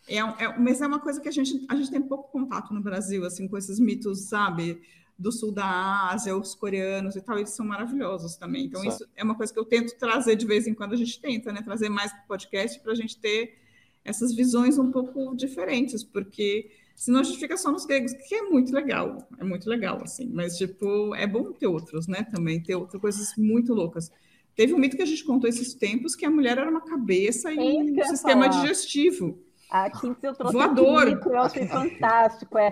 É, 0.06 0.16
é- 0.18 0.58
mas 0.58 0.80
é 0.82 0.86
uma 0.86 1.00
coisa 1.00 1.20
que 1.22 1.28
a 1.28 1.32
gente, 1.32 1.64
a 1.70 1.74
gente 1.74 1.90
tem 1.90 2.02
pouco 2.02 2.30
contato 2.30 2.74
no 2.74 2.82
Brasil, 2.82 3.24
assim, 3.24 3.48
com 3.48 3.56
esses 3.56 3.80
mitos, 3.80 4.28
sabe? 4.28 4.82
Do 5.18 5.32
sul 5.32 5.52
da 5.52 6.10
Ásia, 6.10 6.36
os 6.36 6.54
coreanos 6.54 7.16
e 7.16 7.22
tal, 7.22 7.38
eles 7.38 7.50
são 7.50 7.64
maravilhosos 7.64 8.36
também. 8.36 8.66
Então, 8.66 8.82
Certo. 8.82 8.94
isso 8.94 9.08
é 9.16 9.24
uma 9.24 9.34
coisa 9.34 9.52
que 9.52 9.58
eu 9.58 9.64
tento 9.64 9.96
trazer 9.98 10.36
de 10.36 10.46
vez 10.46 10.66
em 10.66 10.74
quando, 10.74 10.92
a 10.92 10.96
gente 10.96 11.18
tenta, 11.18 11.50
né? 11.52 11.62
Trazer 11.62 11.88
mais 11.88 12.12
para 12.12 12.24
o 12.24 12.26
podcast 12.26 12.78
para 12.80 12.92
a 12.92 12.94
gente 12.94 13.16
ter 13.18 13.58
essas 14.04 14.34
visões 14.34 14.78
um 14.78 14.90
pouco 14.90 15.34
diferentes, 15.36 16.02
porque 16.02 16.70
senão 17.00 17.20
a 17.20 17.22
gente 17.22 17.38
fica 17.38 17.56
só 17.56 17.72
nos 17.72 17.86
gregos, 17.86 18.12
que 18.12 18.34
é 18.34 18.42
muito 18.42 18.74
legal, 18.74 19.26
é 19.38 19.42
muito 19.42 19.66
legal, 19.70 20.02
assim, 20.02 20.30
mas, 20.30 20.58
tipo, 20.58 21.14
é 21.14 21.26
bom 21.26 21.50
ter 21.50 21.66
outros, 21.66 22.06
né? 22.06 22.24
Também 22.30 22.62
ter 22.62 22.74
outras 22.74 23.00
coisas 23.00 23.34
muito 23.38 23.72
loucas. 23.72 24.12
Teve 24.54 24.74
um 24.74 24.78
mito 24.78 24.96
que 24.96 25.02
a 25.02 25.06
gente 25.06 25.24
contou 25.24 25.48
esses 25.48 25.72
tempos 25.72 26.14
que 26.14 26.26
a 26.26 26.30
mulher 26.30 26.58
era 26.58 26.70
uma 26.70 26.82
cabeça 26.82 27.50
e 27.54 27.58
um 27.58 28.04
sistema 28.04 28.44
falar. 28.44 28.48
digestivo. 28.48 29.42
A 29.70 29.88
Quincy 29.88 30.18
eu 30.26 30.34
trouxe 30.34 30.52
Voador. 30.54 31.06
mito, 31.06 31.28
eu 31.28 31.40
achei 31.40 31.66
fantástico, 31.68 32.58
é 32.58 32.70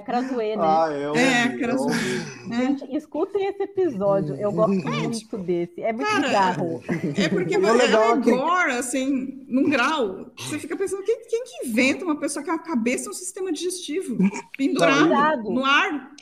né? 0.56 0.64
Ah, 0.66 0.88
eu 0.90 1.14
É, 1.14 1.44
ouvi, 1.44 1.54
aquelas- 1.54 1.76
eu 1.76 1.82
ouvi. 1.87 2.54
Gente, 2.56 2.96
escutem 2.96 3.46
esse 3.46 3.62
episódio, 3.62 4.34
eu 4.34 4.50
gosto 4.50 4.72
muito 4.84 5.38
desse, 5.38 5.80
é 5.80 5.92
muito 5.92 6.08
Cara, 6.08 6.26
bizarro. 6.26 6.82
É 7.16 7.28
porque 7.28 7.56
legal 7.76 8.02
é 8.04 8.12
é 8.12 8.16
gore, 8.16 8.72
assim, 8.72 9.44
num 9.46 9.70
grau. 9.70 10.26
Você 10.38 10.58
fica 10.58 10.76
pensando, 10.76 11.04
quem, 11.04 11.20
quem 11.28 11.44
que 11.44 11.68
inventa 11.68 12.04
uma 12.04 12.16
pessoa 12.16 12.44
que 12.44 12.50
a 12.50 12.58
cabeça 12.58 13.06
é 13.06 13.11
um 13.11 13.14
sistema 13.14 13.52
digestivo 13.52 14.16
pendurado 14.56 15.50
no 15.50 15.64
ar? 15.64 16.12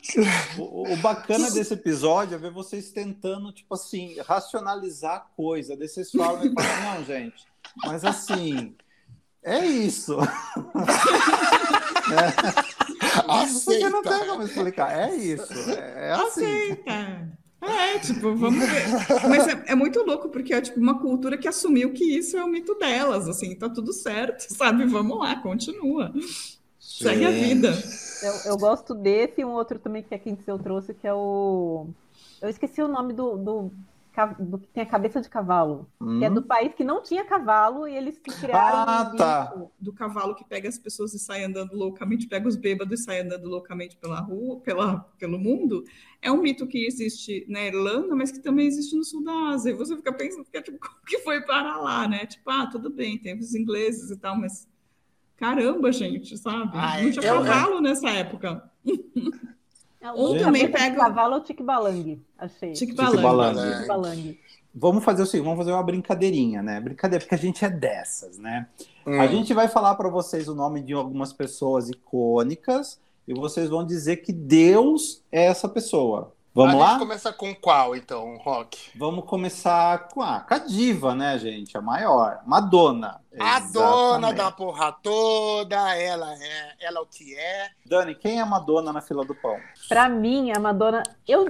O, 0.59 0.93
o 0.93 0.97
bacana 0.97 1.49
desse 1.49 1.73
episódio 1.73 2.35
é 2.35 2.37
ver 2.37 2.51
vocês 2.51 2.91
tentando, 2.91 3.51
tipo 3.51 3.73
assim, 3.73 4.15
racionalizar 4.25 5.15
a 5.15 5.19
coisa. 5.35 5.75
E 6.45 6.53
falam, 6.53 6.95
não, 6.97 7.03
gente, 7.03 7.45
mas 7.85 8.05
assim, 8.05 8.75
é 9.47 9.65
isso. 9.65 10.17
é. 12.11 12.31
Porque 13.65 13.89
não 13.89 14.01
tem 14.01 14.13
Aceita. 14.13 14.31
como 14.31 14.43
explicar. 14.43 14.91
É 14.91 15.15
isso. 15.15 15.53
É, 15.71 16.09
é 16.09 16.11
assim. 16.11 16.45
Aceita. 16.45 17.37
É, 17.61 17.99
tipo, 17.99 18.35
vamos 18.35 18.59
ver. 18.59 18.83
Mas 19.27 19.47
é, 19.47 19.63
é 19.67 19.75
muito 19.75 20.01
louco, 20.03 20.29
porque 20.29 20.53
é 20.53 20.61
tipo 20.61 20.79
uma 20.79 20.99
cultura 20.99 21.37
que 21.37 21.47
assumiu 21.47 21.91
que 21.91 22.03
isso 22.03 22.37
é 22.37 22.43
o 22.43 22.47
mito 22.47 22.75
delas, 22.75 23.27
assim, 23.27 23.55
tá 23.55 23.67
tudo 23.67 23.91
certo, 23.91 24.41
sabe? 24.53 24.85
Vamos 24.85 25.17
lá, 25.17 25.35
continua. 25.41 26.13
Segue 26.79 27.25
a 27.25 27.31
vida. 27.31 27.73
Eu, 28.23 28.51
eu 28.51 28.57
gosto 28.57 28.93
desse 28.93 29.41
e 29.41 29.45
um 29.45 29.51
outro 29.51 29.79
também 29.79 30.03
que 30.03 30.13
a 30.13 30.19
Quintzel 30.19 30.59
trouxe, 30.59 30.93
que 30.93 31.07
é 31.07 31.13
o. 31.13 31.87
Eu 32.41 32.49
esqueci 32.49 32.81
o 32.81 32.87
nome 32.87 33.13
do, 33.13 33.37
do, 33.37 33.71
do 34.25 34.57
que 34.57 34.67
tem 34.67 34.83
a 34.83 34.85
cabeça 34.85 35.21
de 35.21 35.29
cavalo. 35.29 35.89
Que 35.99 36.25
é 36.25 36.29
Hum? 36.29 36.33
do 36.33 36.41
país 36.43 36.73
que 36.73 36.83
não 36.83 37.03
tinha 37.03 37.23
cavalo 37.23 37.87
e 37.87 37.95
eles 37.95 38.17
criaram. 38.17 38.89
Ah, 38.89 39.11
um 39.13 39.15
tá. 39.17 39.53
mito. 39.55 39.71
Do 39.79 39.93
cavalo 39.93 40.33
que 40.35 40.43
pega 40.43 40.67
as 40.67 40.77
pessoas 40.79 41.13
e 41.13 41.19
sai 41.19 41.43
andando 41.43 41.73
loucamente, 41.75 42.27
pega 42.27 42.47
os 42.47 42.55
bêbados 42.55 42.99
e 42.99 43.03
sai 43.03 43.19
andando 43.21 43.47
loucamente 43.47 43.95
pela 43.97 44.19
rua, 44.19 44.59
pela, 44.61 44.99
pelo 45.19 45.37
mundo, 45.37 45.83
é 46.21 46.31
um 46.31 46.41
mito 46.41 46.65
que 46.65 46.85
existe 46.85 47.45
na 47.47 47.61
Irlanda, 47.61 48.15
mas 48.15 48.31
que 48.31 48.39
também 48.39 48.65
existe 48.67 48.95
no 48.95 49.03
sul 49.03 49.23
da 49.23 49.49
Ásia. 49.49 49.69
E 49.71 49.73
você 49.73 49.95
fica 49.95 50.11
pensando 50.13 50.45
que, 50.45 50.57
é, 50.57 50.61
tipo, 50.61 50.79
como 50.85 50.95
que 51.05 51.19
foi 51.19 51.41
parar 51.45 51.77
lá, 51.77 52.07
né? 52.07 52.25
Tipo, 52.25 52.49
ah, 52.49 52.67
tudo 52.67 52.89
bem, 52.89 53.17
tem 53.17 53.37
os 53.37 53.53
ingleses 53.53 54.09
e 54.09 54.17
tal, 54.17 54.35
mas 54.37 54.67
caramba, 55.35 55.91
gente, 55.91 56.37
sabe? 56.37 56.71
Ah, 56.73 57.01
não 57.01 57.11
tinha 57.11 57.25
eu- 57.27 57.43
cavalo 57.43 57.81
nessa 57.81 58.09
época. 58.09 58.71
É, 60.09 60.19
Ou 60.19 60.35
o 60.35 60.39
também 60.39 60.69
pega- 60.71 60.95
cavalo 60.95 61.35
é 61.35 61.37
o 61.37 61.41
Tikbalang, 61.41 62.21
achei. 62.37 62.73
Tikbalang. 62.73 63.11
Tikbalang. 63.15 63.77
Tikbalang. 63.77 64.39
Vamos 64.79 65.03
fazer 65.03 65.23
o 65.23 65.25
seguinte, 65.25 65.45
vamos 65.45 65.59
fazer 65.59 65.71
uma 65.71 65.81
brincadeirinha, 65.81 66.61
né? 66.61 66.79
Brincadeira, 66.79 67.23
porque 67.23 67.33
a 67.33 67.37
gente 67.37 67.65
é 67.65 67.69
dessas, 67.69 68.37
né? 68.37 68.67
Hum. 69.07 69.19
A 69.19 69.25
gente 69.25 69.53
vai 69.53 69.67
falar 69.67 69.95
para 69.95 70.07
vocês 70.07 70.47
o 70.47 70.53
nome 70.53 70.81
de 70.81 70.93
algumas 70.93 71.33
pessoas 71.33 71.89
icônicas 71.89 72.99
e 73.27 73.33
vocês 73.33 73.69
vão 73.69 73.83
dizer 73.83 74.17
que 74.17 74.31
Deus 74.31 75.23
é 75.31 75.45
essa 75.45 75.67
pessoa. 75.67 76.31
Vamos 76.57 76.73
a 76.73 76.77
lá? 76.77 76.89
gente 76.89 76.99
começa 76.99 77.31
com 77.31 77.53
qual, 77.53 77.95
então, 77.95 78.35
Rock? 78.37 78.89
Vamos 78.97 79.25
começar 79.25 80.07
com 80.09 80.21
a, 80.23 80.39
com 80.39 80.53
a 80.55 80.57
diva, 80.57 81.13
né, 81.13 81.37
gente? 81.37 81.77
A 81.77 81.81
maior. 81.81 82.39
Madonna. 82.47 83.21
A 83.39 83.59
dona 83.59 84.29
Exatamente. 84.29 84.33
da 84.37 84.51
porra 84.51 84.91
toda, 85.03 85.95
ela 85.95 86.33
é, 86.33 86.73
ela 86.81 86.97
é 86.97 87.01
o 87.01 87.05
que 87.05 87.35
é. 87.37 87.69
Dani, 87.85 88.15
quem 88.15 88.39
é 88.39 88.41
a 88.41 88.45
Madonna 88.47 88.91
na 88.91 89.01
fila 89.01 89.23
do 89.23 89.35
pão? 89.35 89.55
Pra 89.87 90.09
mim, 90.09 90.51
a 90.51 90.59
Madonna, 90.59 91.03
eu 91.27 91.45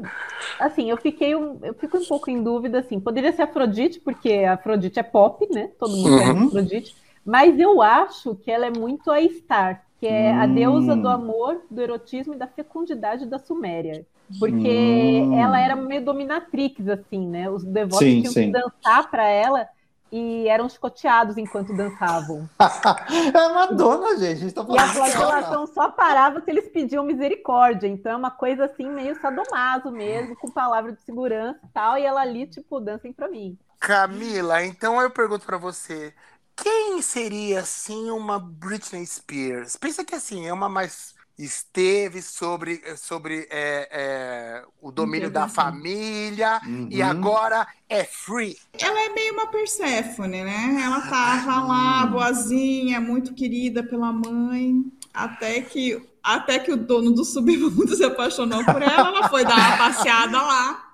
assim, 0.59 0.89
eu 0.89 0.97
fiquei 0.97 1.33
um, 1.33 1.57
eu 1.63 1.73
fico 1.73 1.97
um 1.97 2.05
pouco 2.05 2.29
em 2.29 2.43
dúvida 2.43 2.79
assim, 2.79 2.99
poderia 2.99 3.31
ser 3.31 3.43
Afrodite, 3.43 4.01
porque 4.01 4.43
a 4.43 4.55
Afrodite 4.55 4.99
é 4.99 5.03
pop, 5.03 5.47
né? 5.49 5.69
Todo 5.79 5.95
mundo 5.95 6.09
Uhum. 6.09 6.17
conhece 6.19 6.47
Afrodite, 6.47 6.95
mas 7.25 7.57
eu 7.57 7.81
acho 7.81 8.35
que 8.35 8.51
ela 8.51 8.65
é 8.65 8.69
muito 8.71 9.09
a 9.09 9.21
Star, 9.29 9.85
que 9.99 10.07
é 10.07 10.33
a 10.33 10.45
Hum. 10.45 10.53
deusa 10.53 10.95
do 10.95 11.07
amor, 11.09 11.61
do 11.69 11.81
erotismo 11.81 12.33
e 12.33 12.37
da 12.37 12.47
fecundidade 12.47 13.25
da 13.25 13.39
Suméria. 13.39 14.05
Porque 14.39 14.67
Hum. 14.67 15.33
ela 15.33 15.59
era 15.59 15.75
meio 15.75 16.03
dominatrix, 16.05 16.87
assim, 16.87 17.27
né? 17.27 17.49
Os 17.49 17.63
devotos 17.63 17.97
Sim, 17.97 18.21
tinham 18.21 18.33
sim. 18.33 18.45
que 18.47 18.51
dançar 18.51 19.09
para 19.09 19.27
ela 19.27 19.67
e 20.11 20.47
eram 20.47 20.69
chicoteados 20.69 21.37
enquanto 21.37 21.73
dançavam. 21.73 22.49
é 23.33 23.37
a 23.39 23.49
Madonna, 23.53 24.17
gente. 24.17 24.31
A 24.31 24.35
gente 24.35 24.53
tá 24.53 24.65
E 24.67 24.77
a 24.77 24.87
flagelação 24.87 25.65
só 25.67 25.91
parava 25.91 26.41
se 26.41 26.49
eles 26.51 26.69
pediam 26.69 27.03
misericórdia. 27.03 27.87
Então 27.87 28.11
é 28.11 28.15
uma 28.15 28.31
coisa 28.31 28.65
assim, 28.65 28.89
meio 28.89 29.15
sadomaso 29.19 29.91
mesmo, 29.91 30.35
com 30.35 30.51
palavra 30.51 30.91
de 30.93 31.01
segurança 31.01 31.59
e 31.65 31.69
tal. 31.69 31.97
E 31.97 32.03
ela 32.03 32.21
ali, 32.21 32.47
tipo, 32.47 32.79
dancem 32.79 33.13
pra 33.13 33.27
mim. 33.29 33.57
Camila, 33.79 34.63
então 34.65 34.99
eu 35.01 35.09
pergunto 35.11 35.45
pra 35.45 35.57
você, 35.57 36.13
quem 36.57 37.01
seria 37.01 37.61
assim 37.61 38.09
uma 38.09 38.39
Britney 38.39 39.05
Spears? 39.05 39.75
Pensa 39.77 40.03
que 40.03 40.15
assim, 40.15 40.47
é 40.47 40.53
uma 40.53 40.67
mais 40.67 41.15
esteve 41.37 42.19
sobre, 42.21 42.81
sobre 42.97 43.47
é, 43.51 43.87
é, 43.91 44.65
o 44.81 44.91
domínio 44.91 45.29
da 45.29 45.47
família 45.47 46.59
e 46.89 46.99
Uhum. 47.01 47.07
agora 47.07 47.67
é 47.87 48.03
free. 48.03 48.57
Ela 48.73 48.99
é 49.05 49.09
meio 49.09 49.33
uma 49.33 49.47
Perséfone, 49.47 50.43
né? 50.43 50.81
Ela 50.83 51.01
tava 51.01 51.61
lá, 51.61 52.07
boazinha, 52.07 52.99
muito 52.99 53.35
querida 53.35 53.83
pela 53.83 54.11
mãe, 54.11 54.83
até 55.13 55.61
que, 55.61 56.01
até 56.23 56.57
que 56.57 56.71
o 56.71 56.77
dono 56.77 57.11
do 57.11 57.23
submundo 57.23 57.87
se 57.95 58.03
apaixonou 58.03 58.65
por 58.65 58.81
ela, 58.81 59.09
ela 59.09 59.29
foi 59.29 59.45
dar 59.45 59.55
uma 59.57 59.77
passeada 59.77 60.41
lá 60.41 60.86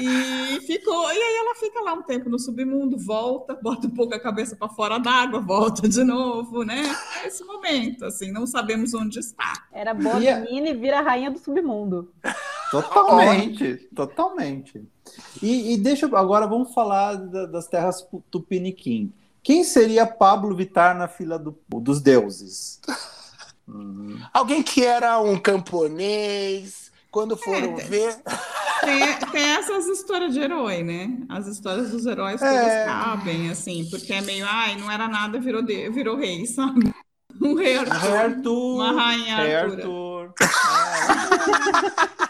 e 0.00 0.60
ficou. 0.66 1.10
E 1.12 1.16
aí 1.16 1.36
ela 1.36 1.54
fica 1.54 1.80
lá 1.80 1.92
um 1.94 2.02
tempo 2.02 2.28
no 2.28 2.38
submundo, 2.38 2.98
volta, 2.98 3.54
bota 3.62 3.86
um 3.86 3.90
pouco 3.90 4.14
a 4.14 4.20
cabeça 4.20 4.56
para 4.56 4.68
fora 4.68 4.98
d'água, 4.98 5.40
volta 5.40 5.88
de 5.88 6.02
novo, 6.04 6.62
né? 6.64 6.82
É 7.22 7.26
esse 7.28 7.44
momento, 7.44 8.04
assim, 8.04 8.30
não 8.32 8.46
sabemos 8.46 8.94
onde 8.94 9.18
está. 9.18 9.66
Era 9.72 9.94
boa 9.94 10.20
E 10.20 10.28
a- 10.28 10.40
menina 10.40 10.68
e 10.70 10.74
vira 10.74 10.98
a 10.98 11.02
rainha 11.02 11.30
do 11.30 11.38
submundo. 11.38 12.12
Totalmente, 12.70 13.76
totalmente. 13.94 14.82
E, 15.42 15.72
e 15.72 15.76
deixa 15.78 16.06
agora 16.16 16.46
vamos 16.46 16.72
falar 16.74 17.14
da- 17.16 17.46
das 17.46 17.66
terras 17.66 18.06
tupiniquim. 18.30 19.12
Quem 19.42 19.64
seria 19.64 20.06
Pablo 20.06 20.54
Vittar 20.54 20.96
na 20.96 21.08
fila 21.08 21.38
do- 21.38 21.58
dos 21.68 22.00
deuses? 22.02 22.80
Hum, 23.66 24.18
Alguém 24.32 24.62
que 24.62 24.84
era 24.84 25.18
um 25.20 25.38
camponês, 25.38 26.90
quando 27.10 27.36
foram 27.36 27.78
É, 27.78 27.84
ver. 27.84 28.16
Tem, 28.80 29.30
tem 29.30 29.42
essas 29.50 29.86
histórias 29.86 30.32
de 30.32 30.40
herói, 30.40 30.82
né? 30.82 31.10
As 31.28 31.46
histórias 31.46 31.90
dos 31.90 32.06
heróis 32.06 32.40
É. 32.40 32.48
todas 32.48 32.84
cabem, 32.86 33.50
assim, 33.50 33.88
porque 33.90 34.12
é 34.12 34.20
meio, 34.20 34.46
ai, 34.48 34.76
não 34.76 34.90
era 34.90 35.06
nada, 35.08 35.38
virou, 35.40 35.62
de- 35.62 35.88
virou 35.90 36.16
rei, 36.16 36.44
sabe? 36.46 36.92
Um 37.40 37.54
rei 37.54 37.76
Arthur, 37.76 37.98
Rei 38.00 38.16
Arthur, 38.16 38.74
uma 38.74 38.92
rainha 38.92 39.36
Rei 39.36 39.54
Arthur. 39.54 40.24
Arthur. 40.24 40.34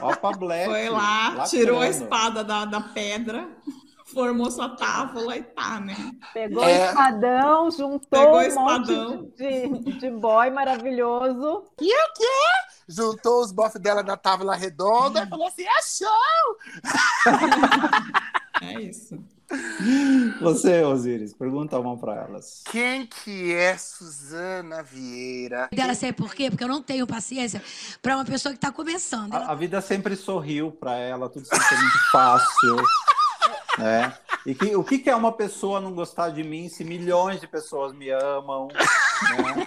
É, 0.01 0.36
Black, 0.38 0.66
Foi 0.66 0.88
lá, 0.90 1.28
lacrando. 1.28 1.49
tirou 1.51 1.80
a 1.80 1.88
espada 1.88 2.44
da, 2.44 2.64
da 2.64 2.80
pedra, 2.80 3.49
formou 4.12 4.51
sua 4.51 4.68
tábua 4.70 5.36
e 5.36 5.42
tá, 5.42 5.80
né? 5.80 5.96
Pegou 6.34 6.62
É. 6.62 6.66
o 6.66 6.88
espadão, 6.88 7.70
juntou 7.70 8.01
Pegou 8.11 8.34
o 8.34 8.38
um 8.38 8.42
espadão. 8.42 9.11
monte 9.16 9.36
de, 9.36 9.99
de 9.99 10.11
boy 10.11 10.51
maravilhoso. 10.51 11.64
Juntou 12.89 13.43
os 13.43 13.53
bofs 13.53 13.80
dela 13.80 14.03
na 14.03 14.16
tábua 14.16 14.55
redonda 14.57 15.22
e 15.24 15.28
falou 15.28 15.47
assim: 15.47 15.66
achou! 15.66 16.57
É 18.61 18.80
isso. 18.80 19.16
Você, 20.41 20.82
Osiris, 20.82 21.32
pergunta 21.32 21.78
uma 21.78 21.97
pra 21.97 22.14
elas. 22.16 22.62
Quem 22.70 23.07
que 23.07 23.55
é 23.55 23.78
Suzana 23.78 24.82
Vieira? 24.82 25.68
dela, 25.72 25.95
sabe 25.95 26.12
por 26.12 26.34
quê? 26.34 26.51
Porque 26.51 26.64
eu 26.64 26.68
não 26.68 26.82
tenho 26.82 27.07
paciência 27.07 27.62
para 28.03 28.16
uma 28.16 28.24
pessoa 28.24 28.53
que 28.53 28.59
está 28.59 28.72
começando. 28.72 29.32
Ela 29.32 29.47
A, 29.47 29.53
a 29.53 29.55
vida 29.55 29.80
sempre 29.80 30.16
sorriu 30.16 30.72
pra 30.72 30.97
ela, 30.97 31.28
tudo 31.28 31.47
sempre 31.47 31.64
foi 31.66 31.78
muito 31.78 32.11
fácil. 32.11 32.76
né? 33.78 34.12
E 34.45 34.55
que- 34.57 34.74
o 34.76 34.82
que, 34.82 34.99
que 34.99 35.09
é 35.09 35.14
uma 35.14 35.32
pessoa 35.32 35.80
não 35.80 35.93
gostar 35.95 36.30
de 36.30 36.43
mim 36.43 36.68
se 36.68 36.82
milhões 36.84 37.41
de 37.41 37.47
pessoas 37.47 37.93
me 37.95 38.11
amam? 38.11 38.68
Né? 39.23 39.66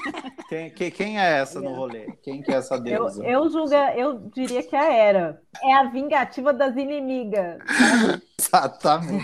Quem, 0.49 0.69
que- 0.69 0.91
quem 0.91 1.19
é 1.19 1.39
essa 1.39 1.61
no 1.61 1.73
rolê? 1.73 2.07
Quem 2.23 2.41
que 2.41 2.51
é 2.51 2.55
essa 2.55 2.75
Eu, 2.75 2.81
deusa? 2.81 3.23
eu 3.25 3.49
julga, 3.49 3.93
eu 3.95 4.29
diria 4.33 4.61
que 4.63 4.75
é 4.75 4.79
a 4.79 4.93
Era. 4.93 5.41
É 5.63 5.73
a 5.75 5.83
vingativa 5.85 6.51
das 6.53 6.75
inimigas. 6.75 7.59
Exatamente. 8.39 9.23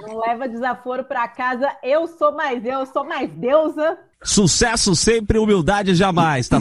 Não 0.00 0.18
leva 0.18 0.48
desaforo 0.48 1.04
pra 1.04 1.26
casa. 1.28 1.70
Eu 1.82 2.06
sou 2.06 2.32
mais 2.32 2.64
eu, 2.64 2.80
eu 2.80 2.86
sou 2.86 3.04
mais 3.04 3.30
deusa. 3.30 3.98
Sucesso 4.22 4.94
sempre, 4.94 5.38
humildade 5.38 5.94
jamais, 5.94 6.48
tá? 6.48 6.58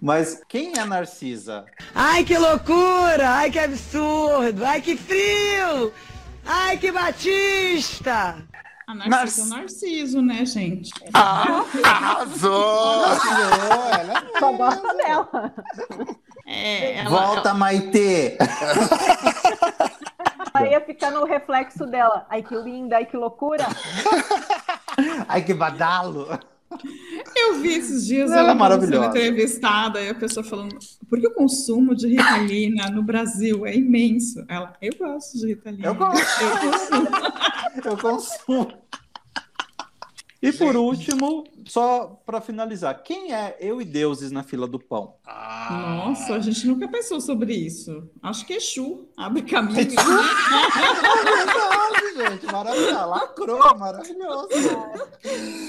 Mas 0.00 0.40
quem 0.48 0.72
é 0.78 0.84
Narcisa? 0.84 1.64
Ai, 1.94 2.24
que 2.24 2.38
loucura! 2.38 3.28
Ai, 3.30 3.50
que 3.50 3.58
absurdo! 3.58 4.64
Ai, 4.64 4.80
que 4.80 4.96
frio! 4.96 5.92
Ai, 6.46 6.78
que 6.78 6.90
batista! 6.90 8.36
A 8.88 8.94
Narciso 8.94 9.42
é 9.42 9.44
o 9.44 9.58
Narciso, 9.58 10.22
né, 10.22 10.46
gente? 10.46 10.90
Ah, 11.12 11.62
arrasou! 11.84 13.04
Ela 13.92 14.14
é 14.14 14.38
Só 14.40 14.52
gosto 14.52 14.96
dela. 14.96 15.54
É, 16.50 16.94
ela, 17.00 17.10
Volta, 17.10 17.52
Maitê! 17.52 18.38
Ela 20.54 20.66
ia 20.66 20.80
ficar 20.80 21.10
no 21.10 21.26
reflexo 21.26 21.84
dela. 21.84 22.26
Ai, 22.30 22.42
que 22.42 22.54
linda, 22.54 22.96
ai, 22.96 23.04
que 23.04 23.18
loucura. 23.18 23.66
Ai, 25.28 25.42
que 25.42 25.52
badalo! 25.52 26.26
Eu 27.36 27.60
vi 27.60 27.74
esses 27.74 28.06
dias 28.06 28.30
Ela 28.30 28.36
é 28.36 28.40
ela 28.40 28.48
sendo 28.50 28.58
maravilhosa. 28.58 29.06
entrevistada 29.08 30.00
e 30.02 30.08
a 30.10 30.14
pessoa 30.14 30.44
falando 30.44 30.76
por 31.08 31.18
que 31.18 31.26
o 31.26 31.34
consumo 31.34 31.94
de 31.94 32.06
Ritalina 32.08 32.90
no 32.90 33.02
Brasil 33.02 33.64
é 33.66 33.74
imenso? 33.74 34.44
Ela, 34.48 34.74
eu 34.82 34.92
gosto 34.98 35.38
de 35.38 35.46
Ritalina. 35.46 35.86
Eu 35.86 35.94
gosto. 35.94 36.42
Eu 36.42 36.70
consumo. 36.70 37.08
Eu 37.84 37.96
consumo. 37.96 38.72
E 40.40 40.52
por 40.52 40.76
último, 40.76 41.44
só 41.66 42.22
para 42.24 42.40
finalizar, 42.40 43.02
quem 43.02 43.34
é 43.34 43.56
eu 43.60 43.82
e 43.82 43.84
deuses 43.84 44.30
na 44.30 44.44
fila 44.44 44.68
do 44.68 44.78
pão? 44.78 45.16
Ah. 45.26 46.04
Nossa, 46.06 46.34
a 46.34 46.38
gente 46.38 46.64
nunca 46.66 46.86
pensou 46.86 47.20
sobre 47.20 47.52
isso. 47.54 48.08
Acho 48.22 48.46
que 48.46 48.52
Exu 48.52 49.08
abre 49.16 49.42
caminho. 49.42 49.80
Exu? 49.80 49.96
Verdade, 51.34 52.16
gente. 52.16 52.46
Maravilhoso. 52.46 53.06
Lacrou, 53.08 53.78
maravilhoso. 53.78 54.48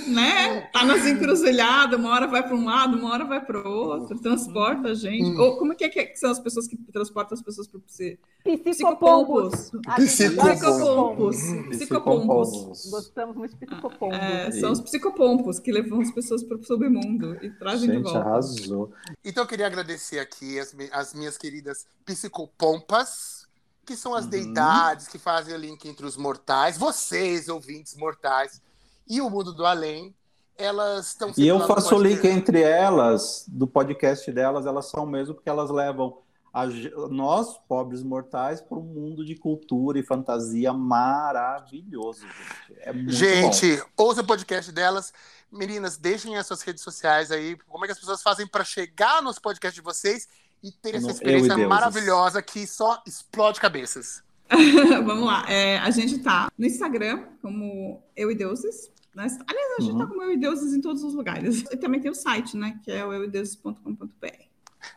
né? 0.08 0.62
Tá 0.72 0.86
nas 0.86 1.06
encruzilhadas, 1.06 2.00
uma 2.00 2.12
hora 2.12 2.28
vai 2.28 2.44
para 2.44 2.56
um 2.56 2.66
lado, 2.66 2.96
uma 2.98 3.12
hora 3.12 3.26
vai 3.26 3.44
para 3.44 3.68
o 3.68 3.72
outro, 3.72 4.20
transporta 4.20 4.90
a 4.90 4.94
gente. 4.94 5.32
Hum. 5.36 5.40
Ou 5.40 5.58
como 5.58 5.74
é 5.74 5.76
que, 5.76 5.84
é 5.84 5.90
que 5.90 6.16
são 6.16 6.30
as 6.30 6.40
pessoas 6.40 6.68
que 6.68 6.78
transportam 6.92 7.36
as 7.36 7.42
pessoas 7.42 7.68
para 7.68 7.80
o 7.80 7.82
Psicopompos. 7.82 9.72
Psicopompos. 9.96 9.96
Psicopompos. 9.96 11.38
Psicopompos. 11.70 12.90
Gostamos 12.90 13.36
muito 13.36 13.58
de 13.58 13.66
psicopompos. 13.66 14.18
É, 14.18 14.52
são 14.60 14.72
os 14.72 14.82
psicopompos 14.82 15.60
que 15.60 15.72
levam 15.72 16.02
as 16.02 16.12
pessoas 16.12 16.44
para 16.44 16.58
o 16.58 16.64
submundo 16.64 17.36
e 17.44 17.50
trazem 17.52 17.90
de 17.90 17.96
Gente, 17.98 18.04
volta. 18.04 18.20
arrasou. 18.20 18.92
Então 19.24 19.44
eu 19.44 19.48
queria 19.48 19.68
agradecer 19.68 20.20
aqui 20.20 20.60
as, 20.60 20.76
as 20.92 21.14
minhas 21.14 21.38
queridas 21.38 21.86
psicopompas, 22.06 23.48
que 23.86 23.96
são 23.96 24.14
as 24.14 24.26
Uhum. 24.26 24.30
deidades 24.32 25.08
que 25.08 25.18
fazem 25.18 25.54
o 25.54 25.58
link 25.58 25.88
entre 25.88 26.06
os 26.06 26.16
mortais, 26.16 26.78
vocês, 26.78 27.50
ouvintes 27.50 27.96
mortais, 27.96 28.62
e 29.08 29.20
o 29.22 29.30
mundo 29.30 29.54
do 29.54 29.66
além. 29.66 30.14
Elas 30.58 31.08
estão 31.08 31.32
E 31.38 31.48
eu 31.48 31.60
faço 31.66 31.96
o 31.96 32.02
link 32.04 32.26
entre 32.28 32.62
elas, 32.62 33.46
do 33.48 33.66
podcast 33.66 34.30
delas, 34.32 34.66
elas 34.66 34.88
são 34.88 35.06
mesmo 35.06 35.34
porque 35.36 35.50
elas 35.50 35.70
levam 35.70 36.18
a 36.54 36.66
nós, 37.10 37.58
pobres 37.68 38.02
mortais, 38.04 38.60
para 38.62 38.78
um 38.78 38.84
mundo 38.84 39.24
de 39.26 39.36
cultura 39.36 40.00
e 40.00 40.04
fantasia 40.04 40.74
maravilhoso, 40.74 42.22
gente. 42.22 42.80
É 42.82 42.94
muito 42.94 43.12
Gente, 43.12 43.78
bom. 43.78 44.06
ouça 44.06 44.22
o 44.22 44.26
podcast 44.28 44.72
delas. 44.72 45.14
Meninas, 45.52 45.98
deixem 45.98 46.38
as 46.38 46.46
suas 46.48 46.62
redes 46.62 46.84
sociais 46.84 47.32
aí. 47.32 47.58
Como 47.68 47.84
é 47.84 47.88
que 47.88 47.92
as 47.94 48.00
pessoas 48.00 48.22
fazem 48.22 48.46
para 48.48 48.64
chegar 48.64 49.22
nos 49.22 49.40
podcasts 49.40 49.76
de 49.76 49.82
vocês 49.82 50.28
e 50.62 50.72
ter 50.72 50.96
essa 50.96 51.10
experiência 51.12 51.58
maravilhosa 51.68 52.42
que 52.42 52.68
só 52.68 53.02
explode 53.06 53.60
cabeças? 53.60 54.24
Vamos 55.06 55.26
lá. 55.26 55.46
É, 55.50 55.78
a 55.80 55.90
gente 55.92 56.20
tá 56.20 56.52
no 56.58 56.66
Instagram 56.66 57.24
como 57.42 58.02
Eu 58.16 58.32
e 58.32 58.36
Deuses. 58.36 58.92
né? 59.14 59.28
Aliás, 59.48 59.74
a 59.80 59.82
gente 59.82 59.92
Uhum. 59.94 59.98
tá 60.00 60.08
como 60.08 60.22
Eu 60.24 60.32
e 60.34 60.38
Deuses 60.38 60.74
em 60.74 60.82
todos 60.82 61.04
os 61.04 61.14
lugares. 61.14 61.62
E 61.72 61.78
também 61.78 62.00
tem 62.02 62.10
o 62.12 62.16
site, 62.16 62.58
né? 62.58 62.80
Que 62.84 62.92
é 62.92 63.06
o 63.06 63.14
euideuses.com.br. 63.14 64.49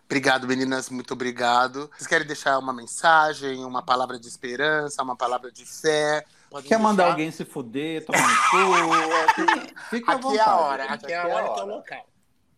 Obrigado, 0.04 0.46
meninas, 0.46 0.90
muito 0.90 1.12
obrigado. 1.14 1.90
Vocês 1.94 2.06
querem 2.06 2.26
deixar 2.26 2.58
uma 2.58 2.72
mensagem, 2.72 3.64
uma 3.64 3.82
palavra 3.82 4.18
de 4.18 4.28
esperança, 4.28 5.02
uma 5.02 5.16
palavra 5.16 5.50
de 5.50 5.64
fé? 5.64 6.24
Podem 6.50 6.68
Quer 6.68 6.78
mandar 6.78 7.04
deixar. 7.04 7.10
alguém 7.12 7.30
se 7.30 7.44
fuder, 7.44 8.04
tomar 8.04 8.20
no 8.20 8.36
cu? 8.36 9.70
Fica 9.90 10.12
à 10.12 10.14
Aqui 10.14 10.22
vontade. 10.22 10.38
é 10.38 10.52
a 10.52 10.56
hora, 10.56 10.82
gente, 10.82 10.92
aqui 10.92 11.12
é 11.12 11.16
a 11.18 11.26
hora 11.26 11.54
que 11.54 11.60
é 11.60 11.62
o 11.62 11.66
local. 11.66 12.06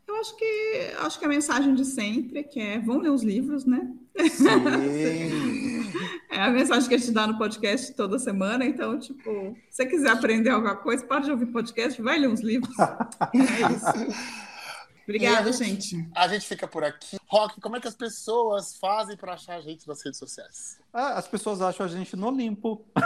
Eu 0.06 0.16
acho 0.16 0.36
que 0.36 0.94
acho 1.00 1.18
que 1.18 1.24
a 1.24 1.28
mensagem 1.28 1.74
de 1.74 1.84
sempre, 1.84 2.44
que 2.44 2.60
é 2.60 2.78
vão 2.78 2.98
ler 2.98 3.10
os 3.10 3.22
livros, 3.22 3.64
né? 3.64 3.88
Sim. 4.30 5.92
É 6.30 6.40
a 6.40 6.50
mensagem 6.50 6.88
que 6.88 6.94
a 6.96 6.98
gente 6.98 7.12
dá 7.12 7.28
no 7.28 7.38
podcast 7.38 7.94
toda 7.94 8.18
semana. 8.18 8.64
Então, 8.64 8.98
tipo, 8.98 9.56
se 9.70 9.76
você 9.76 9.86
quiser 9.86 10.10
aprender 10.10 10.50
alguma 10.50 10.74
coisa, 10.74 11.06
para 11.06 11.20
de 11.20 11.30
ouvir 11.30 11.46
podcast, 11.46 12.02
vai 12.02 12.18
ler 12.18 12.28
uns 12.28 12.40
livros. 12.40 12.74
É 13.32 13.72
isso. 13.72 14.18
Obrigada, 15.04 15.50
a 15.50 15.52
gente. 15.52 16.08
A 16.14 16.26
gente 16.28 16.46
fica 16.46 16.66
por 16.66 16.82
aqui. 16.82 17.18
Rock, 17.26 17.60
como 17.60 17.76
é 17.76 17.80
que 17.80 17.88
as 17.88 17.94
pessoas 17.94 18.76
fazem 18.78 19.16
para 19.16 19.34
achar 19.34 19.56
a 19.56 19.60
gente 19.60 19.86
nas 19.86 20.02
redes 20.04 20.18
sociais? 20.18 20.78
Ah, 20.92 21.18
as 21.18 21.28
pessoas 21.28 21.60
acham 21.60 21.84
a 21.86 21.88
gente 21.88 22.16
no 22.16 22.28
Olimpo. 22.28 22.84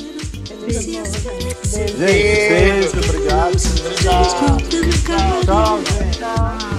Feliz 0.47 0.87
ano 0.87 0.91
novo. 0.93 1.65
Gente, 1.67 1.99
beijo, 1.99 2.97
obrigado. 2.97 3.53
Obrigado. 3.85 5.45
Tchau, 5.45 5.77
gente. 5.77 6.17
Tchau. 6.17 6.76